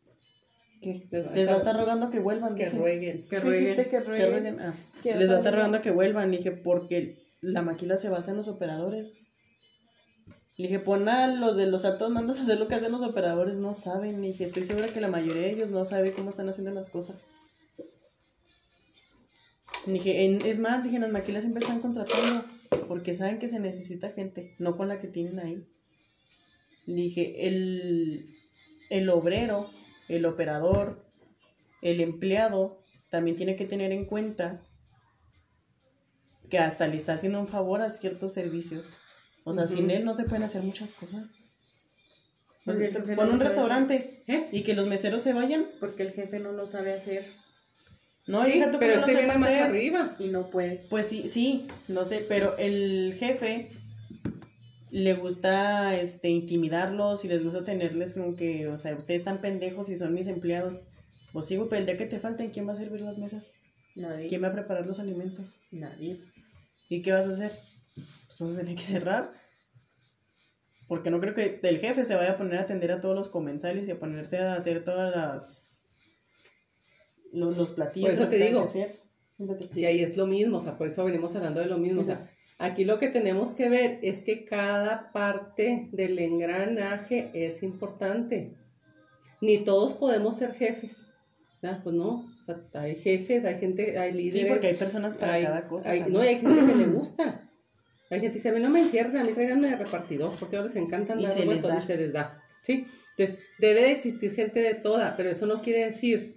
¿Qué? 0.82 1.04
Les 1.12 1.48
va, 1.48 1.54
a 1.54 1.56
estar 1.56 1.76
rogando 1.76 2.10
que 2.10 2.18
vuelvan. 2.18 2.56
Que 2.56 2.68
rueguen. 2.68 3.24
Que 3.28 3.38
rueguen. 3.38 3.88
Que 3.88 4.00
rueguen. 4.00 4.60
Ah. 4.60 4.74
les 5.04 5.30
va 5.30 5.34
a 5.34 5.36
estar 5.36 5.54
rogando 5.54 5.80
que 5.80 5.92
vuelvan. 5.92 6.32
Le 6.32 6.38
dije, 6.38 6.50
porque 6.50 7.22
la 7.40 7.62
maquila 7.62 7.98
se 7.98 8.10
basa 8.10 8.32
en 8.32 8.38
los 8.38 8.48
operadores. 8.48 9.12
Le 10.56 10.66
dije, 10.66 10.78
pon 10.80 11.08
a 11.10 11.26
los 11.26 11.56
de 11.56 11.66
los 11.66 11.84
altos 11.84 12.10
mandos 12.10 12.38
a 12.38 12.42
hacer 12.44 12.58
lo 12.58 12.66
que 12.68 12.74
hacen 12.74 12.92
los 12.92 13.02
operadores, 13.02 13.58
no 13.58 13.74
saben. 13.74 14.22
Le 14.22 14.28
dije, 14.28 14.44
estoy 14.44 14.64
segura 14.64 14.88
que 14.88 15.00
la 15.00 15.08
mayoría 15.08 15.42
de 15.42 15.50
ellos 15.52 15.70
no 15.70 15.84
sabe 15.84 16.12
cómo 16.14 16.30
están 16.30 16.48
haciendo 16.48 16.70
las 16.72 16.88
cosas. 16.88 17.26
Dije, 19.86 20.24
en- 20.24 20.44
es 20.46 20.58
más, 20.58 20.82
dije, 20.82 20.98
las 20.98 21.10
maquilas 21.10 21.42
siempre 21.42 21.62
están 21.62 21.80
contratando 21.80 22.44
porque 22.88 23.14
saben 23.14 23.38
que 23.38 23.48
se 23.48 23.60
necesita 23.60 24.10
gente, 24.10 24.54
no 24.58 24.76
con 24.76 24.88
la 24.88 24.98
que 24.98 25.08
tienen 25.08 25.38
ahí. 25.38 25.64
Dije, 26.86 27.46
el, 27.46 28.34
el 28.90 29.08
obrero, 29.08 29.70
el 30.08 30.26
operador, 30.26 31.04
el 31.82 32.00
empleado 32.00 32.82
también 33.10 33.36
tiene 33.36 33.56
que 33.56 33.66
tener 33.66 33.92
en 33.92 34.04
cuenta 34.04 34.66
que 36.50 36.58
hasta 36.58 36.86
le 36.86 36.96
está 36.96 37.14
haciendo 37.14 37.40
un 37.40 37.48
favor 37.48 37.80
a 37.82 37.90
ciertos 37.90 38.32
servicios. 38.32 38.90
O 39.44 39.52
sea, 39.52 39.66
sin 39.66 39.90
él 39.90 40.04
no 40.04 40.14
se 40.14 40.24
pueden 40.24 40.44
hacer 40.44 40.62
muchas 40.62 40.92
cosas. 40.92 41.32
El 42.64 42.78
jefe 42.78 43.16
pon 43.16 43.28
no 43.28 43.34
un 43.34 43.40
restaurante 43.40 44.22
¿Eh? 44.28 44.48
y 44.52 44.62
que 44.62 44.74
los 44.74 44.86
meseros 44.86 45.22
se 45.22 45.32
vayan. 45.32 45.66
Porque 45.80 46.04
el 46.04 46.12
jefe 46.12 46.38
no 46.38 46.52
lo 46.52 46.66
sabe 46.66 46.92
hacer 46.94 47.26
No, 48.28 48.44
Sí, 48.44 48.58
hija, 48.58 48.70
tú 48.70 48.78
que 48.78 48.86
pero 48.86 49.00
no 49.00 49.06
este 49.06 49.12
viene 49.18 49.26
más 49.26 49.42
hacer. 49.42 49.62
arriba. 49.62 50.16
y 50.20 50.28
no 50.28 50.48
puede. 50.48 50.84
Pues 50.88 51.08
sí, 51.08 51.26
sí, 51.26 51.66
no 51.88 52.04
sé, 52.04 52.24
pero 52.28 52.56
el 52.58 53.14
jefe 53.18 53.70
le 54.92 55.14
gusta 55.14 55.98
este 55.98 56.28
intimidarlos 56.28 57.24
y 57.24 57.28
les 57.28 57.42
gusta 57.42 57.64
tenerles 57.64 58.14
como 58.14 58.36
que, 58.36 58.68
o 58.68 58.76
sea, 58.76 58.94
ustedes 58.94 59.22
están 59.22 59.40
pendejos 59.40 59.88
y 59.88 59.96
son 59.96 60.12
mis 60.12 60.28
empleados. 60.28 60.82
Pues 61.32 61.46
sí, 61.46 61.56
pero 61.68 61.76
el 61.80 61.86
día 61.86 61.96
que 61.96 62.06
te 62.06 62.20
falten, 62.20 62.50
¿quién 62.50 62.68
va 62.68 62.72
a 62.72 62.76
servir 62.76 63.00
las 63.00 63.18
mesas? 63.18 63.54
Nadie. 63.96 64.28
¿Quién 64.28 64.42
va 64.44 64.48
a 64.48 64.52
preparar 64.52 64.86
los 64.86 65.00
alimentos? 65.00 65.60
Nadie. 65.72 66.20
¿Y 66.88 67.02
qué 67.02 67.12
vas 67.12 67.26
a 67.26 67.30
hacer? 67.30 67.58
Pues 67.94 68.38
vas 68.40 68.54
a 68.54 68.58
tener 68.58 68.76
que 68.76 68.82
cerrar. 68.82 69.32
Porque 70.88 71.10
no 71.10 71.20
creo 71.20 71.34
que 71.34 71.60
el 71.62 71.78
jefe 71.78 72.04
se 72.04 72.14
vaya 72.14 72.32
a 72.32 72.36
poner 72.36 72.58
a 72.58 72.62
atender 72.62 72.92
a 72.92 73.00
todos 73.00 73.14
los 73.14 73.28
comensales 73.28 73.88
y 73.88 73.92
a 73.92 73.98
ponerse 73.98 74.38
a 74.38 74.54
hacer 74.54 74.84
todas 74.84 75.14
las 75.14 75.82
los, 77.32 77.56
los 77.56 77.70
platillos 77.70 78.10
Por 78.14 78.20
eso 78.20 78.30
que 78.30 78.38
te 78.38 78.44
digo. 78.46 78.68
Y 79.74 79.84
ahí 79.86 80.02
es 80.02 80.16
lo 80.16 80.26
mismo, 80.26 80.58
o 80.58 80.60
sea, 80.60 80.76
por 80.76 80.86
eso 80.86 81.04
venimos 81.04 81.34
hablando 81.34 81.60
de 81.60 81.66
lo 81.66 81.78
mismo. 81.78 82.02
O 82.02 82.04
sea, 82.04 82.30
aquí 82.58 82.84
lo 82.84 82.98
que 82.98 83.08
tenemos 83.08 83.54
que 83.54 83.68
ver 83.68 83.98
es 84.02 84.22
que 84.22 84.44
cada 84.44 85.10
parte 85.12 85.88
del 85.92 86.18
engranaje 86.18 87.30
es 87.32 87.62
importante. 87.62 88.54
Ni 89.40 89.64
todos 89.64 89.94
podemos 89.94 90.36
ser 90.36 90.52
jefes. 90.54 91.06
¿verdad? 91.62 91.80
Pues 91.82 91.94
no, 91.94 92.26
o 92.40 92.44
sea, 92.44 92.60
hay 92.74 92.96
jefes, 92.96 93.44
hay 93.44 93.56
gente, 93.58 93.96
hay 93.98 94.10
Sí, 94.12 94.16
líderes. 94.18 94.52
porque 94.52 94.66
hay 94.66 94.74
personas 94.74 95.14
para 95.16 95.34
hay- 95.34 95.44
cada 95.44 95.68
cosa. 95.68 95.90
hay- 95.90 96.04
no, 96.08 96.22
y 96.22 96.26
hay 96.28 96.38
gente 96.40 96.66
que 96.72 96.78
le 96.78 96.86
gusta. 96.86 97.41
Hay 98.12 98.20
gente 98.20 98.32
que 98.32 98.38
dice, 98.40 98.50
a 98.50 98.52
mí 98.52 98.60
no 98.60 98.68
me 98.68 98.80
encierran, 98.80 99.16
a 99.16 99.24
mí 99.24 99.32
tráiganme 99.32 99.70
de 99.70 99.76
repartidor, 99.76 100.36
porque 100.38 100.56
ahora 100.56 100.68
les 100.68 100.76
encanta 100.76 101.14
Y 101.14 101.16
andar 101.16 101.32
se 101.32 101.38
les 101.38 101.46
vueltos 101.46 101.70
da. 101.70 101.78
y 101.78 101.86
se 101.86 101.96
les 101.96 102.12
da. 102.12 102.42
¿sí? 102.60 102.86
Entonces, 103.16 103.42
debe 103.58 103.80
de 103.80 103.92
existir 103.92 104.34
gente 104.34 104.60
de 104.60 104.74
toda, 104.74 105.16
pero 105.16 105.30
eso 105.30 105.46
no 105.46 105.62
quiere 105.62 105.86
decir 105.86 106.36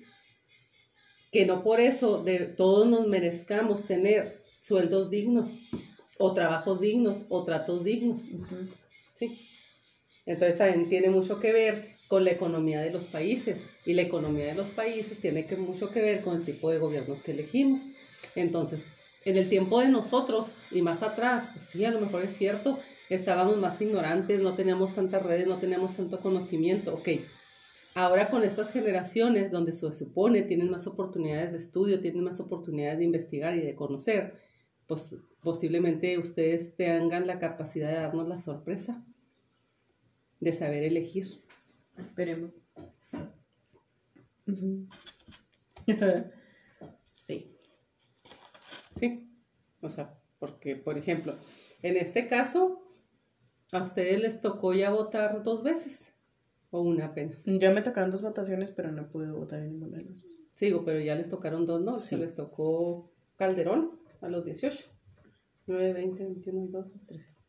que 1.33 1.45
no 1.45 1.63
por 1.63 1.81
eso 1.81 2.23
de, 2.23 2.39
todos 2.45 2.87
nos 2.87 3.07
merezcamos 3.07 3.83
tener 3.83 4.41
sueldos 4.57 5.09
dignos, 5.09 5.63
o 6.17 6.33
trabajos 6.33 6.79
dignos, 6.79 7.25
o 7.27 7.43
tratos 7.43 7.83
dignos. 7.83 8.29
¿sí? 9.13 9.37
Entonces 10.25 10.57
también 10.57 10.87
tiene 10.87 11.09
mucho 11.09 11.41
que 11.41 11.51
ver 11.51 11.95
con 12.07 12.23
la 12.23 12.31
economía 12.31 12.79
de 12.79 12.91
los 12.91 13.07
países 13.07 13.67
y 13.85 13.95
la 13.95 14.03
economía 14.03 14.45
de 14.45 14.55
los 14.55 14.69
países 14.69 15.19
tiene 15.19 15.45
que 15.45 15.57
mucho 15.57 15.89
que 15.89 16.01
ver 16.01 16.21
con 16.21 16.37
el 16.37 16.45
tipo 16.45 16.71
de 16.71 16.79
gobiernos 16.79 17.21
que 17.21 17.31
elegimos. 17.31 17.89
Entonces, 18.35 18.85
en 19.25 19.35
el 19.35 19.49
tiempo 19.49 19.81
de 19.81 19.89
nosotros 19.89 20.55
y 20.71 20.83
más 20.83 21.01
atrás, 21.01 21.49
pues 21.51 21.65
sí, 21.65 21.83
a 21.83 21.91
lo 21.91 21.99
mejor 21.99 22.21
es 22.23 22.33
cierto, 22.33 22.79
estábamos 23.09 23.57
más 23.57 23.81
ignorantes, 23.81 24.39
no 24.39 24.53
teníamos 24.53 24.93
tantas 24.93 25.23
redes, 25.23 25.47
no 25.47 25.57
teníamos 25.57 25.93
tanto 25.93 26.19
conocimiento, 26.21 26.93
ok. 26.93 27.09
Ahora 27.95 28.29
con 28.29 28.43
estas 28.43 28.71
generaciones 28.71 29.51
donde 29.51 29.71
se 29.71 29.91
supone 29.91 30.43
tienen 30.43 30.69
más 30.69 30.85
oportunidades 30.85 31.53
de 31.53 31.57
estudio, 31.57 32.01
tienen 32.01 32.23
más 32.23 32.39
oportunidades 32.39 32.99
de 32.99 33.05
investigar 33.05 33.55
y 33.57 33.61
de 33.61 33.73
conocer, 33.73 34.39
pues 34.85 35.15
posiblemente 35.41 36.17
ustedes 36.19 36.75
tengan 36.75 37.25
la 37.25 37.39
capacidad 37.39 37.89
de 37.89 37.95
darnos 37.95 38.27
la 38.27 38.37
sorpresa 38.37 39.03
de 40.39 40.51
saber 40.51 40.83
elegir. 40.83 41.25
Esperemos. 41.97 42.51
Sí. 47.09 47.54
Sí. 48.95 49.29
O 49.81 49.89
sea, 49.89 50.17
porque, 50.39 50.75
por 50.75 50.97
ejemplo, 50.97 51.33
en 51.81 51.97
este 51.97 52.27
caso, 52.27 52.81
a 53.71 53.83
ustedes 53.83 54.19
les 54.19 54.41
tocó 54.41 54.73
ya 54.73 54.89
votar 54.91 55.43
dos 55.43 55.63
veces 55.63 56.13
o 56.71 56.81
una 56.81 57.05
apenas. 57.05 57.45
Ya 57.45 57.71
me 57.71 57.81
tocaron 57.81 58.11
dos 58.11 58.21
votaciones, 58.21 58.71
pero 58.71 58.91
no 58.91 59.09
pude 59.09 59.31
votar 59.31 59.61
en 59.63 59.73
ninguna 59.73 59.97
de 59.97 60.05
las 60.05 60.21
dos. 60.23 60.39
Sigo, 60.51 60.83
pero 60.85 60.99
ya 60.99 61.15
les 61.15 61.29
tocaron 61.29 61.65
dos, 61.65 61.81
¿no? 61.81 61.97
Sí. 61.97 62.15
Se 62.15 62.17
les 62.17 62.35
tocó 62.35 63.11
Calderón 63.37 63.99
a 64.21 64.29
los 64.29 64.45
18. 64.45 64.85
9, 65.67 65.93
20, 65.93 66.23
21, 66.23 66.67
2, 66.67 66.93
3. 67.07 67.41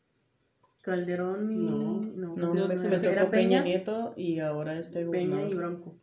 Calderón 0.81 1.51
y... 1.51 1.57
No, 1.57 2.01
no, 2.01 2.35
No, 2.35 2.53
No, 2.53 2.67
me, 2.67 2.79
se 2.79 2.87
me 2.89 2.97
me 2.97 3.03
tocó 3.03 3.15
Peña, 3.15 3.29
Peña, 3.29 3.63
Nieto 3.63 4.13
y 4.15 4.39
ahora 4.39 4.79
este 4.79 5.05
Peña 5.05 5.07
gobernador. 5.35 5.51
y 5.51 5.55
Bronco. 5.55 5.95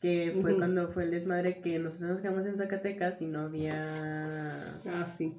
Que 0.00 0.36
fue 0.40 0.56
cuando 0.56 0.88
fue 0.88 1.04
el 1.04 1.10
desmadre 1.10 1.60
que 1.60 1.78
nosotros 1.78 2.10
nos 2.10 2.20
quedamos 2.20 2.46
en 2.46 2.56
Zacatecas 2.56 3.20
y 3.20 3.26
no 3.26 3.40
había... 3.40 3.82
Ah, 4.86 5.04
sí. 5.06 5.36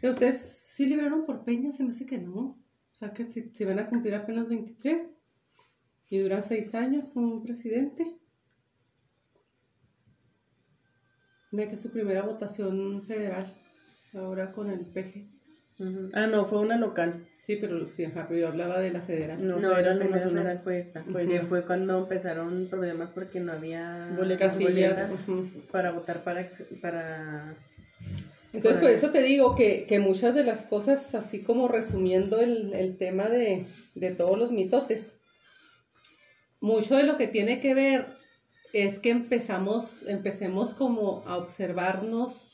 Pero 0.00 0.12
ustedes 0.12 0.40
sí 0.40 0.86
libraron 0.86 1.26
por 1.26 1.44
Peña, 1.44 1.72
se 1.72 1.84
me 1.84 1.90
hace 1.90 2.06
que 2.06 2.18
no. 2.18 2.40
O 2.40 2.58
sea, 2.92 3.12
que 3.12 3.28
si, 3.28 3.50
si 3.52 3.64
van 3.64 3.78
a 3.78 3.88
cumplir 3.88 4.14
apenas 4.14 4.48
23 4.48 5.08
y 6.10 6.18
duran 6.18 6.42
6 6.42 6.74
años 6.74 7.16
un 7.16 7.42
presidente. 7.42 8.18
Ve 11.50 11.68
que 11.68 11.74
es 11.74 11.82
su 11.82 11.90
primera 11.90 12.22
votación 12.22 13.02
federal, 13.04 13.46
ahora 14.14 14.52
con 14.52 14.70
el 14.70 14.86
PG. 14.86 15.37
Ujú. 15.78 16.10
Ah, 16.12 16.26
no, 16.26 16.44
fue 16.44 16.60
una 16.60 16.76
local. 16.76 17.26
Sí, 17.40 17.56
pero 17.60 17.86
sí, 17.86 18.04
ajá, 18.04 18.26
pero 18.28 18.40
yo 18.40 18.48
hablaba 18.48 18.78
de 18.80 18.90
la 18.90 19.00
federal. 19.00 19.46
No, 19.46 19.58
No, 19.58 19.76
era 19.76 19.94
la 19.94 20.06
federal 20.06 20.58
fue 20.58 20.78
esta. 20.80 21.04
Fue 21.04 21.24
que 21.24 21.36
esta. 21.36 21.46
fue 21.46 21.64
cuando 21.64 21.98
empezaron 21.98 22.68
problemas 22.68 23.12
porque 23.12 23.40
no 23.40 23.52
había 23.52 24.08
Boletas, 24.16 24.54
Casillas. 24.54 25.26
boletas 25.26 25.26
para 25.70 25.92
votar 25.92 26.24
para, 26.24 26.46
para 26.82 27.54
Entonces, 28.52 28.82
Por 28.82 28.90
eso 28.90 29.10
te 29.10 29.22
digo 29.22 29.54
que, 29.54 29.86
que 29.86 29.98
muchas 29.98 30.34
de 30.34 30.44
las 30.44 30.62
cosas, 30.62 31.14
así 31.14 31.42
como 31.42 31.68
resumiendo 31.68 32.40
el, 32.40 32.74
el 32.74 32.96
tema 32.98 33.28
de, 33.28 33.66
de 33.94 34.10
todos 34.10 34.38
los 34.38 34.50
mitotes, 34.50 35.14
mucho 36.60 36.96
de 36.96 37.04
lo 37.04 37.16
que 37.16 37.28
tiene 37.28 37.60
que 37.60 37.74
ver 37.74 38.18
es 38.72 38.98
que 38.98 39.10
empezamos, 39.10 40.02
empecemos 40.06 40.74
como 40.74 41.22
a 41.26 41.36
observarnos, 41.38 42.52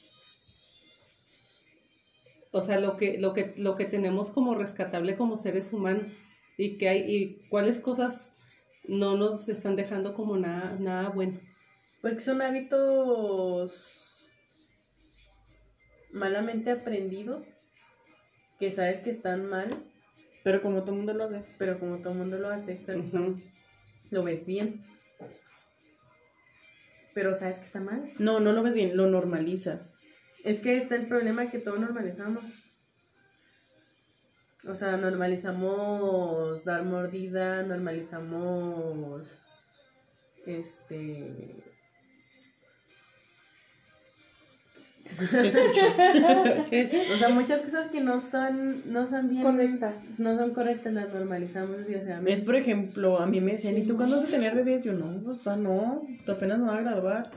o 2.55 2.63
sea, 2.63 2.79
lo 2.79 2.97
que, 2.97 3.19
lo 3.19 3.33
que, 3.33 3.53
lo 3.59 3.75
que 3.75 3.85
tenemos 3.85 4.31
como 4.31 4.55
rescatable 4.55 5.17
como 5.17 5.37
seres 5.37 5.73
humanos 5.73 6.25
y 6.57 6.79
que 6.79 6.89
hay, 6.89 7.01
y 7.17 7.49
cuáles 7.49 7.81
cosas 7.81 8.37
no 8.87 9.17
nos 9.17 9.49
están 9.49 9.75
dejando 9.75 10.15
como 10.15 10.37
nada, 10.37 10.77
nada 10.79 11.09
bueno. 11.09 11.41
Porque 12.01 12.21
son 12.21 12.41
hábitos 12.43 14.33
malamente 16.13 16.71
aprendidos 16.71 17.57
que 18.61 18.71
sabes 18.71 19.01
que 19.01 19.11
están 19.11 19.47
mal, 19.47 19.69
Pero 20.45 20.63
como 20.63 20.83
todo 20.83 20.93
el 20.93 20.99
mundo 20.99 21.15
lo 21.15 21.25
hace. 21.25 21.45
pero 21.59 21.81
como 21.81 21.99
todo 21.99 22.13
el 22.13 22.19
mundo 22.21 22.39
lo 22.39 22.51
hace, 22.51 22.75
exacto, 22.75 23.03
Ujú. 23.19 23.35
lo 24.13 24.23
ves 24.23 24.47
bien. 24.47 24.85
Pero 27.15 27.35
sabes 27.35 27.57
que 27.59 27.65
está 27.65 27.81
mal. 27.81 28.13
No, 28.21 28.39
no 28.39 28.53
lo 28.53 28.63
ves 28.63 28.77
bien, 28.77 28.97
lo 28.97 29.09
normalizas. 29.09 30.04
Es 30.45 30.61
que 30.61 30.77
está 30.77 30.95
el 30.95 31.09
problema 31.09 31.51
que 31.51 31.59
todo 31.59 31.79
normalizamos. 31.79 32.45
O 34.69 34.75
sea, 34.75 34.97
normalizamos 34.97 36.65
dar 36.65 36.85
mordida, 36.85 37.63
normalizamos 37.63 39.41
este. 40.47 41.63
¿Qué 46.71 46.81
es? 46.81 46.95
O 47.13 47.17
sea, 47.19 47.29
muchas 47.29 47.61
cosas 47.61 47.91
que 47.91 48.01
no 48.01 48.21
son, 48.21 48.91
no 48.91 49.07
son 49.07 49.29
bien 49.29 49.43
Correctas. 49.43 50.19
No 50.19 50.37
son 50.37 50.53
correctas, 50.53 50.93
las 50.93 51.13
normalizamos 51.13 51.79
desgraciadamente. 51.79 52.33
Es, 52.33 52.41
por 52.41 52.57
ejemplo, 52.57 53.19
a 53.21 53.27
mí 53.27 53.41
me 53.41 53.53
decían, 53.53 53.77
¿y 53.77 53.87
tú 53.87 53.97
cuándo 53.97 54.17
vas 54.17 54.27
a 54.27 54.31
tener 54.31 54.55
bebés? 54.55 54.85
Yo, 54.85 54.93
no, 54.95 55.23
pues 55.23 55.45
no, 55.59 56.07
apenas 56.27 56.59
me 56.59 56.67
voy 56.67 56.79
a 56.79 56.83
graduar. 56.83 57.31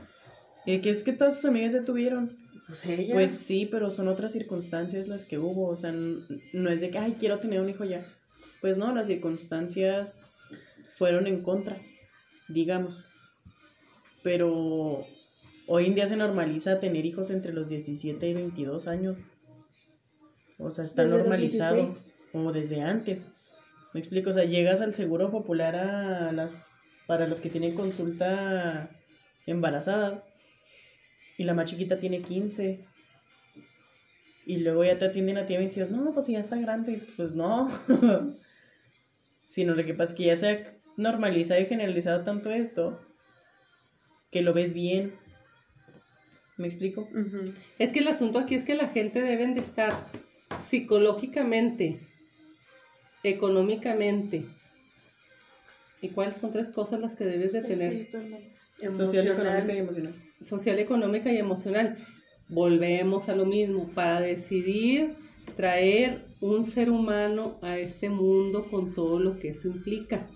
Eh, 0.66 0.80
que 0.80 0.90
es 0.90 1.02
que 1.02 1.12
todas 1.12 1.36
tus 1.36 1.46
amigas 1.46 1.72
ya 1.72 1.84
tuvieron. 1.84 2.37
Pues 2.68 2.86
ella. 2.86 3.14
Pues 3.14 3.32
sí, 3.32 3.66
pero 3.66 3.90
son 3.90 4.08
otras 4.08 4.32
circunstancias 4.32 5.08
las 5.08 5.24
que 5.24 5.38
hubo. 5.38 5.68
O 5.68 5.76
sea, 5.76 5.92
no 5.92 6.70
es 6.70 6.80
de 6.80 6.90
que, 6.90 6.98
ay, 6.98 7.16
quiero 7.18 7.40
tener 7.40 7.60
un 7.60 7.70
hijo 7.70 7.84
ya. 7.84 8.06
Pues 8.60 8.76
no, 8.76 8.94
las 8.94 9.06
circunstancias 9.06 10.52
fueron 10.86 11.26
en 11.26 11.42
contra, 11.42 11.78
digamos. 12.48 13.04
Pero 14.22 15.06
hoy 15.66 15.86
en 15.86 15.94
día 15.94 16.06
se 16.06 16.16
normaliza 16.16 16.78
tener 16.78 17.06
hijos 17.06 17.30
entre 17.30 17.52
los 17.52 17.68
17 17.68 18.28
y 18.28 18.34
22 18.34 18.86
años. 18.86 19.18
O 20.58 20.70
sea, 20.70 20.84
está 20.84 21.04
Desde 21.04 21.16
normalizado. 21.16 21.76
16. 21.76 22.04
O 22.34 22.52
desde 22.52 22.82
antes. 22.82 23.28
Me 23.94 24.00
explico, 24.00 24.28
o 24.30 24.32
sea, 24.34 24.44
llegas 24.44 24.82
al 24.82 24.92
seguro 24.92 25.30
popular 25.30 25.74
a 25.76 26.30
las 26.32 26.70
para 27.06 27.26
las 27.26 27.40
que 27.40 27.48
tienen 27.48 27.74
consulta 27.74 28.90
embarazadas 29.46 30.24
Y 31.38 31.44
la 31.44 31.54
más 31.54 31.70
chiquita 31.70 31.98
tiene 31.98 32.20
15. 32.20 32.80
Y 34.44 34.56
luego 34.58 34.84
ya 34.84 34.98
te 34.98 35.06
atienden 35.06 35.38
a 35.38 35.46
ti 35.46 35.54
a 35.54 35.58
22. 35.58 35.90
No, 35.90 36.10
pues 36.12 36.26
ya 36.26 36.40
está 36.40 36.56
grande. 36.56 37.00
Pues 37.16 37.32
no. 37.32 37.70
Sino 39.44 39.74
lo 39.74 39.84
que 39.84 39.94
pasa 39.94 40.12
es 40.12 40.18
que 40.18 40.24
ya 40.24 40.36
se 40.36 40.48
ha 40.48 40.78
normalizado 40.96 41.60
y 41.60 41.66
generalizado 41.66 42.24
tanto 42.24 42.50
esto 42.50 43.00
que 44.30 44.42
lo 44.42 44.52
ves 44.52 44.74
bien. 44.74 45.14
¿Me 46.56 46.66
explico? 46.66 47.08
Es 47.78 47.92
que 47.92 48.00
el 48.00 48.08
asunto 48.08 48.40
aquí 48.40 48.56
es 48.56 48.64
que 48.64 48.74
la 48.74 48.88
gente 48.88 49.22
deben 49.22 49.54
de 49.54 49.60
estar 49.60 49.94
psicológicamente, 50.58 52.00
económicamente. 53.22 54.44
¿Y 56.02 56.08
cuáles 56.08 56.36
son 56.36 56.50
tres 56.50 56.72
cosas 56.72 57.00
las 57.00 57.14
que 57.14 57.24
debes 57.24 57.52
de 57.52 57.62
tener? 57.62 58.08
Social, 58.90 59.28
económica 59.28 59.72
y 59.72 59.78
emocional. 59.78 60.27
Social, 60.40 60.78
económica 60.78 61.32
y 61.32 61.38
emocional. 61.38 61.98
Volvemos 62.48 63.28
a 63.28 63.34
lo 63.34 63.44
mismo, 63.44 63.88
para 63.94 64.20
decidir 64.20 65.16
traer 65.56 66.24
un 66.40 66.64
ser 66.64 66.90
humano 66.90 67.58
a 67.62 67.78
este 67.78 68.08
mundo 68.08 68.64
con 68.66 68.94
todo 68.94 69.18
lo 69.18 69.38
que 69.38 69.50
eso 69.50 69.68
implica. 69.68 70.28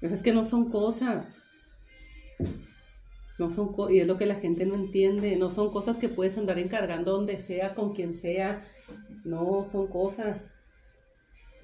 Es 0.00 0.22
que 0.22 0.32
no 0.32 0.44
son 0.44 0.70
cosas. 0.70 1.34
No 3.38 3.50
son 3.50 3.74
y 3.90 4.00
es 4.00 4.06
lo 4.06 4.16
que 4.16 4.26
la 4.26 4.36
gente 4.36 4.66
no 4.66 4.74
entiende. 4.74 5.36
No 5.36 5.50
son 5.50 5.70
cosas 5.70 5.96
que 5.98 6.08
puedes 6.08 6.36
andar 6.38 6.58
encargando 6.58 7.12
donde 7.12 7.40
sea, 7.40 7.74
con 7.74 7.94
quien 7.94 8.14
sea. 8.14 8.64
No, 9.24 9.66
son 9.66 9.88
cosas. 9.88 10.46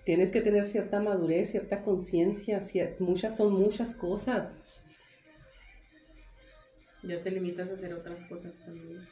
Tienes 0.04 0.30
que 0.30 0.40
tener 0.40 0.64
cierta 0.64 1.00
madurez, 1.00 1.50
cierta 1.50 1.82
conciencia. 1.82 2.60
Muchas 2.98 3.36
son 3.36 3.52
muchas 3.52 3.94
cosas. 3.94 4.50
Ya 7.03 7.20
te 7.20 7.30
limitas 7.30 7.68
a 7.68 7.74
hacer 7.74 7.92
otras 7.94 8.22
cosas 8.24 8.59
también. 8.64 9.07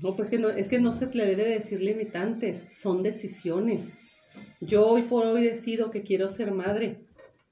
No, 0.00 0.14
pues 0.14 0.30
que 0.30 0.38
no, 0.38 0.48
es 0.48 0.68
que 0.68 0.80
no 0.80 0.92
se 0.92 1.12
le 1.14 1.26
debe 1.26 1.48
decir 1.48 1.80
limitantes, 1.80 2.66
son 2.76 3.02
decisiones. 3.02 3.92
Yo 4.60 4.86
hoy 4.86 5.02
por 5.02 5.26
hoy 5.26 5.42
decido 5.42 5.90
que 5.90 6.02
quiero 6.02 6.28
ser 6.28 6.52
madre, 6.52 7.04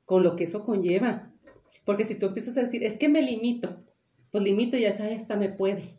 con 0.04 0.22
lo 0.22 0.36
que 0.36 0.44
eso 0.44 0.64
conlleva. 0.64 1.32
Porque 1.84 2.04
si 2.04 2.14
tú 2.14 2.26
empiezas 2.26 2.56
a 2.56 2.62
decir, 2.62 2.84
es 2.84 2.96
que 2.96 3.08
me 3.08 3.22
limito, 3.22 3.82
pues 4.30 4.44
limito 4.44 4.76
ya 4.76 4.92
sabes, 4.92 5.22
hasta 5.22 5.36
me 5.36 5.48
puede. 5.48 5.98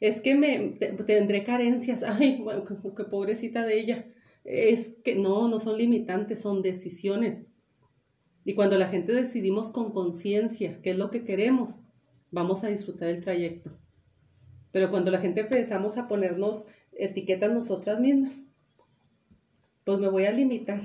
Es 0.00 0.20
que 0.20 0.34
me 0.34 0.74
tendré 1.06 1.44
carencias, 1.44 2.02
ay, 2.06 2.44
qué 2.96 3.04
pobrecita 3.04 3.64
de 3.64 3.78
ella. 3.78 4.06
Es 4.44 4.96
que 5.04 5.14
no, 5.16 5.48
no 5.48 5.58
son 5.58 5.78
limitantes, 5.78 6.40
son 6.40 6.62
decisiones. 6.62 7.42
Y 8.44 8.54
cuando 8.54 8.78
la 8.78 8.88
gente 8.88 9.12
decidimos 9.12 9.70
con 9.70 9.92
conciencia 9.92 10.80
qué 10.82 10.90
es 10.90 10.98
lo 10.98 11.10
que 11.10 11.24
queremos, 11.24 11.82
vamos 12.30 12.64
a 12.64 12.68
disfrutar 12.68 13.08
el 13.08 13.22
trayecto. 13.22 13.70
Pero 14.72 14.90
cuando 14.90 15.10
la 15.10 15.20
gente 15.20 15.40
empezamos 15.40 15.96
a 15.96 16.08
ponernos 16.08 16.66
etiquetas 16.92 17.52
nosotras 17.52 18.00
mismas, 18.00 18.44
pues 19.84 19.98
me 19.98 20.08
voy 20.08 20.26
a 20.26 20.32
limitar. 20.32 20.80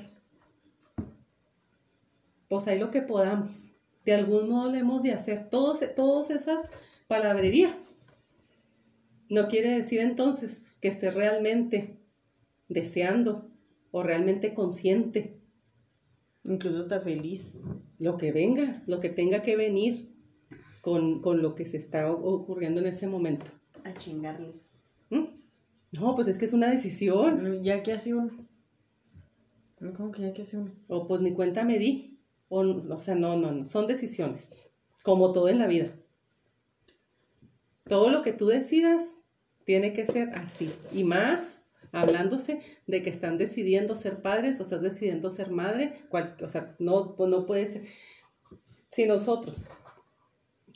Pues 2.47 2.67
ahí 2.67 2.79
lo 2.79 2.91
que 2.91 3.01
podamos. 3.01 3.71
De 4.05 4.13
algún 4.13 4.49
modo 4.49 4.71
le 4.71 4.79
hemos 4.79 5.03
de 5.03 5.11
hacer 5.11 5.49
todos, 5.49 5.81
todas 5.95 6.29
esas 6.29 6.69
palabrerías. 7.07 7.75
No 9.29 9.47
quiere 9.47 9.71
decir 9.71 10.01
entonces 10.01 10.61
que 10.81 10.87
esté 10.87 11.11
realmente 11.11 11.97
deseando 12.67 13.49
o 13.91 14.03
realmente 14.03 14.53
consciente. 14.53 15.39
Incluso 16.43 16.79
está 16.79 16.99
feliz. 16.99 17.57
Lo 17.99 18.17
que 18.17 18.31
venga, 18.31 18.83
lo 18.87 18.99
que 18.99 19.09
tenga 19.09 19.41
que 19.41 19.55
venir 19.55 20.10
con, 20.81 21.21
con 21.21 21.41
lo 21.41 21.55
que 21.55 21.65
se 21.65 21.77
está 21.77 22.11
ocurriendo 22.11 22.81
en 22.81 22.87
ese 22.87 23.07
momento 23.07 23.51
a 23.83 23.93
chingarle. 23.93 24.53
¿Mm? 25.09 25.25
No, 25.91 26.15
pues 26.15 26.27
es 26.27 26.37
que 26.37 26.45
es 26.45 26.53
una 26.53 26.69
decisión. 26.69 27.61
Ya 27.61 27.83
que 27.83 27.93
hace 27.93 28.13
uno. 28.13 28.31
¿Cómo 29.95 30.11
que 30.11 30.21
ya 30.21 30.33
que 30.33 30.43
hace 30.43 30.57
uno? 30.57 30.71
O 30.87 31.07
pues 31.07 31.21
ni 31.21 31.33
cuenta 31.33 31.63
me 31.63 31.79
di. 31.79 32.19
O, 32.49 32.61
o 32.61 32.99
sea, 32.99 33.15
no, 33.15 33.37
no, 33.37 33.51
no. 33.51 33.65
Son 33.65 33.87
decisiones. 33.87 34.49
Como 35.03 35.33
todo 35.33 35.49
en 35.49 35.59
la 35.59 35.67
vida. 35.67 35.91
Todo 37.85 38.09
lo 38.09 38.21
que 38.21 38.33
tú 38.33 38.47
decidas 38.47 39.15
tiene 39.65 39.93
que 39.93 40.05
ser 40.05 40.29
así. 40.35 40.71
Y 40.93 41.03
más 41.03 41.65
hablándose 41.91 42.61
de 42.87 43.01
que 43.01 43.09
están 43.09 43.37
decidiendo 43.37 43.95
ser 43.95 44.21
padres 44.21 44.59
o 44.59 44.63
estás 44.63 44.81
decidiendo 44.81 45.29
ser 45.29 45.51
madre. 45.51 46.03
o 46.41 46.49
sea, 46.49 46.75
no, 46.79 47.15
pues 47.15 47.29
no 47.29 47.45
puede 47.45 47.65
ser. 47.65 47.85
Si 48.89 49.05
nosotros, 49.05 49.67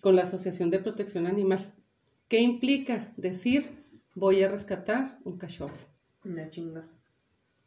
con 0.05 0.15
la 0.15 0.21
Asociación 0.21 0.69
de 0.69 0.77
Protección 0.77 1.25
Animal, 1.25 1.73
¿Qué 2.27 2.39
implica 2.39 3.11
decir 3.17 3.63
voy 4.13 4.43
a 4.43 4.47
rescatar 4.47 5.17
un 5.23 5.39
cachorro? 5.39 5.79
Una 6.23 6.47
chinga. 6.47 6.87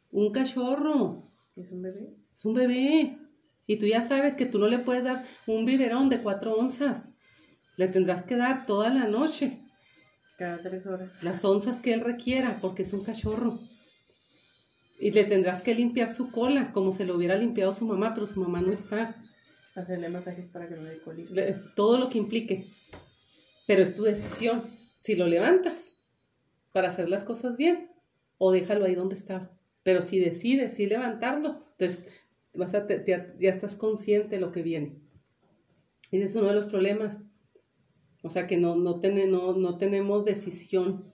Un 0.09 0.31
cachorro. 0.31 1.29
¿Es 1.57 1.69
un 1.73 1.81
bebé? 1.81 2.15
Es 2.33 2.45
un 2.45 2.53
bebé. 2.53 3.17
Y 3.67 3.77
tú 3.77 3.87
ya 3.87 4.01
sabes 4.01 4.35
que 4.35 4.45
tú 4.45 4.57
no 4.57 4.67
le 4.67 4.79
puedes 4.79 5.03
dar 5.03 5.25
un 5.47 5.65
biberón 5.65 6.07
de 6.07 6.23
cuatro 6.23 6.55
onzas. 6.55 7.09
Le 7.75 7.89
tendrás 7.89 8.25
que 8.25 8.37
dar 8.37 8.65
toda 8.65 8.89
la 8.89 9.09
noche. 9.09 9.59
Cada 10.37 10.61
tres 10.61 10.87
horas. 10.87 11.21
Las 11.21 11.43
onzas 11.43 11.81
que 11.81 11.93
él 11.93 11.99
requiera, 11.99 12.59
porque 12.61 12.83
es 12.83 12.93
un 12.93 13.03
cachorro. 13.03 13.59
Y 14.97 15.11
le 15.11 15.25
tendrás 15.25 15.61
que 15.61 15.75
limpiar 15.75 16.07
su 16.07 16.31
cola, 16.31 16.71
como 16.71 16.93
se 16.93 17.03
lo 17.03 17.17
hubiera 17.17 17.35
limpiado 17.35 17.73
su 17.73 17.85
mamá, 17.85 18.13
pero 18.13 18.27
su 18.27 18.39
mamá 18.39 18.61
no 18.61 18.71
está. 18.71 19.21
Hacerle 19.79 20.09
masajes 20.09 20.47
para 20.49 20.67
que 20.67 20.75
no 20.75 20.83
le 20.83 20.99
colite. 21.01 21.53
Todo 21.75 21.97
lo 21.97 22.09
que 22.09 22.17
implique 22.17 22.67
pero 23.69 23.83
es 23.83 23.95
tu 23.95 24.01
decisión 24.01 24.63
si 24.97 25.13
lo 25.13 25.27
levantas 25.27 25.91
para 26.73 26.87
hacer 26.87 27.07
las 27.07 27.23
cosas 27.23 27.55
bien 27.55 27.91
o 28.39 28.51
déjalo 28.51 28.85
ahí 28.85 28.95
donde 28.95 29.13
está. 29.13 29.55
Pero 29.83 30.01
si 30.01 30.19
decides 30.19 30.73
sí 30.73 30.87
levantarlo, 30.87 31.67
entonces 31.73 32.07
vas 32.55 32.73
a 32.73 32.87
ya 32.87 33.35
estás 33.41 33.75
consciente 33.75 34.37
de 34.37 34.41
lo 34.41 34.51
que 34.51 34.63
viene. 34.63 34.99
Ese 36.11 36.23
es 36.23 36.33
uno 36.33 36.47
de 36.47 36.55
los 36.55 36.65
problemas. 36.65 37.21
O 38.23 38.31
sea 38.31 38.47
que 38.47 38.57
no, 38.57 38.75
no, 38.75 38.99
no, 39.53 39.77
tenemos 39.77 40.25
decisión 40.25 41.05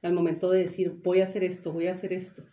al 0.00 0.14
momento 0.14 0.50
de 0.50 0.60
decir 0.60 1.02
voy 1.04 1.20
a 1.20 1.24
hacer 1.24 1.44
esto, 1.44 1.70
voy 1.70 1.88
a 1.88 1.90
hacer 1.90 2.14
esto. 2.14 2.44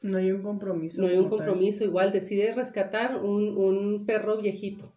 No 0.00 0.16
hay 0.16 0.32
un 0.32 0.40
compromiso. 0.40 1.02
No 1.02 1.08
hay 1.08 1.18
un 1.18 1.28
compromiso. 1.28 1.84
Igual 1.84 2.10
decides 2.10 2.56
rescatar 2.56 3.22
un, 3.22 3.54
un 3.54 4.06
perro 4.06 4.40
viejito 4.40 4.93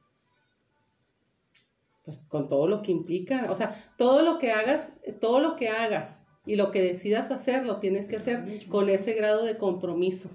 pues 2.08 2.20
con 2.30 2.48
todo 2.48 2.70
lo 2.70 2.82
que 2.84 2.94
implica, 2.94 3.52
o 3.52 3.56
sea, 3.56 3.76
todo 3.98 4.22
lo 4.22 4.38
que 4.38 4.54
hagas, 4.54 4.94
todo 5.20 5.42
lo 5.42 5.58
que 5.58 5.68
hagas 5.68 6.24
y 6.46 6.56
lo 6.56 6.72
que 6.72 6.82
decidas 6.82 7.32
hacer, 7.32 7.66
lo 7.66 7.80
tienes 7.80 8.08
que 8.08 8.16
hacer 8.16 8.46
con 8.70 8.88
ese 8.88 9.12
grado 9.12 9.44
de 9.44 9.58
compromiso. 9.58 10.30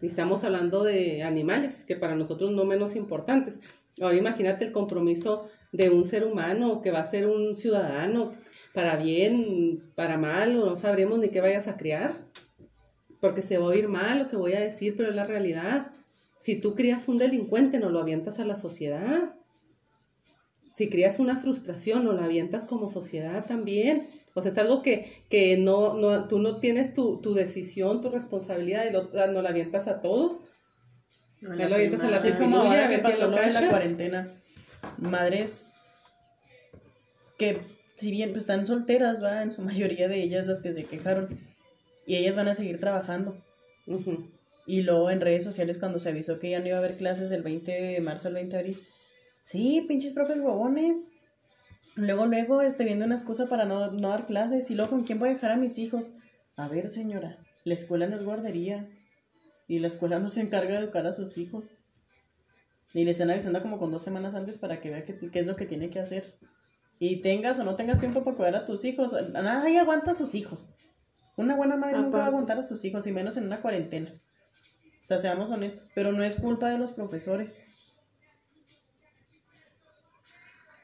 Y 0.00 0.06
estamos 0.06 0.42
hablando 0.42 0.82
de 0.82 1.22
animales, 1.22 1.84
que 1.84 1.94
para 1.94 2.16
nosotros 2.16 2.50
no 2.50 2.64
menos 2.64 2.96
importantes. 2.96 3.60
Ahora 4.00 4.16
imagínate 4.16 4.64
el 4.64 4.72
compromiso 4.72 5.48
de 5.70 5.90
un 5.90 6.02
ser 6.02 6.24
humano 6.24 6.82
que 6.82 6.90
va 6.90 6.98
a 6.98 7.04
ser 7.04 7.28
un 7.28 7.54
ciudadano, 7.54 8.32
para 8.74 8.96
bien, 8.96 9.78
para 9.94 10.18
mal, 10.18 10.58
o 10.58 10.70
no 10.70 10.74
sabremos 10.74 11.20
ni 11.20 11.28
qué 11.28 11.40
vayas 11.40 11.68
a 11.68 11.76
criar, 11.76 12.10
porque 13.20 13.42
se 13.42 13.58
va 13.58 13.66
a 13.66 13.68
oír 13.68 13.86
mal 13.86 14.18
lo 14.18 14.28
que 14.28 14.36
voy 14.36 14.54
a 14.54 14.60
decir, 14.60 14.96
pero 14.96 15.10
es 15.10 15.14
la 15.14 15.24
realidad. 15.24 15.92
Si 16.36 16.60
tú 16.60 16.74
crías 16.74 17.06
un 17.06 17.16
delincuente, 17.16 17.78
no 17.78 17.90
lo 17.90 18.00
avientas 18.00 18.40
a 18.40 18.44
la 18.44 18.56
sociedad 18.56 19.36
si 20.72 20.88
creas 20.88 21.20
una 21.20 21.36
frustración 21.36 22.06
o 22.08 22.12
la 22.14 22.24
avientas 22.24 22.64
como 22.64 22.88
sociedad 22.88 23.44
también. 23.46 24.08
O 24.34 24.40
sea, 24.40 24.50
es 24.50 24.58
algo 24.58 24.82
que, 24.82 25.22
que 25.28 25.58
no, 25.58 25.94
no, 25.94 26.26
tú 26.26 26.38
no 26.38 26.58
tienes 26.58 26.94
tu, 26.94 27.20
tu 27.20 27.34
decisión, 27.34 28.00
tu 28.00 28.08
responsabilidad, 28.08 28.86
y 28.88 28.92
lo, 28.92 29.10
no 29.28 29.42
la 29.42 29.50
avientas 29.50 29.86
a 29.86 30.00
todos. 30.00 30.40
No, 31.42 31.54
lo 31.54 31.74
avientas 31.74 32.02
a 32.02 32.08
la 32.08 32.16
Es 32.18 32.36
como 32.36 32.56
ahora 32.56 32.88
que 32.88 32.98
pasó 32.98 33.28
lo 33.28 33.36
de 33.36 33.52
la 33.52 33.68
cuarentena. 33.68 34.34
Madres 34.96 35.66
que, 37.36 37.60
si 37.96 38.10
bien 38.10 38.30
pues, 38.30 38.44
están 38.44 38.66
solteras, 38.66 39.22
va, 39.22 39.42
en 39.42 39.52
su 39.52 39.60
mayoría 39.62 40.08
de 40.08 40.22
ellas 40.22 40.46
las 40.46 40.60
que 40.60 40.72
se 40.72 40.84
quejaron, 40.84 41.28
y 42.06 42.16
ellas 42.16 42.36
van 42.36 42.48
a 42.48 42.54
seguir 42.54 42.80
trabajando. 42.80 43.36
Y 44.66 44.82
luego 44.82 45.10
en 45.10 45.20
redes 45.20 45.44
sociales, 45.44 45.78
cuando 45.78 45.98
se 45.98 46.08
avisó 46.08 46.38
que 46.38 46.50
ya 46.50 46.60
no 46.60 46.68
iba 46.68 46.76
a 46.76 46.78
haber 46.78 46.96
clases 46.96 47.28
del 47.28 47.42
20 47.42 47.70
de 47.70 48.00
marzo 48.00 48.28
al 48.28 48.34
20 48.34 48.56
de 48.56 48.60
abril, 48.60 48.82
Sí, 49.42 49.84
pinches 49.88 50.14
profes 50.14 50.38
huevones. 50.38 51.10
Luego, 51.96 52.26
luego, 52.26 52.62
este, 52.62 52.84
viendo 52.84 53.04
una 53.04 53.16
excusa 53.16 53.48
para 53.48 53.64
no, 53.64 53.90
dar 53.90 54.24
clases. 54.24 54.70
Y 54.70 54.74
luego, 54.74 54.92
¿con 54.92 55.04
quién 55.04 55.18
voy 55.18 55.30
a 55.30 55.34
dejar 55.34 55.50
a 55.50 55.56
mis 55.56 55.78
hijos? 55.78 56.12
A 56.56 56.68
ver, 56.68 56.88
señora, 56.88 57.38
la 57.64 57.74
escuela 57.74 58.06
no 58.06 58.16
es 58.16 58.22
guardería. 58.22 58.88
Y 59.68 59.80
la 59.80 59.88
escuela 59.88 60.20
no 60.20 60.30
se 60.30 60.40
encarga 60.40 60.78
de 60.78 60.84
educar 60.84 61.06
a 61.06 61.12
sus 61.12 61.36
hijos. 61.36 61.76
Y 62.94 63.04
le 63.04 63.10
están 63.10 63.30
avisando 63.30 63.62
como 63.62 63.78
con 63.78 63.90
dos 63.90 64.02
semanas 64.02 64.34
antes 64.34 64.58
para 64.58 64.80
que 64.80 64.90
vea 64.90 65.04
qué, 65.04 65.18
es 65.32 65.46
lo 65.46 65.56
que 65.56 65.66
tiene 65.66 65.90
que 65.90 66.00
hacer. 66.00 66.38
Y 66.98 67.20
tengas 67.20 67.58
o 67.58 67.64
no 67.64 67.74
tengas 67.74 67.98
tiempo 67.98 68.22
para 68.22 68.36
cuidar 68.36 68.54
a 68.54 68.64
tus 68.64 68.84
hijos. 68.84 69.12
Nadie 69.32 69.78
aguanta 69.80 70.12
a 70.12 70.14
sus 70.14 70.34
hijos. 70.34 70.70
Una 71.36 71.56
buena 71.56 71.76
madre 71.76 71.98
nunca 71.98 72.18
va 72.18 72.24
a 72.24 72.28
aguantar 72.28 72.58
a 72.58 72.62
sus 72.62 72.84
hijos, 72.84 73.06
y 73.06 73.12
menos 73.12 73.36
en 73.38 73.44
una 73.44 73.62
cuarentena. 73.62 74.12
O 75.00 75.04
sea, 75.04 75.18
seamos 75.18 75.50
honestos. 75.50 75.90
Pero 75.94 76.12
no 76.12 76.22
es 76.22 76.36
culpa 76.36 76.68
de 76.70 76.78
los 76.78 76.92
profesores. 76.92 77.64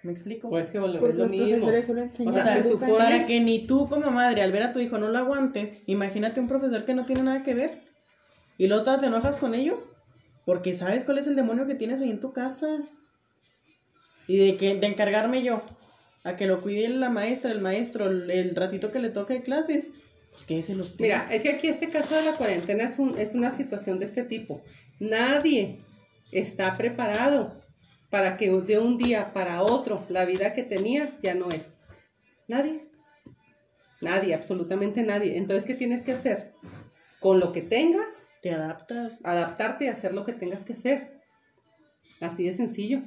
¿Me 0.09 0.13
explico? 0.13 0.49
Pues 0.49 0.71
que 0.71 0.79
volvemos 0.79 1.11
lo 1.11 1.15
los 1.17 1.31
mismo. 1.31 1.47
profesores 1.49 1.87
solo 1.87 2.01
enseñan. 2.03 2.35
O 2.35 2.43
sea, 2.43 2.45
se 2.55 2.61
educan. 2.61 2.89
supone- 2.89 3.05
Para 3.05 3.27
que 3.27 3.41
ni 3.41 3.67
tú 3.67 3.91
como 3.91 4.11
madre 4.11 4.41
al 4.41 4.53
ver 4.53 4.63
a 4.63 4.73
tu 4.73 4.79
hijo 4.81 4.97
no 4.97 5.11
lo 5.11 5.19
aguantes, 5.19 5.83
imagínate 5.85 6.41
un 6.41 6.49
profesor 6.49 6.87
que 6.87 6.95
no 6.95 7.05
tiene 7.05 7.25
nada 7.25 7.43
que 7.43 7.53
ver. 7.53 7.83
Y 8.57 8.69
luego 8.69 8.85
te 8.99 9.05
enojas 9.07 9.37
con 9.37 9.55
ellos. 9.55 9.91
Porque 10.47 10.73
sabes 10.73 11.05
cuál 11.05 11.19
es 11.19 11.27
el 11.27 11.37
demonio 11.37 11.67
que 11.67 11.75
tienes 11.75 12.01
ahí 12.01 12.11
en 12.11 12.21
tu 12.21 12.33
casa. 12.33 12.79
Y 14.27 14.39
de 14.39 14.57
que 14.57 14.77
de 14.77 14.87
encargarme 14.87 15.43
yo 15.43 15.63
a 16.25 16.37
que 16.37 16.47
lo 16.47 16.63
cuide 16.63 16.89
la 16.89 17.11
maestra, 17.11 17.53
el 17.53 17.61
maestro, 17.61 18.07
el, 18.07 18.31
el 18.31 18.57
ratito 18.57 18.91
que 18.91 19.01
le 19.01 19.11
toca 19.11 19.35
de 19.35 19.43
clases. 19.43 19.89
Pues 20.33 20.45
que 20.45 20.63
se 20.63 20.75
los 20.75 20.99
Mira, 20.99 21.29
es 21.31 21.43
que 21.43 21.51
aquí 21.51 21.69
este 21.69 21.89
caso 21.91 22.15
de 22.17 22.25
la 22.25 22.33
cuarentena 22.33 22.85
es, 22.85 22.99
un- 22.99 23.19
es 23.19 23.35
una 23.35 23.51
situación 23.51 23.99
de 23.99 24.07
este 24.07 24.23
tipo. 24.23 24.63
Nadie 25.01 25.81
está 26.33 26.79
preparado 26.79 27.61
para 28.11 28.37
que 28.37 28.51
de 28.51 28.79
un 28.79 28.97
día 28.97 29.33
para 29.33 29.63
otro 29.63 30.05
la 30.09 30.25
vida 30.25 30.53
que 30.53 30.63
tenías 30.63 31.19
ya 31.21 31.35
no 31.35 31.49
es. 31.49 31.79
Nadie. 32.49 32.89
Nadie, 34.01 34.35
absolutamente 34.35 35.03
nadie. 35.03 35.37
Entonces, 35.37 35.65
¿qué 35.65 35.75
tienes 35.75 36.05
que 36.05 36.13
hacer? 36.13 36.53
Con 37.21 37.41
lo 37.41 37.53
que 37.53 37.63
tengas, 37.63 38.27
te 38.43 38.53
adaptas. 38.53 39.21
adaptarte 39.25 39.87
y 39.87 39.89
hacer 39.89 40.15
lo 40.15 40.25
que 40.25 40.33
tengas 40.33 40.65
que 40.65 40.75
hacer. 40.75 41.21
Así 42.21 42.45
de 42.45 42.53
sencillo. 42.53 43.03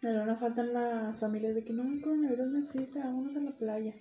Pero 0.00 0.24
no 0.24 0.36
faltan 0.36 0.72
las 0.72 1.20
familias 1.20 1.54
de 1.54 1.64
que 1.64 1.72
no, 1.72 1.82
el 1.82 2.00
coronavirus 2.00 2.48
no 2.48 2.58
existe, 2.58 2.98
vámonos 2.98 3.36
a 3.36 3.40
la 3.40 3.52
playa. 3.52 3.94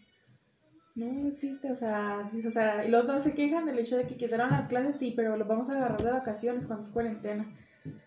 No, 0.95 1.05
no 1.05 1.29
existe, 1.29 1.71
o 1.71 1.75
sea, 1.75 2.29
o 2.45 2.49
sea, 2.49 2.85
y 2.85 2.89
los 2.89 3.05
dos 3.05 3.23
se 3.23 3.33
quejan 3.33 3.65
del 3.65 3.79
hecho 3.79 3.97
de 3.97 4.07
que 4.07 4.17
quitaron 4.17 4.49
las 4.49 4.67
clases, 4.67 4.95
sí, 4.95 5.13
pero 5.15 5.37
los 5.37 5.47
vamos 5.47 5.69
a 5.69 5.77
agarrar 5.77 6.03
de 6.03 6.11
vacaciones 6.11 6.65
cuando 6.65 6.85
es 6.85 6.91
cuarentena. 6.91 7.45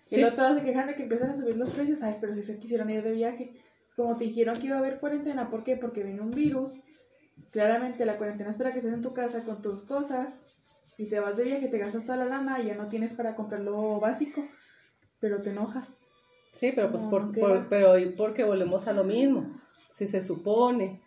Sí. 0.07 0.21
Y 0.21 0.31
todos 0.31 0.57
se 0.59 0.63
quejan 0.63 0.87
de 0.87 0.95
que 0.95 1.03
empiezan 1.05 1.31
a 1.31 1.37
subir 1.37 1.57
los 1.57 1.71
precios, 1.71 2.03
ay, 2.03 2.17
pero 2.21 2.35
si 2.35 2.43
se 2.43 2.59
quisieron 2.59 2.91
ir 2.91 3.03
de 3.03 3.13
viaje. 3.13 3.55
Como 3.97 4.17
te 4.17 4.25
dijeron 4.25 4.57
que 4.59 4.67
iba 4.67 4.77
a 4.77 4.81
haber 4.81 4.99
cuarentena, 4.99 5.49
¿por 5.51 5.65
qué? 5.65 5.77
Porque 5.77 6.03
vino 6.03 6.23
un 6.25 6.31
virus. 6.31 6.73
Claramente 7.51 8.05
la 8.05 8.17
cuarentena 8.19 8.51
es 8.51 8.57
para 8.57 8.73
que 8.73 8.79
estés 8.79 8.93
en 8.95 9.03
tu 9.03 9.13
casa 9.15 9.45
con 9.45 9.63
tus 9.63 9.83
cosas 9.83 10.41
y 10.99 11.07
te 11.07 11.21
vas 11.21 11.37
de 11.37 11.45
viaje, 11.45 11.69
te 11.69 11.79
gastas 11.79 12.05
toda 12.05 12.19
la 12.19 12.25
lana 12.27 12.61
y 12.61 12.67
ya 12.67 12.75
no 12.75 12.89
tienes 12.89 13.13
para 13.13 13.35
comprar 13.35 13.61
lo 13.61 13.99
básico, 14.01 14.45
pero 15.21 15.41
te 15.43 15.51
enojas. 15.51 15.99
Sí, 16.55 16.73
pero 16.75 16.91
pues 16.91 17.03
No, 17.05 17.11
por, 17.11 17.33
por- 17.39 17.69
pero 17.69 17.99
y 17.99 18.11
porque 18.11 18.45
volvemos 18.45 18.87
a 18.87 18.93
lo 18.93 19.05
mismo. 19.05 19.59
Si 19.89 20.07
se 20.09 20.21
supone 20.23 21.01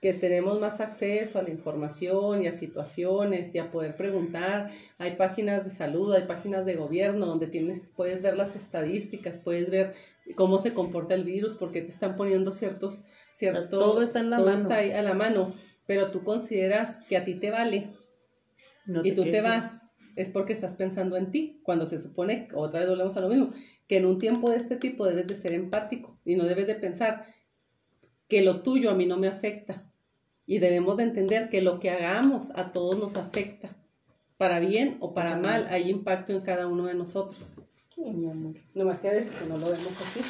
que 0.00 0.12
tenemos 0.12 0.60
más 0.60 0.80
acceso 0.80 1.38
a 1.38 1.42
la 1.42 1.50
información 1.50 2.42
y 2.42 2.46
a 2.46 2.52
situaciones 2.52 3.54
y 3.54 3.58
a 3.58 3.70
poder 3.70 3.96
preguntar, 3.96 4.70
hay 4.98 5.16
páginas 5.16 5.64
de 5.64 5.70
salud, 5.70 6.12
hay 6.12 6.26
páginas 6.26 6.66
de 6.66 6.76
gobierno 6.76 7.24
donde 7.24 7.46
tienes, 7.46 7.82
puedes 7.96 8.22
ver 8.22 8.36
las 8.36 8.56
estadísticas, 8.56 9.38
puedes 9.38 9.70
ver 9.70 9.94
cómo 10.34 10.58
se 10.58 10.74
comporta 10.74 11.14
el 11.14 11.24
virus, 11.24 11.54
porque 11.54 11.80
te 11.80 11.88
están 11.88 12.14
poniendo 12.14 12.52
ciertos, 12.52 13.02
ciertos, 13.32 13.70
todo 13.70 14.02
está 14.02 14.20
en 14.20 14.30
la 14.30 14.36
todo 14.36 14.46
mano. 14.46 14.58
está 14.60 14.76
ahí 14.76 14.92
a 14.92 15.02
la 15.02 15.14
mano, 15.14 15.54
pero 15.86 16.10
tú 16.10 16.22
consideras 16.22 17.00
que 17.08 17.16
a 17.16 17.24
ti 17.24 17.34
te 17.34 17.50
vale 17.50 17.90
No 18.84 19.04
y 19.04 19.12
tú 19.12 19.24
te 19.24 19.40
vas, 19.40 19.88
es 20.14 20.28
porque 20.28 20.52
estás 20.52 20.74
pensando 20.74 21.16
en 21.16 21.30
ti, 21.30 21.60
cuando 21.62 21.86
se 21.86 21.98
supone, 21.98 22.48
otra 22.54 22.80
vez 22.80 22.88
volvemos 22.90 23.16
a 23.16 23.20
lo 23.22 23.28
mismo, 23.28 23.52
que 23.88 23.96
en 23.96 24.04
un 24.04 24.18
tiempo 24.18 24.50
de 24.50 24.58
este 24.58 24.76
tipo 24.76 25.06
debes 25.06 25.26
de 25.26 25.36
ser 25.36 25.54
empático 25.54 26.18
y 26.24 26.36
no 26.36 26.44
debes 26.44 26.66
de 26.66 26.74
pensar 26.74 27.34
que 28.28 28.42
lo 28.42 28.60
tuyo 28.60 28.90
a 28.90 28.94
mí 28.94 29.06
no 29.06 29.16
me 29.16 29.28
afecta. 29.28 29.84
Y 30.46 30.58
debemos 30.58 30.96
de 30.96 31.04
entender 31.04 31.48
que 31.50 31.60
lo 31.60 31.80
que 31.80 31.90
hagamos 31.90 32.50
a 32.54 32.72
todos 32.72 32.98
nos 32.98 33.16
afecta. 33.16 33.76
Para 34.36 34.60
bien 34.60 34.96
o 35.00 35.14
para 35.14 35.36
mal 35.36 35.66
hay 35.70 35.90
impacto 35.90 36.32
en 36.32 36.40
cada 36.40 36.68
uno 36.68 36.86
de 36.86 36.94
nosotros. 36.94 37.54
Sí, 37.94 38.02
mi 38.02 38.30
amor. 38.30 38.54
No 38.74 38.84
más 38.84 39.00
que 39.00 39.08
a 39.08 39.12
veces 39.12 39.32
que 39.32 39.46
no 39.46 39.56
lo 39.56 39.66
vemos 39.66 40.00
así. 40.00 40.20